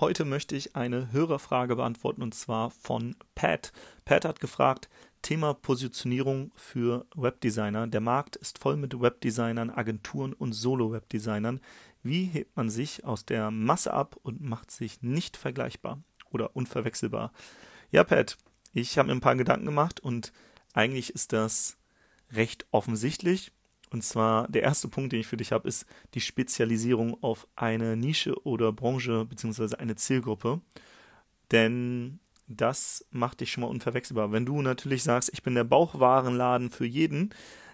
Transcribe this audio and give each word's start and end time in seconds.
Heute 0.00 0.24
möchte 0.24 0.54
ich 0.54 0.76
eine 0.76 1.10
Hörerfrage 1.10 1.74
beantworten 1.74 2.22
und 2.22 2.32
zwar 2.32 2.70
von 2.70 3.16
Pat. 3.34 3.72
Pat 4.04 4.24
hat 4.24 4.38
gefragt, 4.38 4.88
Thema 5.22 5.54
Positionierung 5.54 6.52
für 6.54 7.04
Webdesigner. 7.16 7.88
Der 7.88 8.00
Markt 8.00 8.36
ist 8.36 8.60
voll 8.60 8.76
mit 8.76 9.00
Webdesignern, 9.00 9.70
Agenturen 9.70 10.34
und 10.34 10.52
Solo-Webdesignern. 10.52 11.60
Wie 12.04 12.26
hebt 12.26 12.56
man 12.56 12.70
sich 12.70 13.04
aus 13.04 13.24
der 13.24 13.50
Masse 13.50 13.92
ab 13.92 14.16
und 14.22 14.40
macht 14.40 14.70
sich 14.70 15.02
nicht 15.02 15.36
vergleichbar 15.36 16.00
oder 16.30 16.54
unverwechselbar? 16.54 17.32
Ja, 17.90 18.04
Pat, 18.04 18.38
ich 18.72 18.98
habe 18.98 19.08
mir 19.08 19.16
ein 19.16 19.20
paar 19.20 19.34
Gedanken 19.34 19.66
gemacht 19.66 19.98
und 19.98 20.32
eigentlich 20.74 21.12
ist 21.12 21.32
das 21.32 21.76
recht 22.30 22.66
offensichtlich. 22.70 23.50
Und 23.90 24.02
zwar 24.04 24.48
der 24.48 24.62
erste 24.62 24.88
Punkt, 24.88 25.12
den 25.12 25.20
ich 25.20 25.26
für 25.26 25.36
dich 25.36 25.52
habe, 25.52 25.68
ist 25.68 25.86
die 26.14 26.20
Spezialisierung 26.20 27.22
auf 27.22 27.46
eine 27.56 27.96
Nische 27.96 28.34
oder 28.44 28.72
Branche 28.72 29.24
bzw. 29.24 29.76
eine 29.76 29.96
Zielgruppe. 29.96 30.60
Denn 31.50 32.20
das 32.46 33.06
macht 33.10 33.40
dich 33.40 33.52
schon 33.52 33.62
mal 33.62 33.68
unverwechselbar. 33.68 34.32
Wenn 34.32 34.46
du 34.46 34.62
natürlich 34.62 35.02
sagst, 35.02 35.30
ich 35.32 35.42
bin 35.42 35.54
der 35.54 35.64
Bauchwarenladen 35.64 36.70
für 36.70 36.86
jeden, 36.86 37.30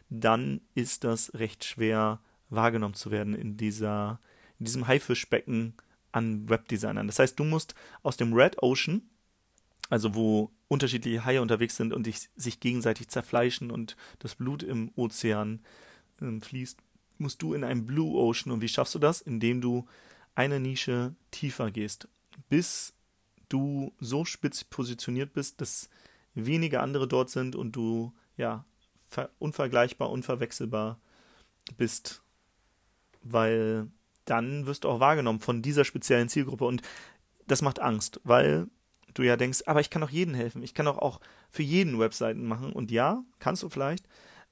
dann 0.09 0.61
ist 0.75 1.05
das 1.05 1.33
recht 1.35 1.65
schwer 1.65 2.21
wahrgenommen 2.51 2.95
zu 2.95 3.11
werden 3.11 3.35
in 3.35 3.57
dieser 3.57 4.21
in 4.59 4.67
diesem 4.67 4.87
Haifischbecken 4.87 5.75
an 6.13 6.49
Webdesignern. 6.49 7.07
Das 7.07 7.19
heißt, 7.19 7.39
du 7.39 7.45
musst 7.45 7.75
aus 8.03 8.17
dem 8.17 8.33
Red 8.33 8.63
Ocean, 8.63 9.03
also 9.91 10.15
wo 10.15 10.53
unterschiedliche 10.69 11.25
Haie 11.25 11.43
unterwegs 11.43 11.77
sind 11.77 11.93
und 11.93 12.09
sich 12.37 12.61
gegenseitig 12.61 13.09
zerfleischen 13.09 13.71
und 13.71 13.97
das 14.21 14.37
Blut 14.37 14.63
im 14.63 14.91
Ozean 14.95 15.61
ähm, 16.25 16.41
fließt, 16.41 16.79
musst 17.19 17.43
du 17.43 17.55
in 17.55 17.65
einen 17.65 17.87
Blue 17.87 18.17
Ocean. 18.17 18.53
Und 18.53 18.61
wie 18.61 18.69
schaffst 18.69 18.95
du 18.95 18.99
das? 18.99 19.21
Indem 19.21 19.61
du 19.61 19.87
eine 20.35 20.61
Nische 20.61 21.15
tiefer 21.31 21.71
gehst, 21.71 22.09
bis 22.49 22.95
du 23.49 23.93
so 24.01 24.25
spitz 24.25 24.65
positioniert 24.65 25.33
bist, 25.33 25.61
dass 25.61 25.89
wenige 26.35 26.81
andere 26.81 27.07
dort 27.07 27.31
sind 27.31 27.55
und 27.55 27.73
du 27.77 28.13
ja 28.37 28.65
unvergleichbar, 29.39 30.11
unverwechselbar 30.11 30.99
bist, 31.77 32.23
weil 33.23 33.89
dann 34.25 34.67
wirst 34.67 34.85
du 34.85 34.89
auch 34.89 35.01
wahrgenommen 35.01 35.41
von 35.41 35.63
dieser 35.63 35.85
speziellen 35.85 36.29
Zielgruppe. 36.29 36.65
Und 36.65 36.83
das 37.47 37.63
macht 37.63 37.81
Angst, 37.81 38.21
weil 38.25 38.67
du 39.13 39.23
ja 39.23 39.37
denkst, 39.37 39.63
aber 39.67 39.81
ich 39.81 39.91
kann 39.91 40.03
doch 40.03 40.11
jedem 40.11 40.35
helfen, 40.35 40.63
ich 40.63 40.75
kann 40.75 40.87
doch 40.87 40.99
auch 40.99 41.21
für 41.51 41.63
jeden 41.63 41.99
Webseiten 42.01 42.47
machen. 42.47 42.73
Und 42.73 42.91
ja, 42.91 43.23
kannst 43.39 43.63
du 43.63 43.69
vielleicht, 43.69 44.07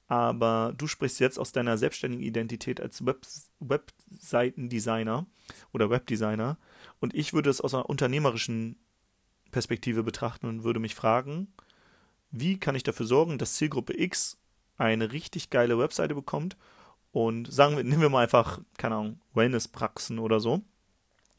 aber 0.07 0.73
du 0.77 0.87
sprichst 0.87 1.19
jetzt 1.19 1.39
aus 1.39 1.51
deiner 1.51 1.77
selbstständigen 1.77 2.25
Identität 2.25 2.81
als 2.81 3.05
Web 3.05 3.25
Webseitendesigner 3.59 5.25
oder 5.71 5.89
Webdesigner. 5.89 6.57
Und 6.99 7.13
ich 7.13 7.33
würde 7.33 7.49
es 7.49 7.61
aus 7.61 7.73
einer 7.73 7.89
unternehmerischen 7.89 8.77
Perspektive 9.51 10.03
betrachten 10.03 10.47
und 10.47 10.63
würde 10.63 10.79
mich 10.79 10.95
fragen, 10.95 11.53
wie 12.31 12.57
kann 12.57 12.75
ich 12.75 12.83
dafür 12.83 13.05
sorgen, 13.05 13.37
dass 13.37 13.55
Zielgruppe 13.55 13.97
X 13.99 14.37
eine 14.77 15.11
richtig 15.11 15.49
geile 15.49 15.77
Webseite 15.77 16.15
bekommt? 16.15 16.57
Und 17.11 17.51
sagen 17.53 17.77
wir, 17.77 17.83
nehmen 17.83 18.01
wir 18.01 18.09
mal 18.09 18.23
einfach, 18.23 18.59
keine 18.77 18.95
Ahnung, 18.95 19.19
Wellness-Praxen 19.35 20.17
oder 20.17 20.39
so. 20.39 20.63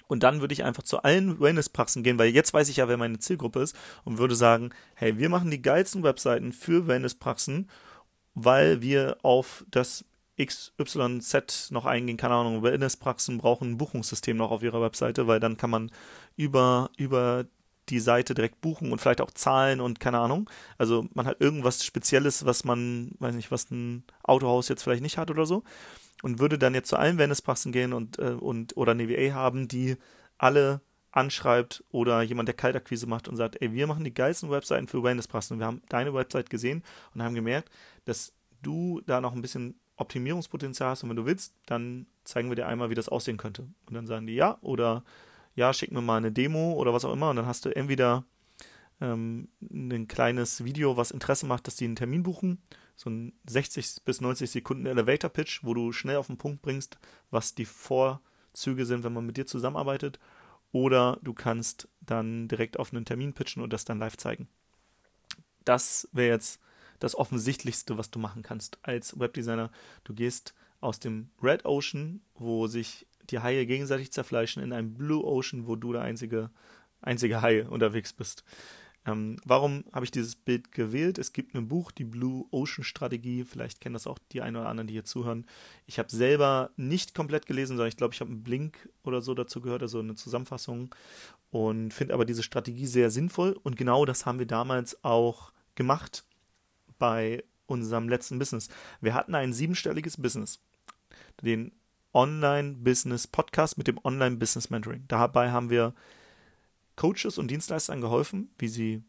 Und 0.06 0.23
dann 0.23 0.41
würde 0.41 0.53
ich 0.53 0.62
einfach 0.62 0.84
zu 0.84 1.03
allen 1.03 1.41
Wellness-Praxen 1.41 2.05
gehen, 2.05 2.19
weil 2.19 2.28
jetzt 2.28 2.55
weiß 2.55 2.69
ich 2.69 2.77
ja, 2.77 2.89
wer 2.89 2.97
meine 2.97 3.19
Zielgruppe 3.19 3.61
ist 3.61 3.77
und 4.05 4.19
würde 4.19 4.37
sagen, 4.37 4.71
hey, 4.95 5.19
wir 5.19 5.28
machen 5.28 5.51
die 5.51 5.62
geilsten 5.62 6.05
Webseiten 6.05 6.53
für 6.53 6.87
Wellness-Praxen, 6.87 7.69
weil 8.35 8.83
wir 8.83 9.17
auf 9.23 9.65
das 9.71 10.05
XYZ 10.41 11.71
noch 11.71 11.87
eingehen, 11.87 12.17
keine 12.17 12.35
Ahnung, 12.35 12.63
Wellness-Praxen 12.63 13.39
brauchen 13.39 13.73
ein 13.73 13.79
Buchungssystem 13.79 14.37
noch 14.37 14.51
auf 14.51 14.63
ihrer 14.63 14.83
Webseite, 14.83 15.27
weil 15.27 15.41
dann 15.41 15.57
kann 15.57 15.71
man 15.71 15.91
über, 16.37 16.91
über 16.97 17.47
die 17.89 18.01
Seite 18.01 18.35
direkt 18.35 18.61
buchen 18.61 18.91
und 18.93 19.01
vielleicht 19.01 19.21
auch 19.21 19.31
zahlen 19.31 19.81
und 19.81 20.01
keine 20.01 20.19
Ahnung. 20.19 20.49
Also 20.78 21.06
man 21.15 21.27
hat 21.27 21.41
irgendwas 21.41 21.84
Spezielles, 21.84 22.44
was 22.44 22.65
man, 22.65 23.12
weiß 23.19 23.34
nicht, 23.34 23.50
was 23.50 23.71
ein 23.71 24.05
Autohaus 24.23 24.69
jetzt 24.69 24.83
vielleicht 24.83 25.03
nicht 25.03 25.19
hat 25.19 25.31
oder 25.31 25.47
so. 25.47 25.62
Und 26.23 26.39
würde 26.39 26.59
dann 26.59 26.75
jetzt 26.75 26.89
zu 26.89 26.97
allen 26.97 27.19
Wellnesspraxen 27.19 27.71
gehen 27.71 27.93
und, 27.93 28.19
äh, 28.19 28.33
und 28.33 28.77
oder 28.77 28.93
eine 28.93 29.09
WA 29.09 29.34
haben, 29.34 29.69
die 29.69 29.97
alle 30.39 30.81
anschreibt 31.12 31.84
oder 31.91 32.23
jemand, 32.23 32.49
der 32.49 32.56
Kaltakquise 32.56 33.06
macht 33.06 33.28
und 33.28 33.37
sagt, 33.37 33.61
ey, 33.61 33.73
wir 33.73 33.87
machen 33.87 34.05
die 34.05 34.15
geilsten 34.15 34.50
Webseiten 34.50 34.89
für 34.89 35.03
Wellnesspraxen. 35.03 35.55
Und 35.55 35.61
wir 35.61 35.67
haben 35.67 35.83
deine 35.89 36.12
Website 36.15 36.50
gesehen 36.50 36.83
und 37.15 37.23
haben 37.23 37.34
gemerkt, 37.34 37.71
dass 38.04 38.34
du 38.62 39.00
da 39.06 39.20
noch 39.20 39.34
ein 39.34 39.42
bisschen 39.42 39.75
Optimierungspotenzial 39.97 40.91
hast 40.91 41.03
und 41.03 41.10
wenn 41.10 41.16
du 41.16 41.26
willst, 41.26 41.54
dann 41.66 42.06
zeigen 42.25 42.48
wir 42.48 42.56
dir 42.56 42.66
einmal, 42.66 42.91
wie 42.91 42.94
das 42.94 43.09
aussehen 43.09 43.37
könnte. 43.37 43.62
Und 43.87 43.94
dann 43.94 44.06
sagen 44.06 44.26
die 44.26 44.34
ja 44.34 44.59
oder 44.60 45.04
ja, 45.54 45.72
schick 45.72 45.92
mir 45.92 46.00
mal 46.00 46.16
eine 46.16 46.32
Demo 46.32 46.72
oder 46.72 46.93
was 46.93 47.04
auch 47.04 47.12
immer 47.12 47.31
und 47.31 47.37
dann 47.37 47.47
hast 47.47 47.64
du 47.64 47.75
entweder 47.75 48.25
ähm, 49.00 49.48
ein 49.60 50.09
kleines 50.09 50.64
Video, 50.64 50.97
was 50.97 51.10
Interesse 51.10 51.47
macht, 51.47 51.66
dass 51.66 51.76
die 51.76 51.84
einen 51.84 51.97
Termin 51.97 52.22
buchen, 52.22 52.62
so 52.97 53.10
ein 53.10 53.32
60 53.47 54.04
bis 54.04 54.20
90 54.20 54.50
Sekunden 54.50 54.87
Elevator 54.87 55.31
Pitch, 55.31 55.60
wo 55.62 55.75
du 55.75 55.93
schnell 55.93 56.16
auf 56.16 56.28
den 56.28 56.38
Punkt 56.38 56.62
bringst, 56.62 56.98
was 57.31 57.54
die 57.54 57.64
Vorzüge 57.64 58.87
sind, 58.87 59.04
wenn 59.04 59.12
man 59.12 59.26
mit 59.26 59.37
dir 59.37 59.47
zusammenarbeitet, 59.47 60.19
oder 60.72 61.19
du 61.22 61.34
kannst 61.34 61.88
dann 62.00 62.48
direkt 62.48 62.78
auf 62.78 62.93
einen 62.93 63.04
Termin 63.04 63.32
pitchen 63.32 63.62
und 63.62 63.72
das 63.72 63.84
dann 63.84 64.00
live 64.00 64.16
zeigen. 64.16 64.48
Das 65.64 66.09
wäre 66.12 66.34
jetzt 66.34 66.60
das 67.04 67.15
Offensichtlichste, 67.15 67.98
was 67.98 68.10
du 68.10 68.19
machen 68.19 68.42
kannst 68.42 68.78
als 68.82 69.19
Webdesigner. 69.19 69.70
Du 70.04 70.15
gehst 70.15 70.54
aus 70.81 71.00
dem 71.00 71.31
Red 71.42 71.65
Ocean, 71.65 72.20
wo 72.34 72.66
sich 72.66 73.06
die 73.31 73.38
Haie 73.38 73.66
gegenseitig 73.66 74.12
zerfleischen 74.12 74.62
in 74.62 74.72
einem 74.72 74.94
Blue 74.94 75.25
Ocean, 75.25 75.66
wo 75.66 75.76
du 75.76 75.93
der 75.93 76.03
einzige, 76.03 76.50
einzige 77.00 77.43
Hai 77.43 77.66
unterwegs 77.66 78.12
bist. 78.12 78.44
Ähm, 79.06 79.37
warum 79.44 79.84
habe 79.93 80.06
ich 80.06 80.10
dieses 80.10 80.34
Bild 80.34 80.72
gewählt? 80.72 81.19
Es 81.19 81.34
gibt 81.34 81.54
ein 81.54 81.69
Buch, 81.69 81.91
die 81.91 82.04
Blue 82.04 82.47
Ocean 82.50 82.84
Strategie. 82.84 83.44
Vielleicht 83.44 83.82
kennen 83.82 83.93
das 83.93 84.06
auch 84.06 84.19
die 84.32 84.41
einen 84.41 84.56
oder 84.56 84.69
anderen, 84.69 84.87
die 84.87 84.94
hier 84.94 85.04
zuhören. 85.04 85.44
Ich 85.87 85.98
habe 85.98 86.09
selber 86.10 86.70
nicht 86.76 87.14
komplett 87.14 87.44
gelesen, 87.44 87.76
sondern 87.76 87.88
ich 87.88 87.98
glaube, 87.98 88.14
ich 88.14 88.20
habe 88.20 88.31
einen 88.31 88.43
Blink 88.43 88.88
oder 89.03 89.20
so 89.20 89.34
dazu 89.34 89.60
gehört, 89.60 89.82
also 89.82 89.98
eine 89.98 90.14
Zusammenfassung. 90.14 90.94
Und 91.50 91.93
finde 91.93 92.14
aber 92.14 92.25
diese 92.25 92.43
Strategie 92.43 92.87
sehr 92.87 93.10
sinnvoll. 93.10 93.59
Und 93.62 93.76
genau 93.76 94.06
das 94.06 94.25
haben 94.25 94.38
wir 94.38 94.47
damals 94.47 95.04
auch 95.04 95.53
gemacht 95.75 96.25
bei 96.99 97.44
unserem 97.66 98.09
letzten 98.09 98.38
Business. 98.38 98.69
Wir 99.00 99.15
hatten 99.15 99.34
ein 99.34 99.53
siebenstelliges 99.53 100.21
Business. 100.21 100.60
Den 101.43 101.72
Online-Business-Podcast 102.12 103.77
mit 103.77 103.88
dem 103.88 103.99
Online-Business-Mentoring. 104.03 105.05
Dabei 105.09 105.50
haben 105.50 105.71
wir 105.71 105.94
Coaches 106.97 107.38
und 107.38 107.50
Dienstleistern 107.50 108.00
geholfen, 108.00 108.50
wie 108.59 108.69
sie 108.69 109.03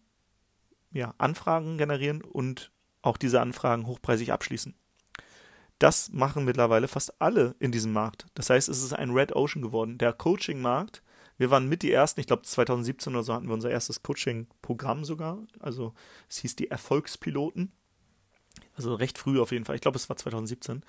ja, 0.91 1.13
Anfragen 1.18 1.78
generieren 1.78 2.22
und 2.22 2.72
auch 3.01 3.18
diese 3.18 3.41
Anfragen 3.41 3.85
hochpreisig 3.85 4.31
abschließen. 4.31 4.73
Das 5.78 6.12
machen 6.12 6.46
mittlerweile 6.46 6.88
fast 6.88 7.22
alle 7.22 7.56
in 7.59 7.72
diesem 7.72 7.94
Markt. 7.94 8.25
Das 8.34 8.50
heißt, 8.50 8.69
es 8.69 8.81
ist 8.81 8.94
ein 8.94 9.12
Red 9.12 9.35
Ocean 9.35 9.62
geworden. 9.62 9.97
Der 9.97 10.13
Coaching-Markt, 10.13 11.03
wir 11.38 11.51
waren 11.51 11.68
mit 11.68 11.81
die 11.81 11.91
ersten, 11.91 12.19
ich 12.19 12.28
glaube 12.28 12.44
2017 12.44 13.13
oder 13.13 13.23
so 13.23 13.34
hatten 13.34 13.47
wir 13.47 13.53
unser 13.53 13.69
erstes 13.69 14.03
Coaching-Programm 14.03 15.03
sogar. 15.03 15.40
Also 15.59 15.94
es 16.29 16.38
hieß 16.38 16.56
die 16.56 16.72
Erfolgspiloten. 16.72 17.72
Also 18.75 18.96
recht 18.96 19.18
früh 19.18 19.40
auf 19.40 19.51
jeden 19.51 19.66
Fall. 19.66 19.75
Ich 19.75 19.81
glaube, 19.81 19.97
es 19.97 20.07
war 20.09 20.16
2017. 20.16 20.84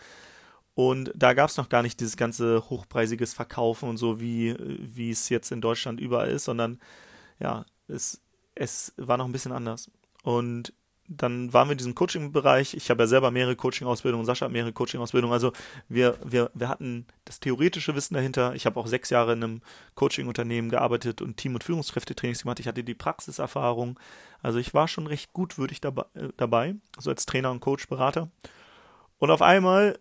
Und 0.75 1.11
da 1.15 1.33
gab 1.33 1.49
es 1.49 1.57
noch 1.57 1.69
gar 1.69 1.83
nicht 1.83 1.99
dieses 2.01 2.17
ganze 2.17 2.69
hochpreisiges 2.69 3.33
Verkaufen 3.33 3.89
und 3.89 3.97
so, 3.97 4.21
wie, 4.21 4.55
wie 4.59 5.11
es 5.11 5.31
jetzt 5.31 5.51
in 5.51 5.61
Deutschland 5.61 6.01
überall 6.01 6.29
ist, 6.29 6.45
sondern 6.45 6.78
ja, 7.41 7.65
es, 7.89 8.21
es 8.55 8.93
war 8.97 9.17
noch 9.17 9.25
ein 9.25 9.33
bisschen 9.33 9.53
anders. 9.53 9.91
Und 10.23 10.73
dann 11.09 11.53
waren 11.53 11.69
wir 11.69 11.72
in 11.72 11.78
diesem 11.78 11.94
Coaching-Bereich. 11.94 12.75
Ich 12.75 12.91
habe 12.91 13.03
ja 13.03 13.06
selber 13.06 13.31
mehrere 13.31 13.56
Coaching-Ausbildungen, 13.56 14.25
Sascha 14.25 14.47
hat 14.47 14.53
mehrere 14.53 14.72
Coaching-Ausbildungen. 14.72 15.33
Also 15.33 15.53
wir, 15.89 16.19
wir, 16.25 16.50
wir 16.55 16.69
hatten 16.69 17.06
das 17.25 17.41
theoretische 17.41 17.94
Wissen 17.94 18.15
dahinter. 18.15 18.54
Ich 18.54 18.66
habe 18.66 18.78
auch 18.78 18.86
sechs 18.86 19.10
Jahre 19.10 19.33
in 19.33 19.42
einem 19.42 19.63
Coaching-Unternehmen 19.95 20.69
gearbeitet 20.69 21.22
und 21.22 21.36
Team- 21.36 21.54
und 21.54 21.65
Führungskräftetrainings 21.65 22.42
gemacht. 22.42 22.60
Ich 22.60 22.69
hatte 22.69 22.84
die 22.84 22.95
Praxiserfahrung. 22.95 23.98
Also 24.42 24.59
ich 24.59 24.75
war 24.75 24.89
schon 24.89 25.07
recht 25.07 25.33
gut 25.33 25.59
würdig 25.59 25.81
dabei, 25.81 26.04
äh, 26.15 26.28
dabei, 26.36 26.77
so 26.98 27.10
als 27.10 27.27
Trainer 27.27 27.51
und 27.51 27.60
Coach, 27.60 27.89
Berater. 27.89 28.28
Und 29.19 29.31
auf 29.31 29.42
einmal 29.42 29.98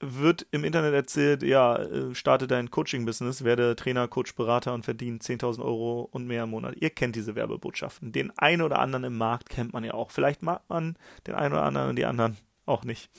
wird 0.00 0.46
im 0.50 0.64
Internet 0.64 0.94
erzählt, 0.94 1.42
ja, 1.42 1.76
äh, 1.76 2.14
starte 2.14 2.46
dein 2.46 2.70
Coaching-Business, 2.70 3.44
werde 3.44 3.76
Trainer, 3.76 4.08
Coach, 4.08 4.34
Berater 4.34 4.72
und 4.72 4.84
verdiene 4.84 5.18
10.000 5.18 5.62
Euro 5.62 6.08
und 6.10 6.26
mehr 6.26 6.44
im 6.44 6.50
Monat. 6.50 6.74
Ihr 6.76 6.90
kennt 6.90 7.16
diese 7.16 7.34
Werbebotschaften. 7.34 8.10
Den 8.10 8.36
einen 8.38 8.62
oder 8.62 8.78
anderen 8.78 9.04
im 9.04 9.18
Markt 9.18 9.50
kennt 9.50 9.72
man 9.72 9.84
ja 9.84 9.92
auch. 9.92 10.10
Vielleicht 10.10 10.42
mag 10.42 10.62
man 10.68 10.96
den 11.26 11.34
einen 11.34 11.52
oder 11.52 11.64
anderen 11.64 11.90
und 11.90 11.96
die 11.96 12.06
anderen 12.06 12.38
auch 12.64 12.84
nicht. 12.84 13.10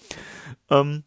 Ähm, 0.69 1.03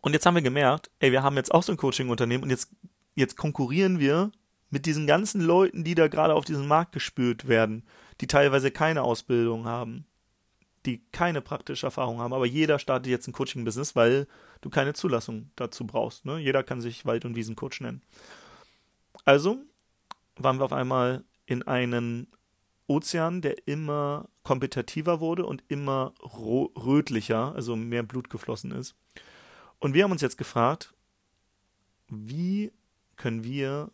und 0.00 0.12
jetzt 0.12 0.24
haben 0.24 0.34
wir 0.34 0.42
gemerkt, 0.42 0.90
ey, 1.00 1.10
wir 1.10 1.22
haben 1.22 1.36
jetzt 1.36 1.52
auch 1.52 1.62
so 1.62 1.72
ein 1.72 1.78
Coaching-Unternehmen 1.78 2.44
und 2.44 2.50
jetzt, 2.50 2.70
jetzt 3.14 3.36
konkurrieren 3.36 3.98
wir 3.98 4.30
mit 4.70 4.86
diesen 4.86 5.06
ganzen 5.06 5.40
Leuten, 5.40 5.82
die 5.82 5.96
da 5.96 6.06
gerade 6.06 6.34
auf 6.34 6.44
diesen 6.44 6.68
Markt 6.68 6.92
gespült 6.92 7.48
werden, 7.48 7.84
die 8.20 8.28
teilweise 8.28 8.70
keine 8.70 9.02
Ausbildung 9.02 9.66
haben, 9.66 10.06
die 10.86 11.02
keine 11.12 11.40
praktische 11.40 11.86
Erfahrung 11.86 12.20
haben, 12.20 12.32
aber 12.32 12.46
jeder 12.46 12.78
startet 12.78 13.10
jetzt 13.10 13.28
ein 13.28 13.32
Coaching-Business, 13.32 13.96
weil 13.96 14.26
du 14.60 14.70
keine 14.70 14.94
Zulassung 14.94 15.50
dazu 15.56 15.86
brauchst. 15.86 16.24
Ne? 16.24 16.38
Jeder 16.38 16.62
kann 16.62 16.80
sich 16.80 17.04
Wald- 17.04 17.24
und 17.24 17.36
Wiesencoach 17.36 17.80
nennen. 17.80 18.02
Also 19.24 19.58
waren 20.36 20.58
wir 20.58 20.64
auf 20.64 20.72
einmal 20.72 21.24
in 21.46 21.62
einen 21.62 22.28
Ozean, 22.86 23.42
der 23.42 23.68
immer 23.68 24.28
kompetitiver 24.42 25.20
wurde 25.20 25.46
und 25.46 25.62
immer 25.68 26.14
rötlicher, 26.22 27.54
also 27.54 27.76
mehr 27.76 28.02
Blut 28.02 28.30
geflossen 28.30 28.72
ist. 28.72 28.96
Und 29.78 29.94
wir 29.94 30.04
haben 30.04 30.12
uns 30.12 30.22
jetzt 30.22 30.38
gefragt, 30.38 30.94
wie 32.08 32.72
können 33.16 33.44
wir 33.44 33.90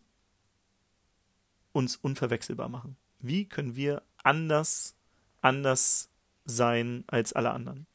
uns 1.73 1.95
unverwechselbar 1.95 2.69
machen? 2.69 2.97
Wie 3.19 3.45
können 3.45 3.75
wir 3.75 4.01
anders, 4.23 4.95
anders 5.41 6.09
sein 6.47 7.03
als 7.05 7.33
alle 7.33 7.51
anderen? 7.51 7.85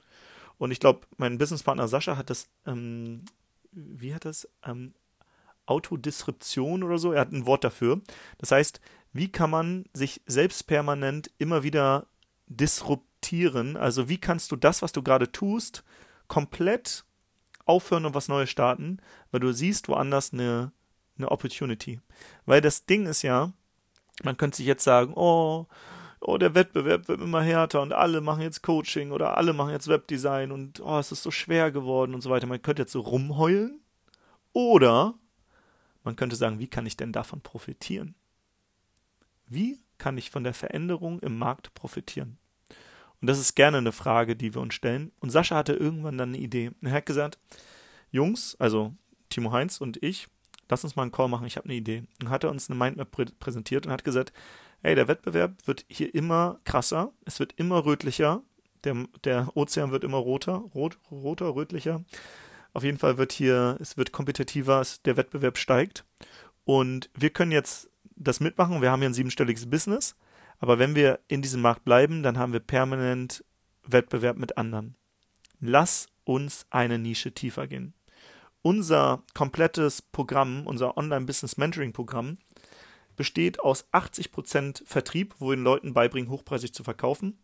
Und 0.58 0.70
ich 0.70 0.78
glaube, 0.78 1.08
mein 1.16 1.38
Businesspartner 1.38 1.88
Sascha 1.88 2.16
hat 2.16 2.30
das, 2.30 2.48
ähm, 2.66 3.24
wie 3.72 4.14
hat 4.14 4.24
das, 4.24 4.48
ähm, 4.64 4.94
Autodisruption 5.66 6.82
oder 6.82 6.98
so, 6.98 7.12
er 7.12 7.22
hat 7.22 7.32
ein 7.32 7.46
Wort 7.46 7.64
dafür. 7.64 8.00
Das 8.38 8.50
heißt, 8.52 8.80
wie 9.12 9.30
kann 9.30 9.50
man 9.50 9.86
sich 9.92 10.22
selbst 10.26 10.66
permanent 10.66 11.30
immer 11.38 11.62
wieder 11.62 12.06
disruptieren? 12.46 13.76
Also 13.76 14.08
wie 14.08 14.18
kannst 14.18 14.52
du 14.52 14.56
das, 14.56 14.82
was 14.82 14.92
du 14.92 15.02
gerade 15.02 15.30
tust, 15.32 15.84
komplett 16.28 17.04
aufhören 17.64 18.06
und 18.06 18.14
was 18.14 18.28
Neues 18.28 18.50
starten, 18.50 18.98
weil 19.30 19.40
du 19.40 19.52
siehst 19.52 19.88
woanders 19.88 20.32
eine, 20.32 20.72
eine 21.16 21.30
Opportunity. 21.30 22.00
Weil 22.46 22.60
das 22.60 22.86
Ding 22.86 23.06
ist 23.06 23.22
ja, 23.22 23.52
man 24.22 24.36
könnte 24.36 24.58
sich 24.58 24.66
jetzt 24.66 24.84
sagen, 24.84 25.12
oh, 25.14 25.66
oh, 26.22 26.38
der 26.38 26.54
Wettbewerb 26.54 27.08
wird 27.08 27.20
immer 27.20 27.42
härter 27.42 27.82
und 27.82 27.92
alle 27.92 28.20
machen 28.20 28.42
jetzt 28.42 28.62
Coaching 28.62 29.10
oder 29.10 29.36
alle 29.36 29.52
machen 29.52 29.72
jetzt 29.72 29.88
Webdesign 29.88 30.52
und 30.52 30.80
oh, 30.80 30.98
es 30.98 31.12
ist 31.12 31.22
so 31.22 31.30
schwer 31.30 31.70
geworden 31.70 32.14
und 32.14 32.20
so 32.20 32.30
weiter. 32.30 32.46
Man 32.46 32.62
könnte 32.62 32.82
jetzt 32.82 32.92
so 32.92 33.00
rumheulen. 33.00 33.82
Oder 34.52 35.14
man 36.04 36.16
könnte 36.16 36.36
sagen, 36.36 36.58
wie 36.58 36.68
kann 36.68 36.86
ich 36.86 36.96
denn 36.96 37.12
davon 37.12 37.40
profitieren? 37.40 38.14
Wie 39.46 39.78
kann 39.98 40.18
ich 40.18 40.30
von 40.30 40.44
der 40.44 40.54
Veränderung 40.54 41.20
im 41.20 41.38
Markt 41.38 41.74
profitieren? 41.74 42.38
Und 43.20 43.28
das 43.28 43.38
ist 43.38 43.54
gerne 43.54 43.78
eine 43.78 43.92
Frage, 43.92 44.36
die 44.36 44.54
wir 44.54 44.60
uns 44.60 44.74
stellen. 44.74 45.12
Und 45.20 45.30
Sascha 45.30 45.56
hatte 45.56 45.74
irgendwann 45.74 46.18
dann 46.18 46.30
eine 46.30 46.38
Idee. 46.38 46.72
Er 46.82 46.92
hat 46.92 47.06
gesagt, 47.06 47.38
Jungs, 48.10 48.56
also 48.58 48.94
Timo 49.30 49.52
Heinz 49.52 49.80
und 49.80 50.02
ich, 50.02 50.26
lass 50.68 50.84
uns 50.84 50.96
mal 50.96 51.02
einen 51.02 51.12
Call 51.12 51.28
machen, 51.28 51.46
ich 51.46 51.56
habe 51.56 51.66
eine 51.66 51.76
Idee. 51.76 52.02
Und 52.20 52.30
hat 52.30 52.44
er 52.44 52.50
uns 52.50 52.68
eine 52.68 52.78
Mindmap 52.78 53.10
prä 53.10 53.24
präsentiert 53.38 53.86
und 53.86 53.92
hat 53.92 54.04
gesagt, 54.04 54.32
hey, 54.82 54.94
der 54.94 55.08
Wettbewerb 55.08 55.66
wird 55.66 55.84
hier 55.88 56.14
immer 56.14 56.60
krasser, 56.64 57.12
es 57.24 57.38
wird 57.40 57.54
immer 57.56 57.84
rötlicher, 57.84 58.42
der, 58.84 59.06
der 59.24 59.56
Ozean 59.56 59.92
wird 59.92 60.04
immer 60.04 60.18
roter, 60.18 60.54
rot, 60.74 60.98
roter, 61.10 61.54
rötlicher. 61.54 62.04
Auf 62.72 62.84
jeden 62.84 62.98
Fall 62.98 63.18
wird 63.18 63.32
hier, 63.32 63.76
es 63.80 63.96
wird 63.96 64.12
kompetitiver, 64.12 64.80
es, 64.80 65.02
der 65.02 65.16
Wettbewerb 65.16 65.58
steigt. 65.58 66.04
Und 66.64 67.10
wir 67.14 67.30
können 67.30 67.52
jetzt 67.52 67.90
das 68.16 68.40
mitmachen. 68.40 68.82
Wir 68.82 68.90
haben 68.90 69.00
hier 69.00 69.10
ein 69.10 69.14
siebenstelliges 69.14 69.68
Business. 69.68 70.16
Aber 70.58 70.78
wenn 70.78 70.94
wir 70.94 71.20
in 71.28 71.42
diesem 71.42 71.60
Markt 71.60 71.84
bleiben, 71.84 72.22
dann 72.22 72.38
haben 72.38 72.52
wir 72.52 72.60
permanent 72.60 73.44
Wettbewerb 73.84 74.36
mit 74.36 74.56
anderen. 74.56 74.96
Lass 75.60 76.06
uns 76.24 76.66
eine 76.70 76.98
Nische 76.98 77.32
tiefer 77.32 77.66
gehen. 77.66 77.94
Unser 78.62 79.22
komplettes 79.34 80.02
Programm, 80.02 80.66
unser 80.66 80.96
Online-Business-Mentoring-Programm, 80.96 82.38
besteht 83.16 83.60
aus 83.60 83.90
80% 83.92 84.86
Vertrieb, 84.86 85.34
wo 85.38 85.50
wir 85.50 85.56
den 85.56 85.64
Leuten 85.64 85.94
beibringen, 85.94 86.30
hochpreisig 86.30 86.72
zu 86.72 86.84
verkaufen, 86.84 87.38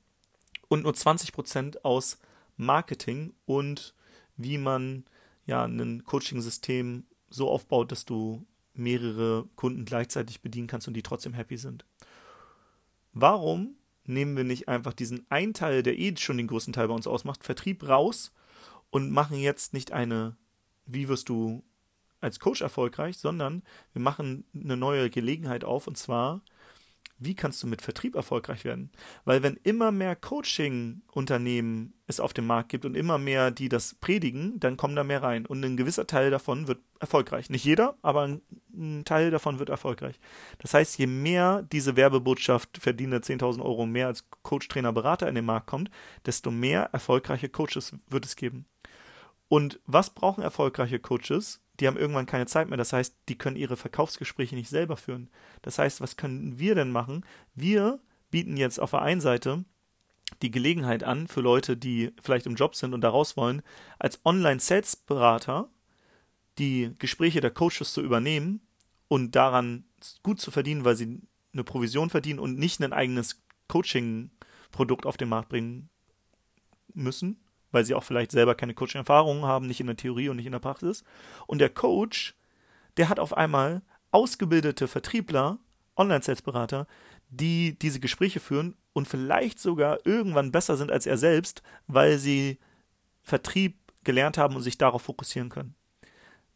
und 0.68 0.82
nur 0.82 0.92
20% 0.92 1.78
aus 1.82 2.18
Marketing 2.56 3.32
und 3.46 3.94
wie 4.36 4.58
man 4.58 5.04
ja 5.46 5.64
ein 5.64 6.04
Coaching-System 6.04 7.04
so 7.30 7.48
aufbaut, 7.48 7.90
dass 7.90 8.04
du 8.04 8.46
mehrere 8.74 9.48
Kunden 9.56 9.84
gleichzeitig 9.84 10.40
bedienen 10.40 10.66
kannst 10.66 10.86
und 10.86 10.94
die 10.94 11.02
trotzdem 11.02 11.34
happy 11.34 11.56
sind. 11.56 11.84
Warum 13.12 13.76
nehmen 14.04 14.36
wir 14.36 14.44
nicht 14.44 14.68
einfach 14.68 14.92
diesen 14.92 15.28
einen 15.30 15.54
Teil, 15.54 15.82
der 15.82 15.98
eh 15.98 16.16
schon 16.16 16.36
den 16.36 16.46
größten 16.46 16.72
Teil 16.72 16.88
bei 16.88 16.94
uns 16.94 17.06
ausmacht, 17.06 17.44
Vertrieb 17.44 17.86
raus 17.88 18.32
und 18.90 19.10
machen 19.10 19.38
jetzt 19.38 19.74
nicht 19.74 19.92
eine, 19.92 20.36
wie 20.86 21.08
wirst 21.08 21.28
du 21.28 21.64
als 22.20 22.40
Coach 22.40 22.62
erfolgreich, 22.62 23.18
sondern 23.18 23.62
wir 23.92 24.02
machen 24.02 24.44
eine 24.54 24.76
neue 24.76 25.10
Gelegenheit 25.10 25.64
auf 25.64 25.86
und 25.86 25.96
zwar 25.96 26.42
wie 27.18 27.34
kannst 27.34 27.62
du 27.62 27.66
mit 27.66 27.82
Vertrieb 27.82 28.14
erfolgreich 28.14 28.64
werden? 28.64 28.90
Weil 29.24 29.42
wenn 29.42 29.58
immer 29.64 29.90
mehr 29.90 30.14
Coaching-Unternehmen 30.14 31.94
es 32.06 32.20
auf 32.20 32.32
dem 32.32 32.46
Markt 32.46 32.68
gibt 32.68 32.84
und 32.84 32.94
immer 32.94 33.18
mehr, 33.18 33.50
die 33.50 33.68
das 33.68 33.96
predigen, 33.96 34.58
dann 34.60 34.76
kommen 34.76 34.94
da 34.94 35.02
mehr 35.02 35.22
rein. 35.22 35.44
Und 35.44 35.64
ein 35.64 35.76
gewisser 35.76 36.06
Teil 36.06 36.30
davon 36.30 36.68
wird 36.68 36.78
erfolgreich. 37.00 37.50
Nicht 37.50 37.64
jeder, 37.64 37.96
aber 38.02 38.28
ein 38.72 39.04
Teil 39.04 39.30
davon 39.30 39.58
wird 39.58 39.68
erfolgreich. 39.68 40.16
Das 40.58 40.74
heißt, 40.74 40.98
je 40.98 41.08
mehr 41.08 41.62
diese 41.62 41.96
Werbebotschaft 41.96 42.78
verdiene 42.78 43.18
10.000 43.18 43.62
Euro 43.62 43.84
mehr 43.84 44.06
als 44.06 44.24
Coach, 44.42 44.68
Trainer, 44.68 44.92
Berater 44.92 45.28
in 45.28 45.34
den 45.34 45.44
Markt 45.44 45.66
kommt, 45.66 45.90
desto 46.24 46.50
mehr 46.50 46.90
erfolgreiche 46.92 47.48
Coaches 47.48 47.94
wird 48.08 48.26
es 48.26 48.36
geben. 48.36 48.66
Und 49.48 49.80
was 49.86 50.10
brauchen 50.10 50.42
erfolgreiche 50.42 51.00
Coaches? 51.00 51.60
Die 51.80 51.86
haben 51.86 51.96
irgendwann 51.96 52.26
keine 52.26 52.46
Zeit 52.46 52.68
mehr. 52.68 52.76
Das 52.76 52.92
heißt, 52.92 53.14
die 53.28 53.38
können 53.38 53.56
ihre 53.56 53.76
Verkaufsgespräche 53.76 54.54
nicht 54.54 54.68
selber 54.68 54.96
führen. 54.96 55.30
Das 55.62 55.78
heißt, 55.78 56.00
was 56.00 56.16
können 56.16 56.58
wir 56.58 56.74
denn 56.74 56.90
machen? 56.90 57.24
Wir 57.54 58.00
bieten 58.30 58.56
jetzt 58.56 58.80
auf 58.80 58.90
der 58.90 59.02
einen 59.02 59.20
Seite 59.20 59.64
die 60.42 60.50
Gelegenheit 60.50 61.04
an 61.04 61.26
für 61.26 61.40
Leute, 61.40 61.76
die 61.76 62.12
vielleicht 62.22 62.46
im 62.46 62.56
Job 62.56 62.74
sind 62.74 62.94
und 62.94 63.00
da 63.00 63.08
raus 63.08 63.36
wollen, 63.36 63.62
als 63.98 64.20
Online-Sales-Berater 64.24 65.70
die 66.58 66.92
Gespräche 66.98 67.40
der 67.40 67.50
Coaches 67.50 67.92
zu 67.92 68.02
übernehmen 68.02 68.60
und 69.06 69.36
daran 69.36 69.84
gut 70.22 70.40
zu 70.40 70.50
verdienen, 70.50 70.84
weil 70.84 70.96
sie 70.96 71.20
eine 71.52 71.64
Provision 71.64 72.10
verdienen 72.10 72.40
und 72.40 72.58
nicht 72.58 72.82
ein 72.82 72.92
eigenes 72.92 73.40
Coaching-Produkt 73.68 75.06
auf 75.06 75.16
den 75.16 75.28
Markt 75.28 75.48
bringen 75.48 75.88
müssen, 76.94 77.40
weil 77.70 77.84
sie 77.84 77.94
auch 77.94 78.04
vielleicht 78.04 78.32
selber 78.32 78.54
keine 78.54 78.74
Coaching-Erfahrungen 78.74 79.44
haben, 79.44 79.66
nicht 79.66 79.80
in 79.80 79.86
der 79.86 79.96
Theorie 79.96 80.28
und 80.28 80.36
nicht 80.36 80.46
in 80.46 80.52
der 80.52 80.58
Praxis. 80.58 81.04
Und 81.46 81.58
der 81.58 81.70
Coach, 81.70 82.34
der 82.96 83.08
hat 83.08 83.20
auf 83.20 83.36
einmal 83.36 83.82
ausgebildete 84.10 84.88
Vertriebler, 84.88 85.58
Online-Sales-Berater, 85.96 86.86
die 87.30 87.78
diese 87.78 88.00
Gespräche 88.00 88.40
führen 88.40 88.76
und 88.92 89.06
vielleicht 89.06 89.58
sogar 89.58 89.98
irgendwann 90.04 90.52
besser 90.52 90.76
sind 90.76 90.90
als 90.90 91.06
er 91.06 91.18
selbst, 91.18 91.62
weil 91.86 92.18
sie 92.18 92.58
Vertrieb 93.22 93.76
gelernt 94.04 94.38
haben 94.38 94.56
und 94.56 94.62
sich 94.62 94.78
darauf 94.78 95.02
fokussieren 95.02 95.50
können. 95.50 95.74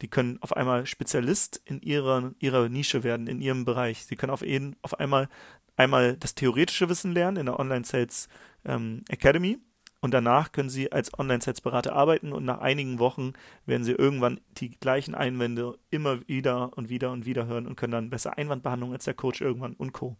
Die 0.01 0.09
können 0.09 0.39
auf 0.41 0.57
einmal 0.57 0.87
Spezialist 0.87 1.61
in 1.65 1.81
ihrer, 1.81 2.33
ihrer 2.39 2.69
Nische 2.69 3.05
werden, 3.05 3.27
in 3.27 3.41
ihrem 3.41 3.65
Bereich. 3.65 4.05
Sie 4.07 4.17
können 4.17 4.33
auf, 4.33 4.43
auf 4.83 4.99
einmal 4.99 5.29
einmal 5.77 6.17
das 6.17 6.35
theoretische 6.35 6.89
Wissen 6.89 7.13
lernen 7.13 7.37
in 7.37 7.47
der 7.47 7.59
Online 7.59 7.85
Sales 7.85 8.29
ähm, 8.65 9.05
Academy 9.09 9.59
und 10.03 10.13
danach 10.13 10.53
können 10.53 10.69
Sie 10.69 10.91
als 10.91 11.17
Online-Sales-Berater 11.17 11.95
arbeiten 11.95 12.33
und 12.33 12.45
nach 12.45 12.59
einigen 12.59 12.99
Wochen 12.99 13.35
werden 13.67 13.85
Sie 13.85 13.93
irgendwann 13.93 14.41
die 14.59 14.77
gleichen 14.79 15.15
Einwände 15.15 15.79
immer 15.91 16.27
wieder 16.27 16.77
und 16.77 16.89
wieder 16.89 17.13
und 17.13 17.25
wieder 17.25 17.47
hören 17.47 17.69
und 17.69 17.77
können 17.77 17.93
dann 17.93 18.11
besser 18.11 18.37
Einwandbehandlung 18.37 18.93
als 18.93 19.05
der 19.05 19.15
Coach 19.15 19.41
irgendwann 19.41 19.75
und 19.75 19.93
Co. 19.93 20.17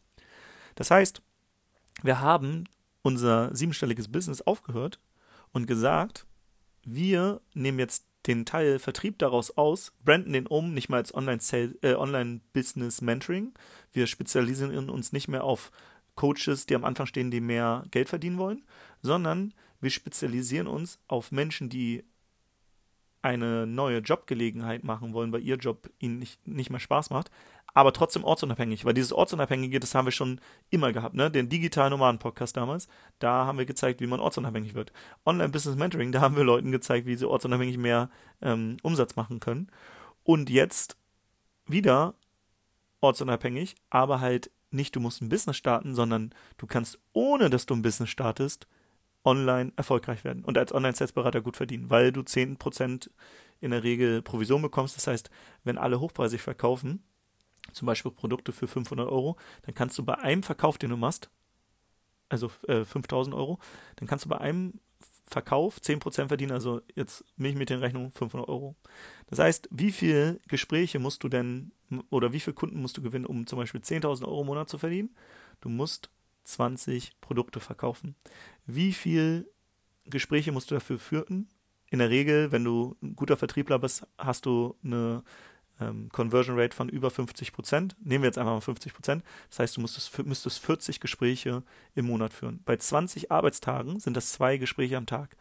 Das 0.77 0.93
heißt, 0.93 1.21
wir 2.03 2.21
haben 2.21 2.69
unser 3.03 3.55
siebenstelliges 3.55 4.11
Business 4.11 4.41
aufgehört 4.41 4.99
und 5.53 5.67
gesagt, 5.67 6.27
wir 6.85 7.41
nehmen 7.53 7.81
jetzt 7.81 8.07
den 8.29 8.47
Teil 8.47 8.79
Vertrieb 8.79 9.19
daraus 9.19 9.57
aus, 9.57 9.93
branden 10.05 10.33
den 10.33 10.47
um, 10.47 10.75
nicht 10.75 10.91
mal 10.91 10.99
als 10.99 11.13
Online-Business-Mentoring. 11.13 13.49
Äh, 13.49 13.59
wir 13.93 14.07
spezialisieren 14.07 14.89
uns 14.89 15.13
nicht 15.13 15.27
mehr 15.27 15.43
auf 15.43 15.73
Coaches, 16.15 16.67
die 16.67 16.77
am 16.77 16.85
Anfang 16.85 17.07
stehen, 17.07 17.33
die 17.33 17.41
mehr 17.41 17.85
Geld 17.91 18.09
verdienen 18.09 18.39
wollen, 18.39 18.63
sondern 19.03 19.53
wir 19.83 19.91
spezialisieren 19.91 20.67
uns 20.67 20.99
auf 21.09 21.33
Menschen, 21.33 21.69
die 21.69 22.05
eine 23.21 23.67
neue 23.67 23.99
Jobgelegenheit 23.99 24.83
machen 24.83 25.13
wollen, 25.13 25.33
weil 25.33 25.43
ihr 25.43 25.57
Job 25.57 25.91
ihnen 25.99 26.19
nicht, 26.19 26.45
nicht 26.47 26.71
mehr 26.71 26.81
Spaß 26.81 27.11
macht, 27.11 27.31
aber 27.75 27.93
trotzdem 27.93 28.25
ortsunabhängig, 28.25 28.85
weil 28.85 28.95
dieses 28.95 29.13
Ortsunabhängige, 29.13 29.81
das 29.81 29.95
haben 29.95 30.07
wir 30.07 30.13
schon 30.13 30.41
immer 30.71 30.93
gehabt, 30.93 31.15
ne? 31.15 31.31
Den 31.31 31.49
digitalen 31.49 31.91
Nomaden-Podcast 31.91 32.57
damals, 32.57 32.89
da 33.19 33.47
haben 33.47 33.59
wir 33.59 33.65
gezeigt, 33.65 34.01
wie 34.01 34.07
man 34.07 34.21
ortsunabhängig 34.21 34.75
wird. 34.75 34.93
Online-Business-Mentoring, 35.25 36.13
da 36.13 36.21
haben 36.21 36.37
wir 36.37 36.45
Leuten 36.45 36.73
gezeigt, 36.73 37.07
wie 37.07 37.17
sie 37.17 37.29
ortsunabhängig 37.29 37.79
mehr 37.79 38.11
ähm, 38.43 38.77
Umsatz 38.83 39.17
machen 39.17 39.41
können. 39.41 39.69
Und 40.25 40.51
jetzt 40.51 40.97
wieder 41.67 42.15
ortsunabhängig, 43.01 43.77
aber 43.91 44.21
halt 44.21 44.51
nicht, 44.71 44.97
du 44.97 45.01
musst 45.01 45.23
ein 45.23 45.29
Business 45.29 45.57
starten, 45.57 45.95
sondern 45.95 46.35
du 46.59 46.67
kannst, 46.67 46.99
ohne 47.13 47.51
dass 47.51 47.67
du 47.67 47.75
ein 47.75 47.83
Business 47.83 48.11
startest, 48.11 48.67
online 49.25 49.73
erfolgreich 49.77 50.25
werden 50.25 50.45
und 50.45 50.59
als 50.59 50.73
Online-Sales-Berater 50.75 51.41
gut 51.41 51.57
verdienen, 51.57 51.91
weil 51.91 52.13
du 52.13 52.21
10% 52.21 53.11
in 53.61 53.71
der 53.71 53.85
Regel 53.85 54.23
Provision 54.23 54.63
bekommst. 54.63 54.97
Das 54.97 55.07
heißt, 55.07 55.31
wenn 55.65 55.79
alle 55.79 56.01
hochpreisig 56.01 56.41
verkaufen, 56.41 57.05
zum 57.73 57.87
Beispiel 57.87 58.11
Produkte 58.11 58.53
für 58.53 58.67
500 58.67 59.09
Euro, 59.09 59.37
dann 59.63 59.75
kannst 59.75 59.97
du 59.99 60.05
bei 60.05 60.19
einem 60.19 60.43
Verkauf, 60.43 60.79
den 60.79 60.91
du 60.91 60.97
machst, 60.97 61.31
also 62.29 62.51
äh, 62.67 62.85
5000 62.85 63.35
Euro, 63.37 63.61
dann 63.97 64.09
kannst 64.09 64.25
du 64.25 64.29
bei 64.29 64.39
einem 64.39 64.81
Verkauf 65.27 65.79
10% 65.79 66.29
verdienen, 66.29 66.53
also 66.53 66.83
jetzt 66.95 67.25
mich 67.37 67.55
mit 67.55 67.71
den 67.71 67.79
Rechnungen 67.79 68.13
500 68.13 68.49
Euro. 68.49 68.75
Das 69.29 69.39
heißt, 69.39 69.69
wie 69.71 69.93
viele 69.93 70.41
Gespräche 70.49 70.99
musst 70.99 71.23
du 71.23 71.29
denn 71.29 71.73
oder 72.11 72.33
wie 72.33 72.41
viele 72.41 72.55
Kunden 72.55 72.81
musst 72.81 72.97
du 72.97 73.03
gewinnen, 73.03 73.27
um 73.27 73.47
zum 73.47 73.59
Beispiel 73.59 73.81
10.000 73.81 74.27
Euro 74.27 74.41
im 74.41 74.47
Monat 74.47 74.69
zu 74.69 74.79
verdienen? 74.79 75.15
Du 75.61 75.69
musst 75.69 76.11
20 76.45 77.21
Produkte 77.21 77.61
verkaufen. 77.61 78.15
Wie 78.67 78.93
viele 78.93 79.47
Gespräche 80.05 80.53
musst 80.53 80.71
du 80.71 80.75
dafür 80.75 80.99
führen? 80.99 81.49
In 81.91 81.99
der 81.99 82.11
Regel, 82.11 82.53
wenn 82.53 82.65
du 82.65 82.97
ein 83.03 83.15
guter 83.17 83.37
Vertriebler 83.37 83.79
bist, 83.79 84.07
hast 84.19 84.47
du 84.47 84.77
eine 84.83 85.23
ähm, 85.81 86.09
Conversion 86.11 86.59
Rate 86.59 86.75
von 86.75 86.89
über 86.89 87.11
50 87.11 87.53
Prozent. 87.53 87.97
Nehmen 88.03 88.23
wir 88.23 88.29
jetzt 88.29 88.39
einfach 88.39 88.55
mal 88.55 88.61
50 88.61 88.95
Prozent. 88.95 89.25
Das 89.51 89.59
heißt, 89.59 89.77
du 89.77 89.81
müsstest, 89.81 90.25
müsstest 90.25 90.61
40 90.61 91.01
Gespräche 91.01 91.63
im 91.95 92.07
Monat 92.07 92.33
führen. 92.33 92.61
Bei 92.65 92.77
20 92.77 93.31
Arbeitstagen 93.31 94.01
sind 94.01 94.17
das 94.17 94.33
zwei 94.33 94.57
Gespräche 94.57 94.97
am 94.97 95.07
Tag. 95.07 95.37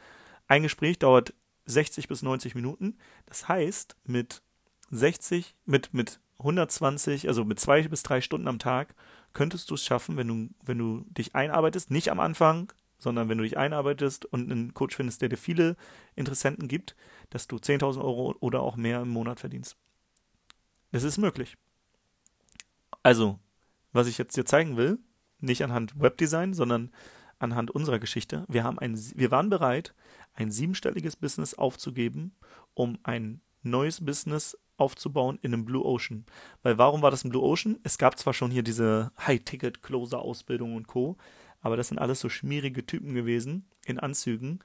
Ein 0.48 0.64
Gespräch 0.64 1.00
dauert 1.00 1.34
60 1.66 2.08
bis 2.08 2.22
90 2.22 2.56
Minuten. 2.56 2.98
Das 3.26 3.48
heißt, 3.48 3.96
mit 4.04 4.42
60, 4.90 5.56
mit, 5.66 5.94
mit 5.94 6.20
120, 6.40 7.28
also 7.28 7.46
mit 7.46 7.60
zwei 7.60 7.88
bis 7.88 8.04
drei 8.04 8.22
Stunden 8.22 8.48
am 8.48 8.60
Tag, 8.60 8.96
könntest 9.34 9.70
du 9.70 9.76
es 9.76 9.86
schaffen, 9.86 10.18
wenn 10.18 10.28
du, 10.28 10.50
wenn 10.66 10.78
du 10.78 11.06
dich 11.10 11.36
einarbeitest, 11.36 11.92
nicht 11.92 12.10
am 12.10 12.20
Anfang, 12.20 12.72
sondern 12.98 13.30
wenn 13.30 13.38
du 13.38 13.44
dich 13.44 13.58
einarbeitest 13.58 14.26
und 14.26 14.52
einen 14.52 14.74
Coach 14.74 14.96
findest, 14.96 15.22
der 15.22 15.30
dir 15.30 15.38
viele 15.38 15.76
Interessenten 16.16 16.68
gibt, 16.68 16.96
dass 17.30 17.48
du 17.48 17.56
10.000 17.56 18.00
Euro 18.02 18.36
oder 18.40 18.62
auch 18.62 18.76
mehr 18.76 19.02
im 19.02 19.10
Monat 19.10 19.40
verdienst. 19.40 19.76
Das 20.92 21.04
ist 21.04 21.18
möglich. 21.18 21.58
Also, 23.04 23.40
was 23.92 24.08
ich 24.08 24.18
jetzt 24.18 24.38
dir 24.38 24.46
zeigen 24.46 24.78
will, 24.78 25.00
nicht 25.40 25.64
anhand 25.64 26.00
Webdesign, 26.00 26.54
sondern 26.54 26.92
anhand 27.40 27.72
unserer 27.72 28.00
Geschichte. 28.00 28.46
Wir, 28.48 28.64
haben 28.64 28.78
ein, 28.78 28.96
wir 29.16 29.32
waren 29.32 29.50
bereit, 29.50 29.96
ein 30.36 30.52
siebenstelliges 30.52 31.16
Business 31.16 31.56
aufzugeben, 31.56 32.36
um 32.76 33.00
ein 33.04 33.42
neues 33.64 34.06
Business 34.06 34.58
aufzubauen 34.78 35.40
in 35.42 35.54
einem 35.54 35.66
Blue 35.66 35.86
Ocean. 35.86 36.26
Weil 36.64 36.78
warum 36.78 37.02
war 37.02 37.12
das 37.12 37.24
ein 37.24 37.30
Blue 37.30 37.44
Ocean? 37.44 37.80
Es 37.84 37.98
gab 37.98 38.18
zwar 38.18 38.34
schon 38.34 38.52
hier 38.52 38.64
diese 38.64 39.12
High-Ticket-Closer-Ausbildung 39.26 40.76
und 40.76 40.88
Co., 40.88 41.18
aber 41.64 41.78
das 41.78 41.90
sind 41.90 42.00
alles 42.00 42.20
so 42.20 42.28
schmierige 42.28 42.86
Typen 42.86 43.14
gewesen 43.14 43.68
in 43.86 44.00
Anzügen. 44.00 44.60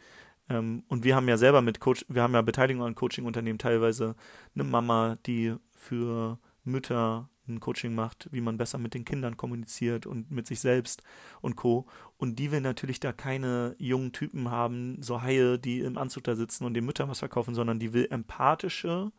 Ähm, 0.48 0.84
und 0.88 1.04
wir 1.04 1.14
haben 1.14 1.28
ja 1.28 1.36
selber 1.36 1.62
mit 1.62 1.80
Coach, 1.80 2.04
wir 2.08 2.22
haben 2.22 2.34
ja 2.34 2.42
Beteiligung 2.42 2.84
an 2.84 2.94
Coaching-Unternehmen, 2.94 3.58
teilweise 3.58 4.16
eine 4.54 4.64
Mama, 4.64 5.16
die 5.26 5.54
für 5.74 6.38
Mütter 6.64 7.28
ein 7.48 7.60
Coaching 7.60 7.94
macht, 7.94 8.28
wie 8.32 8.40
man 8.40 8.56
besser 8.56 8.78
mit 8.78 8.94
den 8.94 9.04
Kindern 9.04 9.36
kommuniziert 9.36 10.06
und 10.06 10.30
mit 10.30 10.46
sich 10.46 10.60
selbst 10.60 11.02
und 11.40 11.56
Co. 11.56 11.86
Und 12.16 12.38
die 12.38 12.50
will 12.50 12.60
natürlich 12.60 12.98
da 12.98 13.12
keine 13.12 13.76
jungen 13.78 14.12
Typen 14.12 14.50
haben, 14.50 15.00
so 15.02 15.22
Haie, 15.22 15.58
die 15.58 15.80
im 15.80 15.96
Anzug 15.96 16.24
da 16.24 16.34
sitzen 16.34 16.64
und 16.64 16.74
den 16.74 16.84
Müttern 16.84 17.08
was 17.08 17.20
verkaufen, 17.20 17.54
sondern 17.54 17.78
die 17.78 17.92
will 17.92 18.08
empathische, 18.10 19.12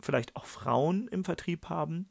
vielleicht 0.00 0.36
auch 0.36 0.46
Frauen 0.46 1.08
im 1.08 1.24
Vertrieb 1.24 1.68
haben, 1.68 2.08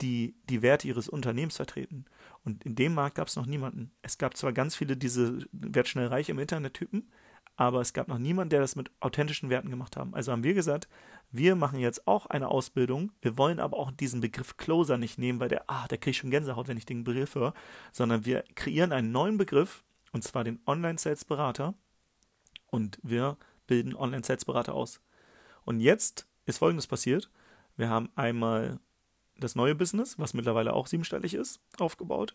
die 0.00 0.34
die 0.48 0.62
Werte 0.62 0.88
ihres 0.88 1.08
Unternehmens 1.08 1.56
vertreten. 1.56 2.04
Und 2.44 2.64
in 2.64 2.74
dem 2.74 2.94
Markt 2.94 3.16
gab 3.16 3.28
es 3.28 3.36
noch 3.36 3.46
niemanden. 3.46 3.90
Es 4.02 4.18
gab 4.18 4.36
zwar 4.36 4.52
ganz 4.52 4.76
viele 4.76 4.96
diese 4.96 5.38
wertschnell 5.52 6.08
reich 6.08 6.28
im 6.28 6.38
Internet-Typen, 6.38 7.10
aber 7.56 7.80
es 7.80 7.94
gab 7.94 8.08
noch 8.08 8.18
niemanden, 8.18 8.50
der 8.50 8.60
das 8.60 8.76
mit 8.76 8.90
authentischen 9.00 9.48
Werten 9.48 9.70
gemacht 9.70 9.96
hat. 9.96 10.08
Also 10.12 10.32
haben 10.32 10.44
wir 10.44 10.54
gesagt, 10.54 10.88
wir 11.30 11.56
machen 11.56 11.78
jetzt 11.78 12.06
auch 12.06 12.26
eine 12.26 12.48
Ausbildung. 12.48 13.12
Wir 13.22 13.38
wollen 13.38 13.58
aber 13.58 13.78
auch 13.78 13.90
diesen 13.90 14.20
Begriff 14.20 14.56
Closer 14.58 14.98
nicht 14.98 15.18
nehmen, 15.18 15.40
weil 15.40 15.48
der, 15.48 15.68
ah, 15.68 15.88
der 15.88 15.98
kriegt 15.98 16.16
schon 16.16 16.30
Gänsehaut, 16.30 16.68
wenn 16.68 16.76
ich 16.76 16.86
den 16.86 17.04
Begriff 17.04 17.34
höre, 17.34 17.54
sondern 17.92 18.26
wir 18.26 18.44
kreieren 18.54 18.92
einen 18.92 19.10
neuen 19.10 19.38
Begriff, 19.38 19.82
und 20.12 20.22
zwar 20.22 20.44
den 20.44 20.60
Online-Sales-Berater. 20.66 21.74
Und 22.68 22.98
wir 23.02 23.38
bilden 23.66 23.94
Online-Sales-Berater 23.94 24.74
aus. 24.74 25.00
Und 25.64 25.80
jetzt 25.80 26.26
ist 26.46 26.58
Folgendes 26.58 26.86
passiert. 26.86 27.30
Wir 27.76 27.90
haben 27.90 28.08
einmal 28.16 28.78
das 29.38 29.54
neue 29.54 29.74
Business, 29.74 30.18
was 30.18 30.34
mittlerweile 30.34 30.72
auch 30.72 30.86
siebenstellig 30.86 31.34
ist, 31.34 31.60
aufgebaut. 31.78 32.34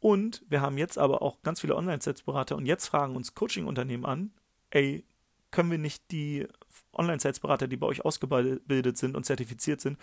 Und 0.00 0.44
wir 0.48 0.60
haben 0.60 0.78
jetzt 0.78 0.98
aber 0.98 1.22
auch 1.22 1.42
ganz 1.42 1.60
viele 1.60 1.76
Online-Sales-Berater 1.76 2.56
und 2.56 2.66
jetzt 2.66 2.86
fragen 2.86 3.16
uns 3.16 3.34
Coaching-Unternehmen 3.34 4.04
an, 4.04 4.32
ey, 4.70 5.04
können 5.50 5.70
wir 5.70 5.78
nicht 5.78 6.10
die 6.10 6.46
Online-Sales-Berater, 6.92 7.68
die 7.68 7.76
bei 7.76 7.86
euch 7.86 8.04
ausgebildet 8.04 8.96
sind 8.96 9.16
und 9.16 9.24
zertifiziert 9.24 9.80
sind, 9.80 9.98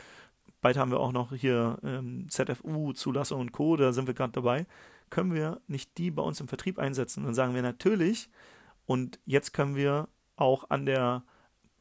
bald 0.62 0.77
haben 0.77 0.91
wir 0.91 1.00
auch 1.00 1.12
noch 1.12 1.34
hier 1.34 1.77
ähm, 1.84 2.27
ZFU, 2.29 2.93
Zulassung 2.93 3.41
und 3.41 3.51
Co., 3.51 3.75
da 3.75 3.93
sind 3.93 4.07
wir 4.07 4.13
gerade 4.13 4.34
dabei, 4.34 4.65
können 5.10 5.34
wir 5.34 5.62
nicht 5.67 5.98
die 5.98 6.12
bei 6.12 6.22
uns 6.22 6.41
im 6.41 6.48
Vertrieb 6.48 6.79
einsetzen? 6.79 7.24
Dann 7.24 7.34
sagen 7.34 7.55
wir 7.55 7.62
natürlich, 7.62 8.29
und 8.86 9.19
jetzt 9.25 9.53
können 9.53 9.75
wir 9.75 10.10
auch 10.36 10.69
an 10.69 10.86
der, 10.86 11.24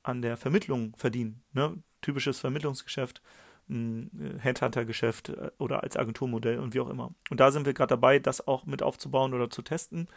an 0.07 0.23
der 0.23 0.37
Vermittlung 0.37 0.95
verdienen. 0.97 1.43
Ne? 1.53 1.83
Typisches 2.01 2.39
Vermittlungsgeschäft 2.39 3.23
ein 3.69 4.39
Headhunter-Geschäft 4.41 5.31
äh, 5.31 5.51
oder 5.59 5.83
als 5.83 5.97
Agenturmodell 5.97 6.59
und 6.59 6.75
wie 6.75 6.81
auch 6.81 6.89
immer. 6.89 7.13
Und 7.31 7.41
da 7.41 7.51
sind 7.51 7.67
wir 7.67 7.75
gerade 7.75 7.91
dabei, 7.91 8.19
das 8.19 8.47
auch 8.47 8.67
mit 8.67 8.83
aufzubauen 8.83 9.35
oder 9.35 9.51
zu 9.51 9.63
testen. 9.63 10.09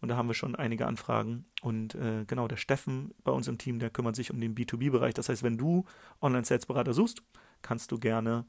Und 0.00 0.08
da 0.08 0.16
haben 0.16 0.28
wir 0.28 0.34
schon 0.34 0.56
einige 0.56 0.86
Anfragen. 0.86 1.46
Und 1.62 1.94
äh, 1.94 2.24
genau, 2.26 2.48
der 2.48 2.56
Steffen 2.56 3.14
bei 3.22 3.32
uns 3.32 3.48
im 3.48 3.58
Team, 3.58 3.78
der 3.78 3.90
kümmert 3.90 4.16
sich 4.16 4.30
um 4.30 4.40
den 4.40 4.54
B2B-Bereich. 4.54 5.14
Das 5.14 5.28
heißt, 5.28 5.42
wenn 5.42 5.58
du 5.58 5.84
Online-Sales-Berater 6.20 6.92
suchst, 6.92 7.22
kannst 7.62 7.92
du 7.92 7.98
gerne 7.98 8.44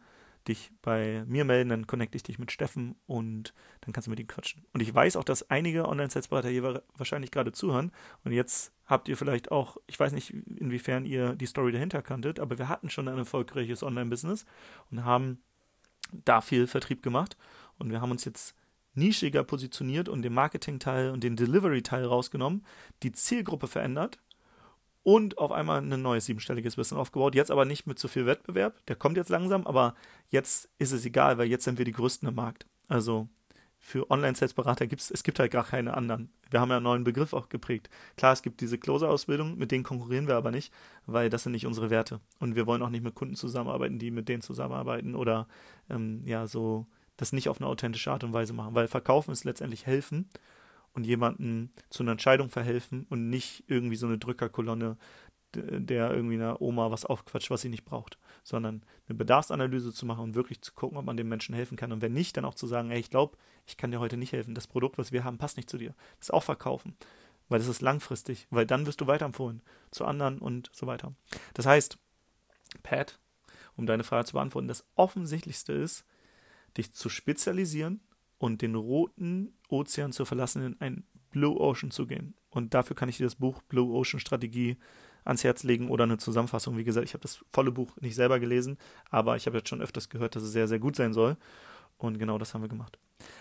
dich 0.47 0.71
bei 0.81 1.23
mir 1.27 1.45
melden, 1.45 1.69
dann 1.69 1.87
connecte 1.87 2.15
ich 2.15 2.23
dich 2.23 2.39
mit 2.39 2.51
Steffen 2.51 2.95
und 3.05 3.53
dann 3.81 3.93
kannst 3.93 4.07
du 4.07 4.11
mit 4.11 4.19
ihm 4.19 4.27
quatschen. 4.27 4.65
Und 4.73 4.81
ich 4.81 4.93
weiß 4.93 5.15
auch, 5.15 5.23
dass 5.23 5.49
einige 5.49 5.87
Online-Sales-Berater 5.87 6.49
hier 6.49 6.83
wahrscheinlich 6.95 7.31
gerade 7.31 7.51
zuhören. 7.51 7.91
Und 8.23 8.31
jetzt 8.31 8.73
habt 8.85 9.09
ihr 9.09 9.17
vielleicht 9.17 9.51
auch, 9.51 9.77
ich 9.87 9.99
weiß 9.99 10.13
nicht, 10.13 10.31
inwiefern 10.31 11.05
ihr 11.05 11.35
die 11.35 11.45
Story 11.45 11.71
dahinter 11.71 12.01
kanntet, 12.01 12.39
aber 12.39 12.57
wir 12.57 12.69
hatten 12.69 12.89
schon 12.89 13.07
ein 13.07 13.17
erfolgreiches 13.17 13.83
Online-Business 13.83 14.45
und 14.91 15.03
haben 15.03 15.39
da 16.11 16.41
viel 16.41 16.67
Vertrieb 16.67 17.03
gemacht. 17.03 17.37
Und 17.77 17.91
wir 17.91 18.01
haben 18.01 18.11
uns 18.11 18.25
jetzt 18.25 18.55
nischiger 18.93 19.43
positioniert 19.43 20.09
und 20.09 20.23
den 20.23 20.33
Marketing-Teil 20.33 21.11
und 21.11 21.23
den 21.23 21.35
Delivery-Teil 21.35 22.05
rausgenommen, 22.05 22.65
die 23.03 23.11
Zielgruppe 23.11 23.67
verändert 23.67 24.19
und 25.07 25.37
auf 25.37 25.53
einmal 25.53 25.79
ein 25.79 26.01
neues 26.01 26.25
siebenstelliges 26.25 26.75
Business 26.75 26.99
aufgebaut. 26.99 27.33
Jetzt 27.33 27.49
aber 27.49 27.63
nicht 27.63 27.87
mit 27.87 27.97
so 27.97 28.09
viel 28.09 28.25
Wettbewerb. 28.25 28.85
Der 28.87 28.97
kommt 28.97 29.15
jetzt 29.15 29.29
langsam, 29.29 29.65
aber 29.65 29.95
jetzt 30.31 30.67
ist 30.79 30.91
es 30.91 31.05
egal, 31.05 31.37
weil 31.37 31.47
jetzt 31.47 31.63
sind 31.63 31.77
wir 31.77 31.85
die 31.85 31.93
Größten 31.93 32.27
im 32.27 32.35
Markt. 32.35 32.65
Also 32.89 33.29
für 33.79 34.11
Online-Sales-Berater 34.11 34.85
gibt 34.85 35.01
es, 35.01 35.09
es 35.09 35.23
gibt 35.23 35.39
halt 35.39 35.49
gar 35.49 35.63
keine 35.63 35.93
anderen. 35.93 36.29
Wir 36.49 36.59
haben 36.59 36.71
ja 36.71 36.75
einen 36.75 36.83
neuen 36.83 37.05
Begriff 37.05 37.31
auch 37.31 37.47
geprägt. 37.47 37.89
Klar, 38.17 38.33
es 38.33 38.41
gibt 38.41 38.59
diese 38.59 38.77
Closer-Ausbildung, 38.77 39.57
mit 39.57 39.71
denen 39.71 39.85
konkurrieren 39.85 40.27
wir 40.27 40.35
aber 40.35 40.51
nicht, 40.51 40.73
weil 41.05 41.29
das 41.29 41.43
sind 41.43 41.53
nicht 41.53 41.67
unsere 41.67 41.89
Werte. 41.89 42.19
Und 42.39 42.57
wir 42.57 42.67
wollen 42.67 42.81
auch 42.81 42.89
nicht 42.89 43.05
mit 43.05 43.15
Kunden 43.15 43.35
zusammenarbeiten, 43.35 43.99
die 43.99 44.11
mit 44.11 44.27
denen 44.27 44.41
zusammenarbeiten 44.41 45.15
oder 45.15 45.47
ähm, 45.89 46.21
ja, 46.25 46.47
so 46.47 46.85
das 47.15 47.31
nicht 47.31 47.47
auf 47.47 47.61
eine 47.61 47.67
authentische 47.67 48.11
Art 48.11 48.25
und 48.25 48.33
Weise 48.33 48.51
machen, 48.51 48.75
weil 48.75 48.89
Verkaufen 48.89 49.31
ist 49.31 49.45
letztendlich 49.45 49.85
helfen 49.85 50.27
und 50.97 51.05
jemanden 51.05 51.71
zu 51.91 52.01
einer 52.01 52.13
Entscheidung 52.13 52.49
verhelfen 52.49 53.05
und 53.09 53.29
nicht 53.29 53.63
irgendwie 53.67 53.95
so 53.95 54.07
eine 54.07 54.17
Drückerkolonne, 54.17 54.97
der 55.53 56.11
irgendwie 56.11 56.35
einer 56.35 56.59
Oma 56.59 56.89
was 56.89 57.05
aufquatscht, 57.05 57.51
was 57.51 57.61
sie 57.61 57.69
nicht 57.69 57.85
braucht, 57.85 58.17
sondern 58.43 58.81
eine 59.07 59.15
Bedarfsanalyse 59.15 59.93
zu 59.93 60.07
machen 60.07 60.23
und 60.23 60.35
wirklich 60.35 60.59
zu 60.61 60.73
gucken, 60.73 60.97
ob 60.97 61.05
man 61.05 61.15
dem 61.15 61.29
Menschen 61.29 61.53
helfen 61.53 61.77
kann. 61.77 61.91
Und 61.91 62.01
wenn 62.01 62.13
nicht, 62.13 62.35
dann 62.35 62.45
auch 62.45 62.55
zu 62.55 62.65
sagen, 62.65 62.89
ey, 62.89 62.99
ich 62.99 63.11
glaube, 63.11 63.37
ich 63.67 63.77
kann 63.77 63.91
dir 63.91 63.99
heute 63.99 64.17
nicht 64.17 64.33
helfen. 64.33 64.55
Das 64.55 64.65
Produkt, 64.65 64.97
was 64.97 65.11
wir 65.11 65.23
haben, 65.23 65.37
passt 65.37 65.57
nicht 65.57 65.69
zu 65.69 65.77
dir. 65.77 65.93
Das 66.19 66.31
auch 66.31 66.43
verkaufen. 66.43 66.95
Weil 67.47 67.59
das 67.59 67.67
ist 67.67 67.81
langfristig, 67.81 68.47
weil 68.49 68.65
dann 68.65 68.87
wirst 68.87 68.99
du 68.99 69.05
weiterempfohlen 69.05 69.61
zu 69.91 70.03
anderen 70.03 70.39
und 70.39 70.71
so 70.73 70.87
weiter. 70.87 71.13
Das 71.53 71.67
heißt, 71.67 71.99
Pat, 72.81 73.19
um 73.75 73.85
deine 73.85 74.03
Frage 74.03 74.25
zu 74.25 74.33
beantworten, 74.33 74.67
das 74.67 74.83
Offensichtlichste 74.95 75.73
ist, 75.73 76.05
dich 76.75 76.91
zu 76.91 77.07
spezialisieren 77.07 78.01
und 78.37 78.61
den 78.61 78.75
roten 78.75 79.53
Ozean 79.69 80.11
zu 80.11 80.25
verlassen, 80.25 80.63
in 80.63 80.81
ein 80.81 81.03
Blue 81.31 81.59
Ocean 81.59 81.91
zu 81.91 82.07
gehen. 82.07 82.35
Und 82.49 82.73
dafür 82.73 82.95
kann 82.95 83.09
ich 83.09 83.17
dir 83.17 83.25
das 83.25 83.35
Buch 83.35 83.61
Blue 83.63 83.93
Ocean 83.93 84.19
Strategie 84.19 84.77
ans 85.25 85.43
Herz 85.43 85.63
legen 85.63 85.89
oder 85.89 86.05
eine 86.05 86.17
Zusammenfassung. 86.17 86.77
Wie 86.77 86.83
gesagt, 86.83 87.05
ich 87.05 87.13
habe 87.13 87.21
das 87.21 87.43
volle 87.51 87.71
Buch 87.71 87.95
nicht 87.99 88.15
selber 88.15 88.39
gelesen, 88.39 88.77
aber 89.09 89.35
ich 89.35 89.45
habe 89.45 89.57
jetzt 89.57 89.69
schon 89.69 89.81
öfters 89.81 90.09
gehört, 90.09 90.35
dass 90.35 90.43
es 90.43 90.51
sehr, 90.51 90.67
sehr 90.67 90.79
gut 90.79 90.95
sein 90.95 91.13
soll. 91.13 91.37
Und 91.97 92.19
genau 92.19 92.37
das 92.37 92.53
haben 92.53 92.61
wir 92.61 92.69
gemacht. 92.69 92.99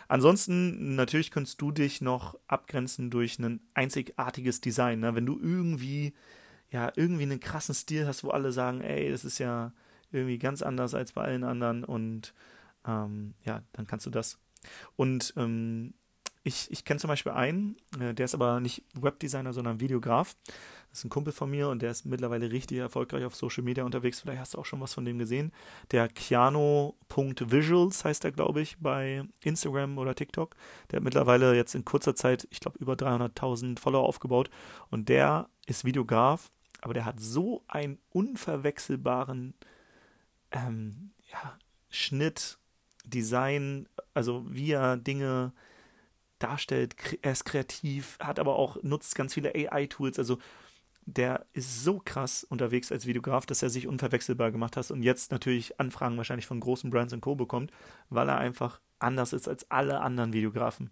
Ansonsten, 0.08 0.94
natürlich 0.94 1.30
kannst 1.30 1.60
du 1.60 1.70
dich 1.70 2.00
noch 2.00 2.38
abgrenzen 2.46 3.10
durch 3.10 3.38
ein 3.38 3.60
einzigartiges 3.74 4.60
Design. 4.60 5.00
Ne? 5.00 5.14
Wenn 5.14 5.26
du 5.26 5.38
irgendwie, 5.38 6.14
ja, 6.70 6.90
irgendwie 6.96 7.24
einen 7.24 7.40
krassen 7.40 7.74
Stil 7.74 8.06
hast, 8.06 8.24
wo 8.24 8.30
alle 8.30 8.52
sagen, 8.52 8.80
ey, 8.80 9.10
das 9.10 9.24
ist 9.24 9.38
ja 9.38 9.72
irgendwie 10.10 10.38
ganz 10.38 10.62
anders 10.62 10.94
als 10.94 11.12
bei 11.12 11.22
allen 11.22 11.44
anderen 11.44 11.84
und 11.84 12.32
ähm, 12.86 13.34
ja, 13.44 13.62
dann 13.72 13.86
kannst 13.86 14.06
du 14.06 14.10
das 14.10 14.38
und 14.96 15.34
ähm, 15.36 15.94
ich, 16.46 16.70
ich 16.70 16.84
kenne 16.84 17.00
zum 17.00 17.08
Beispiel 17.08 17.32
einen, 17.32 17.76
äh, 17.98 18.14
der 18.14 18.24
ist 18.24 18.34
aber 18.34 18.60
nicht 18.60 18.84
Webdesigner, 18.94 19.52
sondern 19.52 19.80
Videograf. 19.80 20.36
Das 20.90 21.00
ist 21.00 21.04
ein 21.04 21.10
Kumpel 21.10 21.32
von 21.32 21.50
mir 21.50 21.68
und 21.68 21.82
der 21.82 21.90
ist 21.90 22.06
mittlerweile 22.06 22.52
richtig 22.52 22.78
erfolgreich 22.78 23.24
auf 23.24 23.34
Social 23.34 23.64
Media 23.64 23.84
unterwegs. 23.84 24.20
Vielleicht 24.20 24.38
hast 24.38 24.54
du 24.54 24.58
auch 24.58 24.64
schon 24.64 24.80
was 24.80 24.94
von 24.94 25.04
dem 25.04 25.18
gesehen. 25.18 25.52
Der 25.90 26.08
Keanu.visuals 26.08 28.04
heißt 28.04 28.24
er, 28.24 28.30
glaube 28.30 28.60
ich, 28.60 28.78
bei 28.78 29.24
Instagram 29.42 29.98
oder 29.98 30.14
TikTok. 30.14 30.54
Der 30.90 30.98
hat 30.98 31.04
mittlerweile 31.04 31.54
jetzt 31.56 31.74
in 31.74 31.84
kurzer 31.84 32.14
Zeit, 32.14 32.46
ich 32.50 32.60
glaube, 32.60 32.78
über 32.78 32.94
300.000 32.94 33.80
Follower 33.80 34.04
aufgebaut. 34.04 34.48
Und 34.88 35.08
der 35.08 35.48
ist 35.66 35.84
Videograf, 35.84 36.52
aber 36.80 36.94
der 36.94 37.04
hat 37.04 37.18
so 37.18 37.64
einen 37.66 37.98
unverwechselbaren 38.10 39.54
ähm, 40.52 41.10
ja, 41.32 41.58
Schnitt, 41.90 42.58
Design, 43.06 43.88
also 44.14 44.44
wie 44.48 44.72
er 44.72 44.96
Dinge 44.96 45.52
darstellt, 46.38 46.94
er 47.22 47.32
ist 47.32 47.44
kreativ, 47.44 48.18
hat 48.20 48.38
aber 48.38 48.56
auch, 48.56 48.82
nutzt 48.82 49.14
ganz 49.14 49.34
viele 49.34 49.54
AI-Tools, 49.54 50.18
also 50.18 50.38
der 51.06 51.46
ist 51.52 51.84
so 51.84 52.00
krass 52.04 52.44
unterwegs 52.44 52.90
als 52.90 53.06
Videograf, 53.06 53.46
dass 53.46 53.62
er 53.62 53.70
sich 53.70 53.86
unverwechselbar 53.86 54.50
gemacht 54.50 54.76
hat 54.76 54.90
und 54.90 55.02
jetzt 55.02 55.30
natürlich 55.30 55.78
Anfragen 55.80 56.16
wahrscheinlich 56.16 56.46
von 56.46 56.60
großen 56.60 56.90
Brands 56.90 57.12
und 57.12 57.20
Co. 57.20 57.36
bekommt, 57.36 57.70
weil 58.10 58.28
er 58.28 58.38
einfach 58.38 58.80
anders 58.98 59.32
ist 59.32 59.48
als 59.48 59.70
alle 59.70 60.00
anderen 60.00 60.32
Videografen. 60.32 60.90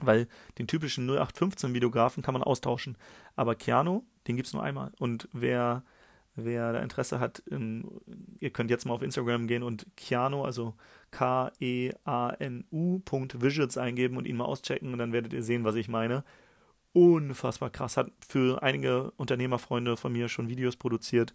Weil 0.00 0.28
den 0.58 0.66
typischen 0.66 1.04
0815 1.06 1.74
Videografen 1.74 2.22
kann 2.22 2.32
man 2.32 2.42
austauschen. 2.42 2.96
Aber 3.36 3.54
Keanu, 3.54 4.02
den 4.26 4.36
gibt 4.36 4.48
es 4.48 4.52
nur 4.52 4.62
einmal. 4.62 4.92
Und 4.98 5.28
wer, 5.32 5.84
wer 6.36 6.72
da 6.72 6.80
Interesse 6.80 7.20
hat, 7.20 7.42
ähm, 7.50 8.00
ihr 8.40 8.50
könnt 8.50 8.70
jetzt 8.70 8.84
mal 8.84 8.94
auf 8.94 9.02
Instagram 9.02 9.46
gehen 9.46 9.62
und 9.62 9.86
Keanu, 9.96 10.44
also 10.44 10.74
K-E-A-N-U 11.10 13.02
Visuals 13.34 13.78
eingeben 13.78 14.16
und 14.16 14.26
ihn 14.26 14.36
mal 14.36 14.44
auschecken 14.44 14.92
und 14.92 14.98
dann 14.98 15.12
werdet 15.12 15.32
ihr 15.32 15.42
sehen, 15.42 15.64
was 15.64 15.76
ich 15.76 15.88
meine 15.88 16.24
unfassbar 16.94 17.70
krass. 17.70 17.98
Hat 17.98 18.10
für 18.26 18.62
einige 18.62 19.10
Unternehmerfreunde 19.16 19.98
von 19.98 20.12
mir 20.12 20.28
schon 20.28 20.48
Videos 20.48 20.76
produziert. 20.76 21.34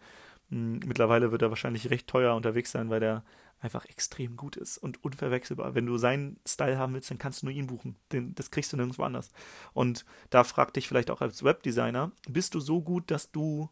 Hm, 0.50 0.79
mittlerweile 0.86 1.32
wird 1.32 1.44
er 1.44 1.50
wahrscheinlich 1.50 1.91
recht 1.91 2.08
teuer 2.08 2.36
unterwegs 2.36 2.72
sein, 2.72 2.89
weil 2.89 3.01
der 3.01 3.24
einfach 3.62 3.86
extrem 3.86 4.38
gut 4.38 4.56
ist 4.56 4.77
und 4.77 5.03
unverwechselbar. 5.03 5.75
Wenn 5.75 5.86
du 5.86 5.98
seinen 5.98 6.39
Style 6.48 6.77
haben 6.77 6.94
willst, 6.94 7.12
dann 7.12 7.18
kannst 7.18 7.41
du 7.41 7.48
nur 7.48 7.53
ihn 7.53 7.68
buchen. 7.68 7.98
Den, 8.13 8.34
das 8.36 8.51
kriegst 8.51 8.72
du 8.72 8.77
nirgendwo 8.77 9.03
anders. 9.03 9.29
Und 9.74 10.06
da 10.29 10.46
frag 10.46 10.74
dich 10.74 10.88
vielleicht 10.88 11.12
auch 11.12 11.20
als 11.20 11.44
Webdesigner, 11.44 12.13
bist 12.29 12.56
du 12.56 12.62
so 12.62 12.82
gut, 12.82 13.12
dass 13.12 13.32
du 13.32 13.70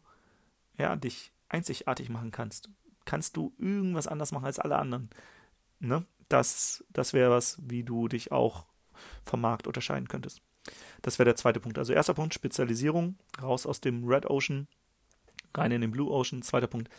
ja, 0.78 0.96
dich 0.96 1.32
einzigartig 1.48 2.08
machen 2.08 2.30
kannst? 2.30 2.70
Kannst 3.04 3.36
du 3.36 3.54
irgendwas 3.58 4.06
anders 4.06 4.32
machen 4.32 4.46
als 4.46 4.58
alle 4.58 4.76
anderen? 4.76 5.10
Ne? 5.80 6.04
Das, 6.28 6.84
das 6.90 7.12
wäre 7.12 7.30
was, 7.30 7.58
wie 7.62 7.84
du 7.84 8.08
dich 8.08 8.32
auch 8.32 8.66
vom 9.24 9.40
Markt 9.40 9.66
unterscheiden 9.66 10.08
könntest. 10.08 10.42
Das 11.02 11.18
wäre 11.18 11.26
der 11.26 11.36
zweite 11.36 11.60
Punkt. 11.60 11.78
Also 11.78 11.92
erster 11.92 12.14
Punkt, 12.14 12.34
Spezialisierung, 12.34 13.16
raus 13.40 13.66
aus 13.66 13.80
dem 13.80 14.06
Red 14.06 14.26
Ocean, 14.28 14.68
rein 15.54 15.72
in 15.72 15.80
den 15.80 15.90
Blue 15.90 16.10
Ocean. 16.10 16.42
Zweiter 16.42 16.66
Punkt, 16.66 16.90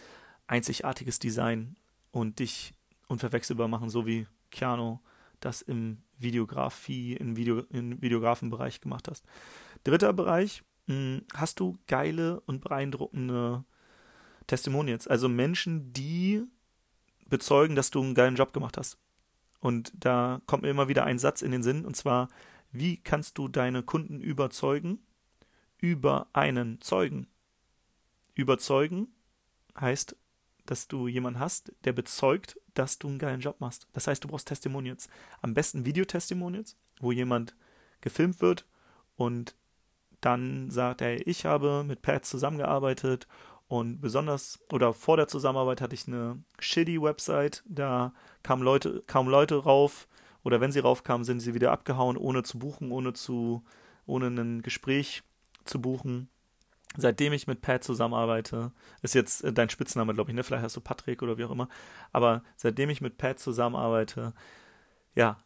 einzigartiges 0.47 1.19
Design 1.19 1.75
und 2.11 2.39
dich 2.39 2.73
unverwechselbar 3.07 3.67
machen, 3.67 3.89
so 3.89 4.05
wie 4.05 4.27
Keanu 4.51 4.99
das 5.39 5.61
im 5.61 6.01
Videografie, 6.17 7.13
im, 7.13 7.37
Video, 7.37 7.59
im 7.69 8.01
Videografenbereich 8.01 8.81
gemacht 8.81 9.07
hast. 9.07 9.25
Dritter 9.83 10.11
Bereich, 10.11 10.63
hast 11.33 11.59
du 11.59 11.77
geile 11.87 12.39
und 12.41 12.61
beeindruckende 12.61 13.63
Testimonials, 14.47 15.07
also 15.07 15.29
Menschen, 15.29 15.93
die 15.93 16.43
bezeugen, 17.27 17.75
dass 17.75 17.91
du 17.91 18.01
einen 18.01 18.15
geilen 18.15 18.35
Job 18.35 18.53
gemacht 18.53 18.77
hast. 18.77 18.97
Und 19.59 19.91
da 19.95 20.41
kommt 20.47 20.63
mir 20.63 20.69
immer 20.69 20.87
wieder 20.87 21.03
ein 21.03 21.19
Satz 21.19 21.41
in 21.41 21.51
den 21.51 21.63
Sinn, 21.63 21.85
und 21.85 21.95
zwar, 21.95 22.29
wie 22.71 22.97
kannst 22.97 23.37
du 23.37 23.47
deine 23.47 23.83
Kunden 23.83 24.21
überzeugen? 24.21 24.99
Über 25.77 26.27
einen 26.33 26.81
Zeugen. 26.81 27.27
Überzeugen 28.33 29.07
heißt, 29.79 30.15
dass 30.65 30.87
du 30.87 31.07
jemanden 31.07 31.39
hast, 31.39 31.71
der 31.83 31.93
bezeugt, 31.93 32.59
dass 32.73 32.99
du 32.99 33.07
einen 33.07 33.19
geilen 33.19 33.41
Job 33.41 33.59
machst. 33.59 33.87
Das 33.93 34.07
heißt, 34.07 34.23
du 34.23 34.27
brauchst 34.27 34.47
Testimonials. 34.47 35.09
Am 35.41 35.53
besten 35.53 35.85
Videotestimonials, 35.85 36.75
wo 36.99 37.11
jemand 37.11 37.55
gefilmt 38.01 38.41
wird 38.41 38.65
und 39.15 39.55
dann 40.21 40.69
sagt 40.69 41.01
er, 41.01 41.25
ich 41.27 41.45
habe 41.45 41.83
mit 41.83 42.01
Pat 42.01 42.25
zusammengearbeitet 42.25 43.27
und 43.67 44.01
besonders 44.01 44.59
oder 44.71 44.93
vor 44.93 45.17
der 45.17 45.27
Zusammenarbeit 45.27 45.81
hatte 45.81 45.95
ich 45.95 46.07
eine 46.07 46.43
shitty 46.59 47.01
Website, 47.01 47.63
da 47.67 48.13
kamen 48.43 48.63
Leute, 48.63 49.03
kaum 49.07 49.27
Leute 49.29 49.55
rauf, 49.63 50.07
oder 50.43 50.61
wenn 50.61 50.71
sie 50.71 50.79
raufkamen, 50.79 51.25
sind 51.25 51.39
sie 51.39 51.53
wieder 51.53 51.71
abgehauen, 51.71 52.17
ohne 52.17 52.43
zu 52.43 52.59
buchen, 52.59 52.91
ohne 52.91 53.13
zu, 53.13 53.63
ohne 54.05 54.27
ein 54.27 54.61
Gespräch 54.61 55.23
zu 55.65 55.81
buchen. 55.81 56.29
Seitdem 56.97 57.33
ich 57.33 57.45
mit 57.45 57.61
Pat 57.61 57.83
zusammenarbeite, 57.83 58.71
ist 59.03 59.13
jetzt 59.13 59.43
äh, 59.43 59.53
dein 59.53 59.69
Spitzname, 59.69 60.13
glaube 60.13 60.31
ich, 60.31 60.35
ne? 60.35 60.43
Vielleicht 60.43 60.63
hast 60.63 60.75
du 60.75 60.81
Patrick 60.81 61.21
oder 61.21 61.37
wie 61.37 61.45
auch 61.45 61.51
immer. 61.51 61.69
Aber 62.11 62.41
seitdem 62.55 62.89
ich 62.89 63.01
mit 63.01 63.17
Pat 63.17 63.39
zusammenarbeite, 63.39 64.33
ja, 65.13 65.37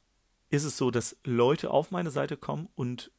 ist 0.49 0.63
es 0.63 0.77
so, 0.77 0.89
dass 0.89 1.17
Leute 1.25 1.71
auf 1.71 1.91
meine 1.91 2.12
Seite 2.12 2.38
kommen 2.38 2.69
und 2.75 3.12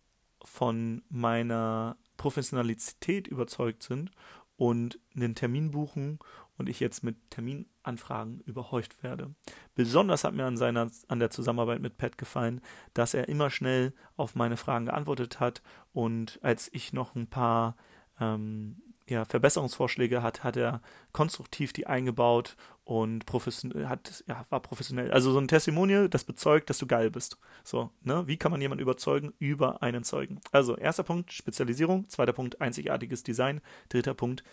von 0.45 1.03
meiner 1.09 1.97
Professionalität 2.17 3.27
überzeugt 3.27 3.83
sind 3.83 4.11
und 4.57 4.99
einen 5.15 5.35
Termin 5.35 5.71
buchen 5.73 6.19
und 6.57 6.69
ich 6.69 6.81
jetzt 6.81 7.03
mit 7.03 7.17
Terminanfragen 7.31 8.41
überhäuft 8.41 9.03
werde. 9.03 9.35
Besonders 9.75 10.25
hat 10.25 10.35
mir 10.35 10.47
an, 10.47 10.57
seiner, 10.57 10.89
an 11.09 11.19
der 11.19 11.31
Zusammenarbeit 11.31 11.81
mit 11.81 11.97
Pat 11.97 12.17
gefallen, 12.17 12.61
dass 12.93 13.15
er 13.15 13.29
immer 13.29 13.51
schnell 13.51 13.93
auf 14.17 14.35
meine 14.35 14.57
Fragen 14.57 14.87
geantwortet 14.87 15.41
hat 15.41 15.63
und 15.93 16.39
als 16.43 16.71
ich 16.73 16.93
noch 16.93 17.15
ein 17.15 17.27
paar 17.27 17.77
ähm, 18.21 18.81
ja, 19.09 19.25
Verbesserungsvorschläge 19.25 20.23
hat, 20.23 20.45
hat 20.45 20.57
er 20.57 20.81
konstruktiv 21.13 21.73
die 21.73 21.87
eingebaut 21.87 22.57
und 22.85 23.25
professionell, 23.25 23.89
hat, 23.89 24.25
ja, 24.27 24.45
war 24.51 24.61
professionell. 24.61 25.11
Also 25.11 25.33
so 25.33 25.39
ein 25.39 25.49
Testimonial, 25.49 26.09
das 26.09 26.25
bezeugt, 26.25 26.69
dass 26.69 26.79
du 26.79 26.87
geil 26.87 27.11
bist. 27.11 27.39
So, 27.65 27.91
ne? 28.03 28.27
Wie 28.27 28.37
kann 28.37 28.51
man 28.53 28.61
jemanden 28.61 28.83
überzeugen? 28.83 29.33
Über 29.39 29.83
einen 29.83 30.05
Zeugen. 30.05 30.41
Also, 30.53 30.77
erster 30.77 31.03
Punkt, 31.03 31.33
Spezialisierung. 31.33 32.09
Zweiter 32.09 32.35
Punkt, 32.35 32.61
einzigartiges 32.61 33.23
Design. 33.23 33.63
Dritter 33.89 34.15
Punkt, 34.15 34.45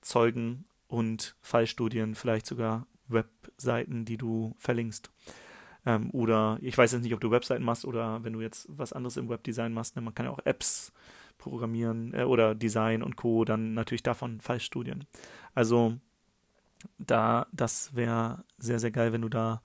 Zeugen 0.00 0.64
und 0.86 1.36
Fallstudien, 1.40 2.14
vielleicht 2.14 2.46
sogar 2.46 2.86
Webseiten, 3.08 4.04
die 4.04 4.16
du 4.16 4.54
verlinkst. 4.58 5.10
Ähm, 5.86 6.10
oder 6.12 6.58
ich 6.60 6.76
weiß 6.76 6.92
jetzt 6.92 7.02
nicht, 7.02 7.14
ob 7.14 7.20
du 7.20 7.30
Webseiten 7.30 7.64
machst 7.64 7.84
oder 7.84 8.22
wenn 8.22 8.32
du 8.32 8.40
jetzt 8.40 8.66
was 8.68 8.92
anderes 8.92 9.16
im 9.16 9.28
Webdesign 9.28 9.72
machst, 9.72 9.96
ne, 9.96 10.02
man 10.02 10.14
kann 10.14 10.26
ja 10.26 10.32
auch 10.32 10.44
Apps 10.44 10.92
programmieren 11.38 12.12
äh, 12.14 12.24
oder 12.24 12.54
Design 12.54 13.02
und 13.02 13.16
Co., 13.16 13.44
dann 13.44 13.74
natürlich 13.74 14.02
davon 14.02 14.40
Fallstudien. 14.40 15.06
Also 15.54 15.96
da, 16.98 17.46
das 17.52 17.94
wäre 17.94 18.44
sehr, 18.58 18.78
sehr 18.80 18.90
geil, 18.90 19.12
wenn 19.12 19.22
du 19.22 19.28
da 19.28 19.62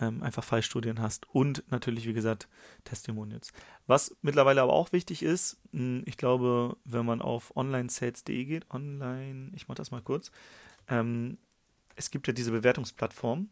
ähm, 0.00 0.22
einfach 0.22 0.44
Fallstudien 0.44 1.00
hast 1.00 1.28
und 1.34 1.64
natürlich, 1.70 2.06
wie 2.06 2.12
gesagt, 2.12 2.48
Testimonials. 2.84 3.52
Was 3.86 4.16
mittlerweile 4.22 4.62
aber 4.62 4.72
auch 4.72 4.92
wichtig 4.92 5.22
ist, 5.22 5.58
hm, 5.72 6.02
ich 6.06 6.16
glaube, 6.16 6.76
wenn 6.84 7.06
man 7.06 7.20
auf 7.20 7.56
onlinesales.de 7.56 8.44
geht, 8.44 8.70
online, 8.70 9.50
ich 9.54 9.68
mache 9.68 9.76
das 9.76 9.90
mal 9.90 10.02
kurz, 10.02 10.30
ähm, 10.88 11.38
es 11.96 12.10
gibt 12.10 12.26
ja 12.28 12.32
diese 12.32 12.52
Bewertungsplattform 12.52 13.48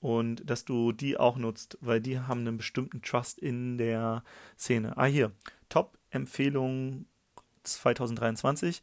und 0.00 0.48
dass 0.48 0.64
du 0.64 0.92
die 0.92 1.16
auch 1.16 1.36
nutzt, 1.36 1.78
weil 1.80 2.00
die 2.00 2.20
haben 2.20 2.40
einen 2.40 2.58
bestimmten 2.58 3.00
Trust 3.02 3.38
in 3.38 3.78
der 3.78 4.22
Szene. 4.58 4.96
Ah, 4.96 5.06
hier, 5.06 5.32
Top-Empfehlung 5.68 7.06
2023. 7.62 8.82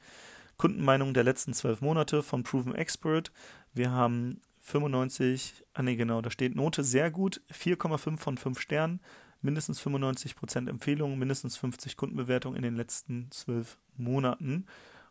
Kundenmeinung 0.58 1.14
der 1.14 1.24
letzten 1.24 1.54
zwölf 1.54 1.82
Monate 1.82 2.24
von 2.24 2.44
Proven 2.44 2.76
Expert. 2.76 3.32
Wir 3.74 3.92
haben 3.92 4.42
95, 4.62 5.66
ah 5.74 5.82
ne, 5.82 5.96
genau, 5.96 6.22
da 6.22 6.30
steht 6.30 6.56
Note 6.56 6.84
sehr 6.84 7.12
gut, 7.12 7.42
4,5 7.52 8.18
von 8.18 8.38
5 8.38 8.60
Sternen, 8.60 9.02
mindestens 9.42 9.82
95% 9.82 10.70
Empfehlungen, 10.70 11.20
mindestens 11.20 11.58
50 11.58 11.98
Kundenbewertungen 11.98 12.56
in 12.56 12.64
den 12.64 12.76
letzten 12.76 13.30
zwölf 13.32 13.78
Monaten. 13.98 14.66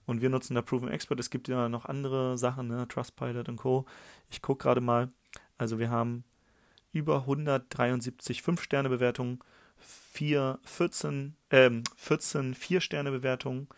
Und 0.06 0.20
wir 0.20 0.30
nutzen 0.30 0.54
da 0.54 0.62
Proven 0.62 0.88
Expert. 0.88 1.20
Es 1.20 1.30
gibt 1.30 1.48
ja 1.48 1.68
noch 1.68 1.84
andere 1.84 2.36
Sachen, 2.36 2.66
ne? 2.66 2.88
Trustpilot 2.88 3.48
und 3.48 3.56
Co. 3.56 3.84
Ich 4.30 4.42
gucke 4.42 4.64
gerade 4.64 4.80
mal. 4.80 5.10
Also 5.58 5.78
wir 5.78 5.90
haben 5.90 6.24
über 6.92 7.20
173 7.20 8.40
5-Sterne-Bewertungen, 8.40 9.38
4, 9.78 10.58
14, 10.64 11.36
ähm, 11.50 11.84
14 11.96 12.54
4-Sterne-Bewertungen, 12.54 13.68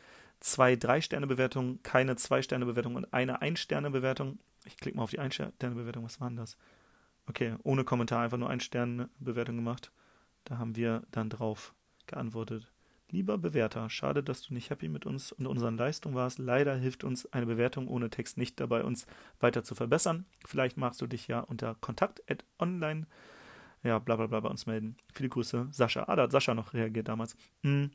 zwei 0.44 0.74
3-Sterne-Bewertungen, 0.74 1.82
keine 1.82 2.14
2-Sterne-Bewertung 2.14 2.96
und 2.96 3.12
eine 3.14 3.40
1-Sterne-Bewertung. 3.40 4.38
Ich 4.66 4.76
klicke 4.76 4.96
mal 4.96 5.04
auf 5.04 5.10
die 5.10 5.18
Ein-Sterne-Bewertung. 5.18 6.04
Was 6.04 6.20
war 6.20 6.28
denn 6.28 6.36
das? 6.36 6.58
Okay, 7.26 7.54
ohne 7.62 7.84
Kommentar, 7.84 8.22
einfach 8.22 8.36
nur 8.36 8.50
Ein-Sterne-Bewertung 8.50 9.56
gemacht. 9.56 9.90
Da 10.44 10.58
haben 10.58 10.76
wir 10.76 11.02
dann 11.10 11.30
drauf 11.30 11.74
geantwortet. 12.06 12.70
Lieber 13.10 13.38
Bewerter, 13.38 13.88
schade, 13.88 14.22
dass 14.22 14.42
du 14.42 14.52
nicht 14.52 14.68
happy 14.68 14.88
mit 14.88 15.06
uns 15.06 15.32
und 15.32 15.46
unseren 15.46 15.78
Leistungen 15.78 16.14
warst. 16.14 16.38
Leider 16.38 16.76
hilft 16.76 17.04
uns 17.04 17.32
eine 17.32 17.46
Bewertung 17.46 17.88
ohne 17.88 18.10
Text 18.10 18.36
nicht 18.36 18.60
dabei, 18.60 18.84
uns 18.84 19.06
weiter 19.40 19.64
zu 19.64 19.74
verbessern. 19.74 20.26
Vielleicht 20.44 20.76
magst 20.76 21.00
du 21.00 21.06
dich 21.06 21.26
ja 21.26 21.40
unter 21.40 21.74
kontakt 21.76 22.22
at 22.30 22.44
online 22.58 23.06
ja, 23.82 23.98
bla 23.98 24.16
bla 24.16 24.26
bla 24.26 24.40
bei 24.40 24.48
uns 24.48 24.66
melden. 24.66 24.96
Viele 25.12 25.28
Grüße, 25.28 25.68
Sascha. 25.70 26.04
Ah, 26.08 26.16
da 26.16 26.22
hat 26.22 26.32
Sascha 26.32 26.54
noch 26.54 26.72
reagiert 26.72 27.08
damals. 27.08 27.36
Mhm. 27.62 27.90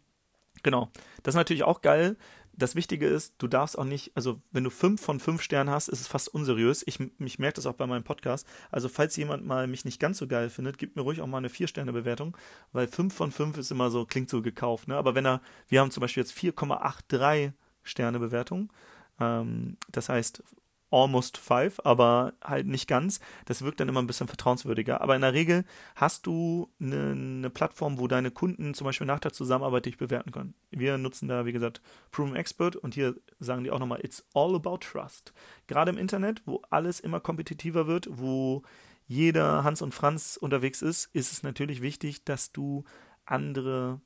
Genau. 0.63 0.89
Das 1.23 1.33
ist 1.33 1.37
natürlich 1.37 1.63
auch 1.63 1.81
geil. 1.81 2.17
Das 2.53 2.75
Wichtige 2.75 3.07
ist, 3.07 3.35
du 3.37 3.47
darfst 3.47 3.77
auch 3.77 3.85
nicht, 3.85 4.11
also 4.15 4.41
wenn 4.51 4.65
du 4.65 4.69
fünf 4.69 5.01
von 5.01 5.21
fünf 5.21 5.41
Sternen 5.41 5.69
hast, 5.69 5.87
ist 5.87 6.01
es 6.01 6.07
fast 6.07 6.27
unseriös. 6.27 6.83
Ich, 6.85 6.99
ich 7.19 7.39
merke 7.39 7.55
das 7.55 7.65
auch 7.65 7.75
bei 7.75 7.87
meinem 7.87 8.03
Podcast. 8.03 8.45
Also 8.69 8.89
falls 8.89 9.15
jemand 9.15 9.45
mal 9.45 9.65
mich 9.67 9.85
nicht 9.85 9.99
ganz 9.99 10.17
so 10.17 10.27
geil 10.27 10.49
findet, 10.49 10.77
gib 10.77 10.97
mir 10.97 11.03
ruhig 11.03 11.21
auch 11.21 11.27
mal 11.27 11.37
eine 11.37 11.47
Vier-Sterne-Bewertung, 11.47 12.35
weil 12.73 12.87
fünf 12.87 13.13
von 13.13 13.31
fünf 13.31 13.57
ist 13.57 13.71
immer 13.71 13.89
so, 13.91 14.05
klingt 14.05 14.29
so 14.29 14.41
gekauft. 14.41 14.89
Ne? 14.89 14.97
Aber 14.97 15.15
wenn 15.15 15.25
er, 15.25 15.41
wir 15.69 15.79
haben 15.79 15.91
zum 15.91 16.01
Beispiel 16.01 16.23
jetzt 16.23 16.37
4,83 16.37 17.53
Sterne 17.83 18.19
Bewertung. 18.19 18.71
Ähm, 19.19 19.77
das 19.91 20.09
heißt, 20.09 20.43
almost 20.91 21.37
five, 21.37 21.79
aber 21.83 22.33
halt 22.43 22.67
nicht 22.67 22.87
ganz. 22.87 23.19
Das 23.45 23.61
wirkt 23.61 23.79
dann 23.79 23.89
immer 23.89 24.01
ein 24.01 24.07
bisschen 24.07 24.27
vertrauenswürdiger. 24.27 25.01
Aber 25.01 25.15
in 25.15 25.21
der 25.21 25.33
Regel 25.33 25.65
hast 25.95 26.25
du 26.25 26.69
eine, 26.79 27.11
eine 27.11 27.49
Plattform, 27.49 27.99
wo 27.99 28.07
deine 28.07 28.31
Kunden 28.31 28.73
zum 28.73 28.85
Beispiel 28.85 29.07
nach 29.07 29.19
der 29.19 29.33
Zusammenarbeit 29.33 29.85
dich 29.85 29.97
bewerten 29.97 30.31
können. 30.31 30.53
Wir 30.71 30.97
nutzen 30.97 31.27
da, 31.27 31.45
wie 31.45 31.51
gesagt, 31.51 31.81
Proven 32.11 32.35
Expert 32.35 32.75
und 32.75 32.93
hier 32.93 33.15
sagen 33.39 33.63
die 33.63 33.71
auch 33.71 33.79
nochmal, 33.79 34.03
it's 34.03 34.25
all 34.33 34.55
about 34.55 34.79
trust. 34.79 35.33
Gerade 35.67 35.91
im 35.91 35.97
Internet, 35.97 36.41
wo 36.45 36.61
alles 36.69 36.99
immer 36.99 37.19
kompetitiver 37.19 37.87
wird, 37.87 38.07
wo 38.09 38.63
jeder 39.07 39.63
Hans 39.63 39.81
und 39.81 39.93
Franz 39.93 40.37
unterwegs 40.39 40.81
ist, 40.81 41.09
ist 41.13 41.31
es 41.31 41.43
natürlich 41.43 41.81
wichtig, 41.81 42.23
dass 42.25 42.51
du 42.51 42.83
andere 43.25 44.01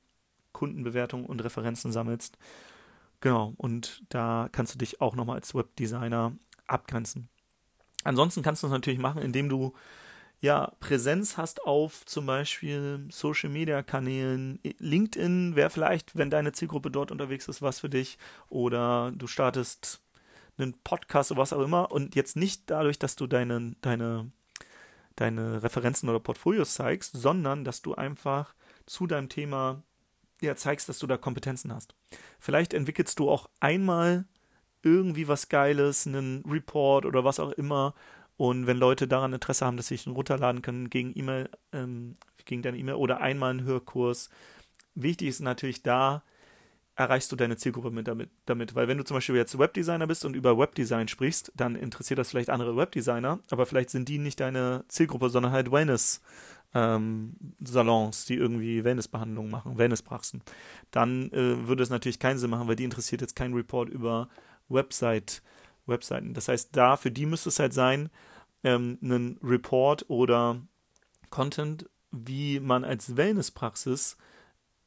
Kundenbewertungen 0.53 1.25
und 1.25 1.43
Referenzen 1.43 1.91
sammelst. 1.91 2.37
Genau, 3.19 3.53
und 3.57 4.03
da 4.09 4.49
kannst 4.51 4.73
du 4.73 4.77
dich 4.77 5.01
auch 5.01 5.15
nochmal 5.15 5.37
als 5.37 5.55
Webdesigner 5.55 6.33
abgrenzen. 6.73 7.29
Ansonsten 8.03 8.41
kannst 8.41 8.63
du 8.63 8.67
es 8.67 8.73
natürlich 8.73 8.99
machen, 8.99 9.21
indem 9.21 9.49
du 9.49 9.73
ja 10.41 10.73
Präsenz 10.81 11.37
hast 11.37 11.63
auf 11.63 12.05
zum 12.05 12.25
Beispiel 12.25 13.07
Social 13.09 13.49
Media 13.49 13.81
Kanälen. 13.81 14.59
LinkedIn 14.79 15.55
wäre 15.55 15.69
vielleicht, 15.69 16.17
wenn 16.17 16.29
deine 16.29 16.51
Zielgruppe 16.51 16.91
dort 16.91 17.11
unterwegs 17.11 17.47
ist, 17.47 17.61
was 17.61 17.79
für 17.79 17.89
dich. 17.89 18.17
Oder 18.49 19.13
du 19.15 19.27
startest 19.27 20.01
einen 20.57 20.73
Podcast 20.83 21.31
oder 21.31 21.41
was 21.41 21.53
auch 21.53 21.61
immer. 21.61 21.91
Und 21.91 22.15
jetzt 22.15 22.35
nicht 22.35 22.63
dadurch, 22.69 22.99
dass 22.99 23.15
du 23.15 23.25
deine, 23.25 23.75
deine, 23.81 24.31
deine 25.15 25.63
Referenzen 25.63 26.09
oder 26.09 26.19
Portfolios 26.19 26.73
zeigst, 26.73 27.13
sondern 27.13 27.63
dass 27.63 27.81
du 27.81 27.95
einfach 27.95 28.53
zu 28.85 29.07
deinem 29.07 29.29
Thema 29.29 29.81
ja, 30.41 30.57
zeigst, 30.57 30.89
dass 30.89 30.99
du 30.99 31.07
da 31.07 31.15
Kompetenzen 31.15 31.73
hast. 31.73 31.95
Vielleicht 32.39 32.73
entwickelst 32.73 33.17
du 33.17 33.29
auch 33.29 33.49
einmal 33.61 34.25
irgendwie 34.83 35.27
was 35.27 35.49
Geiles, 35.49 36.05
einen 36.05 36.43
Report 36.47 37.05
oder 37.05 37.23
was 37.23 37.39
auch 37.39 37.51
immer. 37.51 37.95
Und 38.37 38.67
wenn 38.67 38.77
Leute 38.77 39.07
daran 39.07 39.33
Interesse 39.33 39.65
haben, 39.65 39.77
dass 39.77 39.87
sie 39.87 39.95
ihn 39.95 40.13
runterladen 40.13 40.61
können 40.61 40.89
gegen 40.89 41.17
E-Mail, 41.17 41.49
ähm, 41.71 42.15
gegen 42.45 42.61
deine 42.61 42.77
E-Mail 42.77 42.95
oder 42.95 43.21
einmal 43.21 43.51
einen 43.51 43.63
Hörkurs. 43.63 44.29
Wichtig 44.95 45.29
ist 45.29 45.39
natürlich 45.39 45.83
da, 45.83 46.23
erreichst 46.95 47.31
du 47.31 47.35
deine 47.35 47.57
Zielgruppe 47.57 47.91
mit 47.91 48.07
damit, 48.07 48.29
damit. 48.45 48.75
Weil 48.75 48.87
wenn 48.87 48.97
du 48.97 49.03
zum 49.03 49.17
Beispiel 49.17 49.35
jetzt 49.35 49.57
Webdesigner 49.57 50.07
bist 50.07 50.25
und 50.25 50.35
über 50.35 50.57
Webdesign 50.57 51.07
sprichst, 51.07 51.51
dann 51.55 51.75
interessiert 51.75 52.19
das 52.19 52.29
vielleicht 52.29 52.49
andere 52.49 52.77
Webdesigner, 52.77 53.39
aber 53.49 53.65
vielleicht 53.65 53.89
sind 53.89 54.09
die 54.09 54.19
nicht 54.19 54.39
deine 54.39 54.83
Zielgruppe, 54.87 55.29
sondern 55.29 55.51
halt 55.51 55.71
Wellness. 55.71 56.21
Ähm, 56.75 57.35
Salons, 57.63 58.25
die 58.25 58.33
irgendwie 58.33 58.83
Wellnessbehandlungen 58.83 59.51
machen, 59.51 59.77
Wellnesspraxen, 59.77 60.41
dann 60.89 61.31
äh, 61.31 61.67
würde 61.67 61.83
es 61.83 61.91
natürlich 61.91 62.17
keinen 62.17 62.39
Sinn 62.39 62.49
machen, 62.49 62.67
weil 62.67 62.75
die 62.75 62.83
interessiert 62.83 63.21
jetzt 63.21 63.35
kein 63.35 63.53
Report 63.53 63.89
über 63.89 64.27
Website, 64.69 65.41
Webseiten. 65.85 66.33
Das 66.33 66.47
heißt, 66.47 66.75
da 66.75 66.97
für 66.97 67.11
die 67.11 67.25
müsste 67.25 67.49
es 67.49 67.59
halt 67.59 67.73
sein, 67.73 68.09
ähm, 68.63 68.97
einen 69.01 69.39
Report 69.43 70.09
oder 70.09 70.61
Content, 71.29 71.89
wie 72.11 72.59
man 72.59 72.83
als 72.85 73.17
Wellnesspraxis 73.17 74.17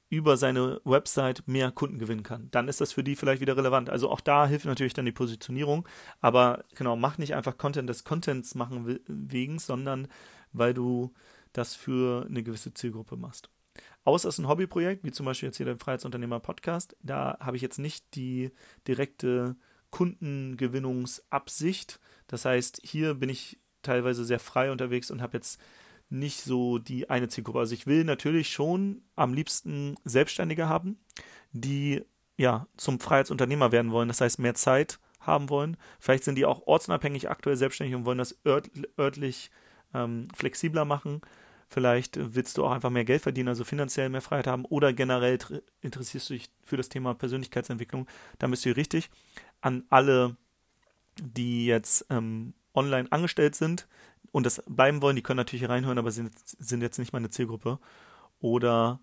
über 0.09 0.37
seine 0.37 0.81
Website 0.85 1.43
mehr 1.47 1.73
Kunden 1.73 1.99
gewinnen 1.99 2.23
kann. 2.23 2.49
Dann 2.53 2.69
ist 2.69 2.81
das 2.81 2.93
für 2.93 3.03
die 3.03 3.17
vielleicht 3.17 3.41
wieder 3.41 3.57
relevant. 3.57 3.91
Also 3.91 4.09
auch 4.11 4.21
da 4.21 4.47
hilft 4.47 4.65
natürlich 4.65 4.95
dann 4.95 5.05
die 5.05 5.13
Positionierung. 5.13 5.87
Aber 6.21 6.65
genau, 6.77 6.95
mach 6.95 7.19
nicht 7.19 7.35
einfach 7.35 7.59
Content 7.59 7.89
des 7.89 8.05
Contents 8.05 8.55
machen 8.55 9.01
wegen, 9.09 9.59
sondern 9.59 10.09
weil 10.53 10.75
du 10.75 11.13
das 11.53 11.75
für 11.75 12.27
eine 12.29 12.43
gewisse 12.45 12.73
Zielgruppe 12.73 13.17
machst. 13.17 13.51
Außer 14.07 14.29
es 14.29 14.37
ist 14.37 14.39
ein 14.39 14.49
Hobbyprojekt, 14.49 15.05
wie 15.05 15.11
zum 15.11 15.27
Beispiel 15.27 15.49
jetzt 15.49 15.57
hier 15.57 15.67
der 15.67 15.79
Freiheitsunternehmer 15.79 16.39
Podcast, 16.39 16.97
da 17.03 17.37
habe 17.41 17.57
ich 17.57 17.63
jetzt 17.63 17.81
nicht 17.81 18.15
die 18.15 18.53
direkte 18.87 19.57
Kundengewinnungsabsicht. 19.91 21.99
Das 22.29 22.45
heißt, 22.45 22.83
hier 22.85 23.15
bin 23.15 23.31
ich 23.31 23.59
teilweise 23.83 24.25
sehr 24.25 24.39
frei 24.39 24.71
unterwegs 24.71 25.11
und 25.11 25.21
habe 25.21 25.37
jetzt 25.37 25.61
nicht 26.09 26.43
so 26.43 26.79
die 26.79 27.11
eine 27.11 27.27
Zielgruppe. 27.27 27.59
Also 27.59 27.75
ich 27.75 27.89
will 27.89 28.05
natürlich 28.05 28.51
schon 28.51 29.03
am 29.17 29.35
liebsten 29.35 29.97
Selbstständige 30.05 30.69
haben, 30.69 31.01
die 31.51 32.05
ja 32.37 32.69
zum 32.77 33.01
Freiheitsunternehmer 33.01 33.73
werden 33.73 33.91
wollen, 33.91 34.07
das 34.07 34.21
heißt 34.21 34.39
mehr 34.39 34.55
Zeit 34.55 35.01
haben 35.19 35.51
wollen. 35.51 35.77
Vielleicht 35.99 36.23
sind 36.23 36.37
die 36.37 36.47
auch 36.47 36.69
ortsunabhängig 36.69 37.29
aktuell 37.29 37.57
selbstständig 37.57 37.97
und 37.97 38.05
wollen 38.05 38.19
das 38.19 38.39
ört, 38.45 38.71
örtlich 38.97 39.51
ähm, 39.95 40.29
flexibler 40.33 40.85
machen. 40.85 41.23
Vielleicht 41.69 42.17
willst 42.35 42.57
du 42.59 42.65
auch 42.65 42.71
einfach 42.71 42.91
mehr 42.91 43.05
Geld 43.05 43.23
verdienen, 43.23 43.49
also 43.49 43.65
finanziell 43.65 44.09
mehr 44.09 44.21
Freiheit 44.21 44.47
haben 44.47 44.65
oder 44.65 44.93
generell 44.93 45.39
interessierst 45.81 46.31
du 46.31 46.35
dich 46.35 46.49
für 46.63 46.77
das 46.77 46.89
Thema 46.89 47.15
Persönlichkeitsentwicklung. 47.15 48.07
Da 48.39 48.47
bist 48.47 48.65
du 48.65 48.71
richtig. 48.71 49.11
An 49.61 49.85
alle, 49.91 50.37
die 51.21 51.67
jetzt 51.67 52.07
ähm, 52.09 52.55
online 52.73 53.11
angestellt 53.11 53.57
sind 53.57 53.89
und 54.31 54.47
das 54.47 54.63
bleiben 54.69 55.03
wollen, 55.03 55.17
die 55.17 55.23
können 55.23 55.39
natürlich 55.39 55.69
reinhören, 55.69 55.99
aber 55.99 56.13
sind, 56.13 56.33
sind 56.45 56.83
jetzt 56.83 56.99
nicht 56.99 57.13
meine 57.13 57.31
Zielgruppe. 57.31 57.81
Oder 58.39 59.01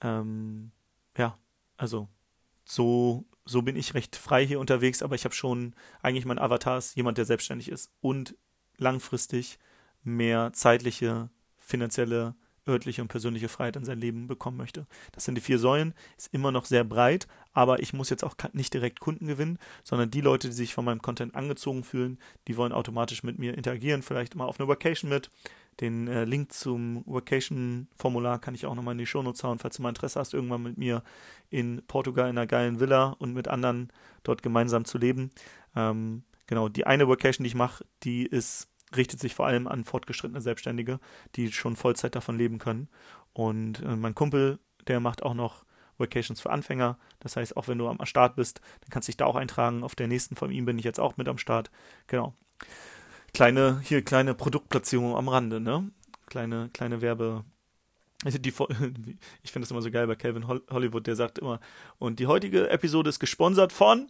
ähm, 0.00 0.70
ja, 1.16 1.36
also 1.76 2.08
so, 2.64 3.24
so 3.44 3.62
bin 3.62 3.76
ich 3.76 3.94
recht 3.94 4.14
frei 4.14 4.46
hier 4.46 4.60
unterwegs, 4.60 5.02
aber 5.02 5.16
ich 5.16 5.24
habe 5.24 5.34
schon 5.34 5.74
eigentlich 6.00 6.26
mein 6.26 6.38
Avatar 6.38 6.78
ist 6.78 6.96
jemand, 6.96 7.18
der 7.18 7.24
selbstständig 7.24 7.70
ist 7.70 7.90
und 8.00 8.36
langfristig 8.76 9.58
mehr 10.04 10.52
zeitliche 10.52 11.30
finanzielle, 11.68 12.34
örtliche 12.66 13.02
und 13.02 13.08
persönliche 13.08 13.48
Freiheit 13.48 13.76
in 13.76 13.84
sein 13.84 13.98
Leben 13.98 14.26
bekommen 14.26 14.56
möchte. 14.56 14.86
Das 15.12 15.24
sind 15.24 15.34
die 15.34 15.40
vier 15.40 15.58
Säulen, 15.58 15.94
ist 16.16 16.32
immer 16.32 16.52
noch 16.52 16.64
sehr 16.66 16.84
breit, 16.84 17.26
aber 17.52 17.80
ich 17.80 17.92
muss 17.92 18.10
jetzt 18.10 18.24
auch 18.24 18.34
nicht 18.52 18.74
direkt 18.74 19.00
Kunden 19.00 19.26
gewinnen, 19.26 19.58
sondern 19.82 20.10
die 20.10 20.20
Leute, 20.20 20.48
die 20.48 20.54
sich 20.54 20.74
von 20.74 20.84
meinem 20.84 21.02
Content 21.02 21.34
angezogen 21.34 21.84
fühlen, 21.84 22.18
die 22.46 22.56
wollen 22.56 22.72
automatisch 22.72 23.22
mit 23.22 23.38
mir 23.38 23.56
interagieren, 23.56 24.02
vielleicht 24.02 24.34
mal 24.34 24.44
auf 24.44 24.60
eine 24.60 24.68
Vacation 24.68 25.08
mit. 25.08 25.30
Den 25.80 26.08
äh, 26.08 26.24
Link 26.24 26.52
zum 26.52 27.04
Vacation-Formular 27.06 28.40
kann 28.40 28.54
ich 28.54 28.66
auch 28.66 28.74
nochmal 28.74 28.92
in 28.92 28.98
die 28.98 29.06
Shownotes 29.06 29.44
hauen, 29.44 29.60
falls 29.60 29.76
du 29.76 29.82
mal 29.82 29.90
Interesse 29.90 30.18
hast, 30.18 30.34
irgendwann 30.34 30.62
mit 30.62 30.76
mir 30.76 31.04
in 31.50 31.82
Portugal 31.86 32.28
in 32.28 32.36
einer 32.36 32.48
geilen 32.48 32.80
Villa 32.80 33.14
und 33.20 33.32
mit 33.32 33.46
anderen 33.46 33.92
dort 34.24 34.42
gemeinsam 34.42 34.84
zu 34.84 34.98
leben. 34.98 35.30
Ähm, 35.76 36.24
genau, 36.48 36.68
die 36.68 36.84
eine 36.84 37.08
Vacation, 37.08 37.44
die 37.44 37.48
ich 37.48 37.54
mache, 37.54 37.84
die 38.02 38.26
ist 38.26 38.68
richtet 38.96 39.20
sich 39.20 39.34
vor 39.34 39.46
allem 39.46 39.66
an 39.66 39.84
fortgeschrittene 39.84 40.40
Selbstständige, 40.40 41.00
die 41.36 41.52
schon 41.52 41.76
Vollzeit 41.76 42.14
davon 42.14 42.38
leben 42.38 42.58
können. 42.58 42.88
Und 43.32 43.82
äh, 43.82 43.96
mein 43.96 44.14
Kumpel, 44.14 44.58
der 44.86 45.00
macht 45.00 45.22
auch 45.22 45.34
noch 45.34 45.64
Vacations 45.98 46.40
für 46.40 46.50
Anfänger. 46.50 46.98
Das 47.20 47.36
heißt, 47.36 47.56
auch 47.56 47.68
wenn 47.68 47.78
du 47.78 47.88
am 47.88 48.04
Start 48.06 48.36
bist, 48.36 48.60
dann 48.80 48.90
kannst 48.90 49.08
du 49.08 49.10
dich 49.10 49.16
da 49.16 49.26
auch 49.26 49.36
eintragen. 49.36 49.82
Auf 49.82 49.94
der 49.94 50.08
nächsten 50.08 50.36
von 50.36 50.50
ihm 50.50 50.64
bin 50.64 50.78
ich 50.78 50.84
jetzt 50.84 51.00
auch 51.00 51.16
mit 51.16 51.28
am 51.28 51.38
Start. 51.38 51.70
Genau. 52.06 52.34
Kleine, 53.34 53.80
hier 53.82 54.02
kleine 54.02 54.34
Produktplatzierung 54.34 55.14
am 55.16 55.28
Rande, 55.28 55.60
ne? 55.60 55.90
Kleine, 56.26 56.70
kleine 56.72 57.00
Werbe, 57.00 57.44
die, 58.24 58.48
ich 59.42 59.52
finde 59.52 59.64
es 59.64 59.70
immer 59.70 59.82
so 59.82 59.90
geil 59.90 60.06
bei 60.06 60.16
Calvin 60.16 60.48
Hollywood, 60.48 61.06
der 61.06 61.14
sagt 61.14 61.38
immer, 61.38 61.60
und 61.98 62.18
die 62.18 62.26
heutige 62.26 62.68
Episode 62.68 63.10
ist 63.10 63.20
gesponsert 63.20 63.72
von 63.72 64.08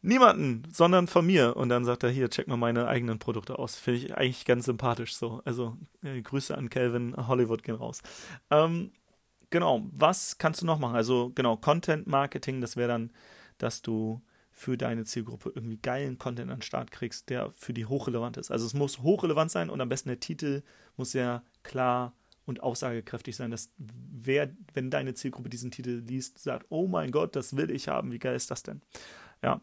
niemanden, 0.00 0.62
sondern 0.72 1.08
von 1.08 1.26
mir. 1.26 1.56
Und 1.56 1.68
dann 1.68 1.84
sagt 1.84 2.04
er, 2.04 2.10
hier, 2.10 2.30
check 2.30 2.46
mal 2.46 2.56
meine 2.56 2.86
eigenen 2.86 3.18
Produkte 3.18 3.58
aus. 3.58 3.76
Finde 3.76 4.00
ich 4.00 4.16
eigentlich 4.16 4.44
ganz 4.44 4.66
sympathisch 4.66 5.16
so. 5.16 5.42
Also 5.44 5.76
äh, 6.04 6.22
Grüße 6.22 6.56
an 6.56 6.70
Calvin 6.70 7.16
Hollywood 7.16 7.64
gehen 7.64 7.74
raus. 7.74 8.02
Ähm, 8.50 8.92
genau, 9.50 9.86
was 9.90 10.38
kannst 10.38 10.62
du 10.62 10.66
noch 10.66 10.78
machen? 10.78 10.94
Also 10.94 11.32
genau, 11.34 11.56
Content 11.56 12.06
Marketing, 12.06 12.60
das 12.60 12.76
wäre 12.76 12.88
dann, 12.88 13.12
dass 13.58 13.82
du 13.82 14.22
für 14.52 14.76
deine 14.76 15.04
Zielgruppe 15.04 15.50
irgendwie 15.54 15.78
geilen 15.78 16.18
Content 16.18 16.50
an 16.50 16.58
den 16.58 16.62
Start 16.62 16.92
kriegst, 16.92 17.30
der 17.30 17.52
für 17.56 17.72
die 17.72 17.86
hochrelevant 17.86 18.36
ist. 18.36 18.52
Also 18.52 18.66
es 18.66 18.74
muss 18.74 19.00
hochrelevant 19.00 19.50
sein 19.50 19.70
und 19.70 19.80
am 19.80 19.88
besten 19.88 20.10
der 20.10 20.20
Titel 20.20 20.62
muss 20.96 21.12
sehr 21.12 21.42
klar 21.62 22.12
und 22.44 22.62
aussagekräftig 22.62 23.36
sein, 23.36 23.50
dass 23.50 23.72
wer, 23.78 24.50
wenn 24.74 24.90
deine 24.90 25.14
Zielgruppe 25.14 25.48
diesen 25.48 25.70
Titel 25.70 26.02
liest, 26.06 26.38
sagt, 26.38 26.66
oh 26.70 26.86
mein 26.88 27.10
Gott, 27.10 27.36
das 27.36 27.56
will 27.56 27.70
ich 27.70 27.88
haben, 27.88 28.12
wie 28.12 28.18
geil 28.18 28.34
ist 28.34 28.50
das 28.50 28.62
denn? 28.62 28.82
Ja. 29.42 29.60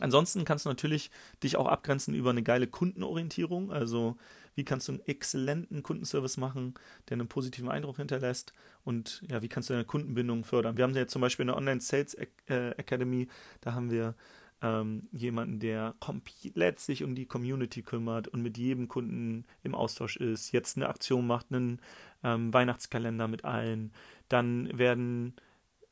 Ansonsten 0.00 0.44
kannst 0.44 0.64
du 0.64 0.70
natürlich 0.70 1.10
dich 1.42 1.56
auch 1.56 1.68
abgrenzen 1.68 2.14
über 2.14 2.30
eine 2.30 2.42
geile 2.42 2.66
Kundenorientierung, 2.66 3.70
also 3.70 4.16
wie 4.56 4.64
kannst 4.64 4.88
du 4.88 4.92
einen 4.92 5.06
exzellenten 5.06 5.84
Kundenservice 5.84 6.36
machen, 6.36 6.74
der 7.08 7.14
einen 7.14 7.28
positiven 7.28 7.68
Eindruck 7.68 7.98
hinterlässt 7.98 8.52
und 8.82 9.22
ja, 9.28 9.40
wie 9.42 9.48
kannst 9.48 9.68
du 9.68 9.74
deine 9.74 9.84
Kundenbindung 9.84 10.42
fördern. 10.42 10.76
Wir 10.76 10.84
haben 10.84 10.96
ja 10.96 11.06
zum 11.06 11.22
Beispiel 11.22 11.44
eine 11.44 11.56
Online 11.56 11.80
Sales 11.80 12.14
äh, 12.14 12.26
Academy, 12.76 13.28
da 13.60 13.74
haben 13.74 13.90
wir 13.90 14.16
ähm, 14.64 15.02
jemanden, 15.12 15.60
der 15.60 15.94
komplett 16.00 16.80
sich 16.80 17.04
um 17.04 17.14
die 17.14 17.26
Community 17.26 17.82
kümmert 17.82 18.28
und 18.28 18.42
mit 18.42 18.56
jedem 18.56 18.88
Kunden 18.88 19.44
im 19.62 19.74
Austausch 19.74 20.16
ist, 20.16 20.52
jetzt 20.52 20.76
eine 20.76 20.88
Aktion 20.88 21.26
macht, 21.26 21.52
einen 21.52 21.80
ähm, 22.24 22.52
Weihnachtskalender 22.52 23.28
mit 23.28 23.44
allen, 23.44 23.92
dann 24.28 24.76
werden 24.76 25.34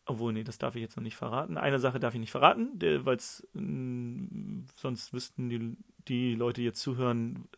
obwohl, 0.05 0.33
nee, 0.33 0.43
das 0.43 0.59
darf 0.59 0.75
ich 0.75 0.83
jetzt 0.83 0.97
noch 0.97 1.03
nicht 1.05 1.17
verraten. 1.17 1.57
Eine 1.57 1.79
Sache 1.79 2.01
darf 2.01 2.15
ich 2.15 2.21
nicht 2.21 2.33
verraten, 2.33 2.73
weil 2.81 3.19
mm, 3.53 4.67
sonst 4.75 5.13
wüssten 5.13 5.49
die, 5.49 5.77
die 6.09 6.35
Leute, 6.35 6.61
die 6.61 6.67
jetzt 6.67 6.81
zuhören, 6.81 7.49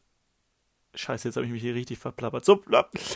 Scheiße, 0.95 1.27
jetzt 1.27 1.37
habe 1.37 1.47
ich 1.47 1.53
mich 1.53 1.63
hier 1.63 1.75
richtig 1.75 1.99
verplappert. 1.99 2.45
So, 2.45 2.63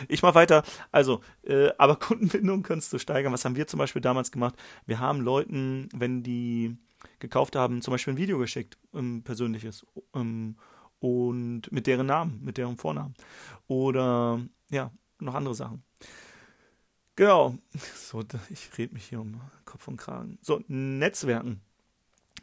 ich 0.09 0.21
mache 0.21 0.35
weiter. 0.35 0.63
Also, 0.91 1.21
äh, 1.43 1.69
aber 1.77 1.95
Kundenbindung 1.99 2.63
kannst 2.63 2.91
du 2.91 2.97
steigern. 2.97 3.31
Was 3.31 3.45
haben 3.45 3.55
wir 3.55 3.67
zum 3.67 3.77
Beispiel 3.77 4.01
damals 4.01 4.31
gemacht? 4.31 4.55
Wir 4.85 4.99
haben 4.99 5.21
Leuten, 5.21 5.87
wenn 5.93 6.23
die 6.23 6.75
gekauft 7.19 7.55
haben, 7.55 7.81
zum 7.81 7.91
Beispiel 7.91 8.13
ein 8.13 8.17
Video 8.17 8.37
geschickt, 8.37 8.77
ähm, 8.93 9.23
persönliches, 9.23 9.85
ähm, 10.13 10.55
und 10.99 11.71
mit 11.71 11.87
deren 11.87 12.07
Namen, 12.07 12.43
mit 12.43 12.57
deren 12.57 12.77
Vornamen. 12.77 13.13
Oder 13.67 14.41
ja, 14.69 14.91
noch 15.19 15.35
andere 15.35 15.55
Sachen. 15.55 15.83
Genau. 17.15 17.57
So, 17.95 18.23
ich 18.49 18.77
rede 18.77 18.93
mich 18.93 19.05
hier 19.05 19.21
um 19.21 19.39
Kopf 19.65 19.87
und 19.87 19.97
Kragen. 19.97 20.39
So, 20.41 20.61
Netzwerken. 20.67 21.61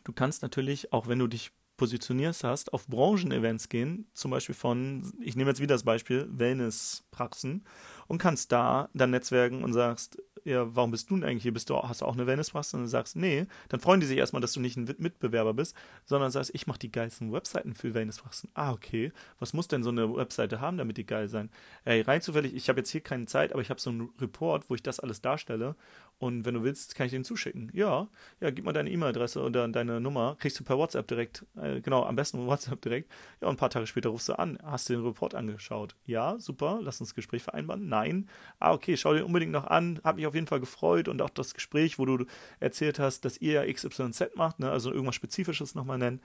Du 0.05 0.12
kannst 0.12 0.42
natürlich, 0.42 0.92
auch 0.92 1.09
wenn 1.09 1.19
du 1.19 1.27
dich 1.27 1.51
positionierst 1.77 2.45
hast, 2.45 2.73
auf 2.73 2.87
Branchenevents 2.87 3.69
gehen, 3.69 4.07
zum 4.14 4.31
Beispiel 4.31 4.55
von, 4.55 5.12
ich 5.21 5.37
nehme 5.37 5.51
jetzt 5.51 5.61
wieder 5.61 5.75
das 5.75 5.83
Beispiel, 5.83 6.29
Wellnesspraxen 6.31 7.64
und 8.07 8.19
kannst 8.19 8.53
da 8.53 8.88
dann 8.95 9.11
netzwerken 9.11 9.64
und 9.64 9.73
sagst, 9.73 10.23
ja, 10.47 10.75
warum 10.77 10.93
bist 10.93 11.11
du 11.11 11.17
denn 11.17 11.25
eigentlich 11.25 11.43
hier? 11.43 11.53
Bist 11.53 11.69
du, 11.71 11.77
hast 11.77 12.03
du 12.03 12.07
auch 12.07 12.15
eine 12.15 12.27
Wellnesspraxis? 12.27 12.75
Und 12.75 12.83
du 12.83 12.87
sagst, 12.87 13.17
nee, 13.17 13.47
dann 13.69 13.81
freuen 13.81 13.99
die 13.99 14.07
sich 14.07 14.17
erstmal, 14.17 14.41
dass 14.41 14.53
du 14.53 14.61
nicht 14.61 14.77
ein 14.77 14.89
Mitbewerber 14.99 15.55
bist, 15.55 15.77
sondern 16.05 16.31
sagst, 16.31 16.53
ich 16.55 16.69
mache 16.69 16.79
die 16.79 16.93
geilsten 16.93 17.33
Webseiten 17.33 17.75
für 17.75 17.95
Wellnesspraxen. 17.95 18.49
Ah, 18.55 18.73
okay. 18.73 19.13
Was 19.41 19.53
muss 19.53 19.67
denn 19.67 19.83
so 19.83 19.91
eine 19.91 20.15
Webseite 20.15 20.61
haben, 20.61 20.79
damit 20.79 20.99
die 20.99 21.07
geil 21.07 21.29
sein? 21.29 21.51
Ey, 21.85 22.01
rein 22.03 22.23
zufällig, 22.23 22.55
ich 22.55 22.69
habe 22.69 22.79
jetzt 22.79 22.91
hier 22.91 23.01
keine 23.01 23.27
Zeit, 23.27 23.53
aber 23.53 23.61
ich 23.61 23.71
habe 23.71 23.81
so 23.81 23.91
einen 23.91 24.11
Report, 24.21 24.71
wo 24.71 24.77
ich 24.77 24.83
das 24.85 25.01
alles 25.01 25.21
darstelle. 25.21 25.75
Und 26.19 26.47
wenn 26.47 26.55
du 26.55 26.63
willst, 26.63 26.95
kann 26.95 27.07
ich 27.07 27.13
den 27.13 27.25
zuschicken. 27.25 27.71
Ja, 27.75 28.09
ja, 28.41 28.51
gib 28.51 28.65
mal 28.65 28.73
deine 28.73 28.91
E-Mail-Adresse 28.91 29.43
oder 29.43 29.69
deine 29.69 30.01
Nummer, 30.01 30.37
kriegst 30.39 30.59
du 30.59 30.65
per 30.65 30.79
WhatsApp 30.79 31.07
direkt, 31.09 31.45
äh, 31.61 31.81
genau, 31.83 32.05
am 32.05 32.17
besten 32.17 32.47
WhatsApp 32.47 32.81
direkt. 32.81 33.11
Ja, 33.43 33.49
und 33.49 33.55
ein 33.55 33.59
paar 33.59 33.69
Tage 33.69 33.87
später 33.87 34.09
rufst 34.09 34.29
du 34.29 34.39
an, 34.39 34.59
hast 34.63 34.89
du 34.89 34.95
den 34.95 35.05
Report 35.05 35.35
angeschaut. 35.35 35.95
Ja, 36.07 36.39
super, 36.39 36.79
lass 36.83 37.01
uns 37.01 37.15
Gespräch 37.15 37.43
vereinbaren. 37.43 37.89
Nein. 37.89 38.29
Ah, 38.59 38.73
okay, 38.73 38.97
schau 38.97 39.13
dir 39.13 39.27
unbedingt 39.27 39.53
noch 39.53 39.67
an, 39.67 40.01
hab 40.05 40.17
mich 40.17 40.27
auf 40.27 40.35
jeden 40.37 40.46
Fall 40.46 40.61
gefreut 40.61 41.09
und 41.09 41.20
auch 41.20 41.31
das 41.31 41.53
Gespräch, 41.53 41.99
wo 41.99 42.07
du 42.07 42.25
erzählt 42.61 43.01
hast, 43.01 43.25
dass 43.25 43.38
ihr 43.38 43.64
ja 43.64 43.72
XYZ 43.72 44.37
macht, 44.37 44.61
ne, 44.61 44.70
also 44.70 44.92
irgendwas 44.92 45.16
Spezifisches 45.16 45.75
nochmal 45.75 45.99
nennen. 45.99 46.20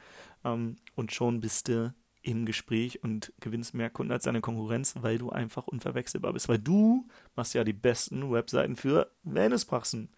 Ähm, 0.45 0.76
und 0.95 1.12
schon 1.12 1.41
bist 1.41 1.67
du 1.67 1.93
im 2.21 2.45
Gespräch 2.45 3.04
und 3.04 3.34
gewinnst 3.39 3.74
mehr 3.74 3.89
Kunden 3.89 4.12
als 4.12 4.26
deine 4.26 4.41
Konkurrenz, 4.41 4.93
weil 5.02 5.17
du 5.17 5.32
einfach 5.32 5.67
unverwechselbar 5.67 6.34
bist. 6.34 6.50
Weil 6.50 6.60
du 6.60 7.08
machst 7.36 7.56
ja 7.56 7.63
die 7.63 7.74
besten 7.74 8.32
Webseiten 8.32 8.76
für 8.76 9.12
Wellnesspraxen, 9.24 10.10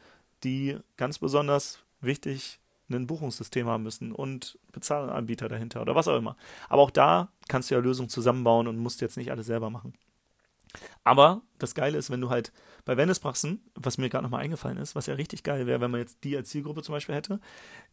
die 0.43 0.77
ganz 0.97 1.19
besonders 1.19 1.79
wichtig 2.01 2.59
ein 2.89 3.07
Buchungssystem 3.07 3.67
haben 3.67 3.83
müssen 3.83 4.11
und 4.11 4.59
Bezahlanbieter 4.71 5.47
dahinter 5.47 5.81
oder 5.81 5.95
was 5.95 6.07
auch 6.07 6.17
immer. 6.17 6.35
Aber 6.69 6.81
auch 6.81 6.91
da 6.91 7.31
kannst 7.47 7.71
du 7.71 7.75
ja 7.75 7.81
Lösungen 7.81 8.09
zusammenbauen 8.09 8.67
und 8.67 8.77
musst 8.77 9.01
jetzt 9.01 9.17
nicht 9.17 9.31
alles 9.31 9.47
selber 9.47 9.69
machen. 9.69 9.93
Aber 11.03 11.41
das 11.59 11.75
Geile 11.75 11.97
ist, 11.97 12.09
wenn 12.09 12.21
du 12.21 12.29
halt 12.29 12.51
bei 12.85 12.97
Wellnesspraxen, 12.97 13.61
was 13.75 13.97
mir 13.97 14.09
gerade 14.09 14.23
nochmal 14.23 14.43
eingefallen 14.43 14.77
ist, 14.77 14.95
was 14.95 15.05
ja 15.05 15.13
richtig 15.13 15.43
geil 15.43 15.67
wäre, 15.67 15.79
wenn 15.81 15.91
man 15.91 16.01
jetzt 16.01 16.23
die 16.23 16.35
als 16.35 16.49
Zielgruppe 16.49 16.83
zum 16.83 16.93
Beispiel 16.93 17.15
hätte, 17.15 17.39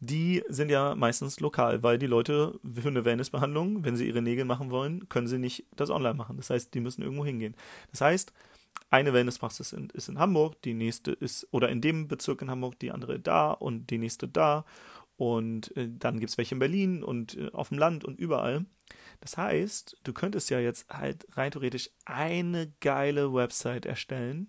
die 0.00 0.42
sind 0.48 0.70
ja 0.70 0.94
meistens 0.94 1.38
lokal, 1.40 1.82
weil 1.82 1.98
die 1.98 2.06
Leute 2.06 2.58
für 2.74 2.88
eine 2.88 3.04
Wellnessbehandlung, 3.04 3.84
wenn 3.84 3.96
sie 3.96 4.08
ihre 4.08 4.22
Nägel 4.22 4.44
machen 4.44 4.70
wollen, 4.70 5.08
können 5.08 5.28
sie 5.28 5.38
nicht 5.38 5.66
das 5.76 5.90
online 5.90 6.14
machen. 6.14 6.36
Das 6.36 6.50
heißt, 6.50 6.74
die 6.74 6.80
müssen 6.80 7.02
irgendwo 7.02 7.24
hingehen. 7.24 7.54
Das 7.90 8.00
heißt, 8.00 8.32
eine 8.90 9.12
Wellnesspraxis 9.12 9.72
ist 9.72 10.08
in 10.08 10.18
Hamburg, 10.18 10.60
die 10.62 10.74
nächste 10.74 11.12
ist, 11.12 11.46
oder 11.52 11.68
in 11.68 11.80
dem 11.80 12.08
Bezirk 12.08 12.42
in 12.42 12.50
Hamburg, 12.50 12.78
die 12.80 12.90
andere 12.90 13.20
da 13.20 13.52
und 13.52 13.90
die 13.90 13.98
nächste 13.98 14.26
da. 14.26 14.64
Und 15.16 15.76
äh, 15.76 15.88
dann 15.88 16.18
gibt 16.18 16.30
es 16.30 16.38
welche 16.38 16.54
in 16.54 16.58
Berlin 16.60 17.04
und 17.04 17.36
äh, 17.36 17.50
auf 17.52 17.68
dem 17.68 17.78
Land 17.78 18.04
und 18.04 18.18
überall. 18.18 18.64
Das 19.20 19.36
heißt, 19.36 19.98
du 20.02 20.12
könntest 20.12 20.50
ja 20.50 20.58
jetzt 20.58 20.88
halt 20.88 21.26
rein 21.36 21.52
theoretisch 21.52 21.90
eine 22.06 22.72
geile 22.80 23.32
Website 23.32 23.86
erstellen 23.86 24.48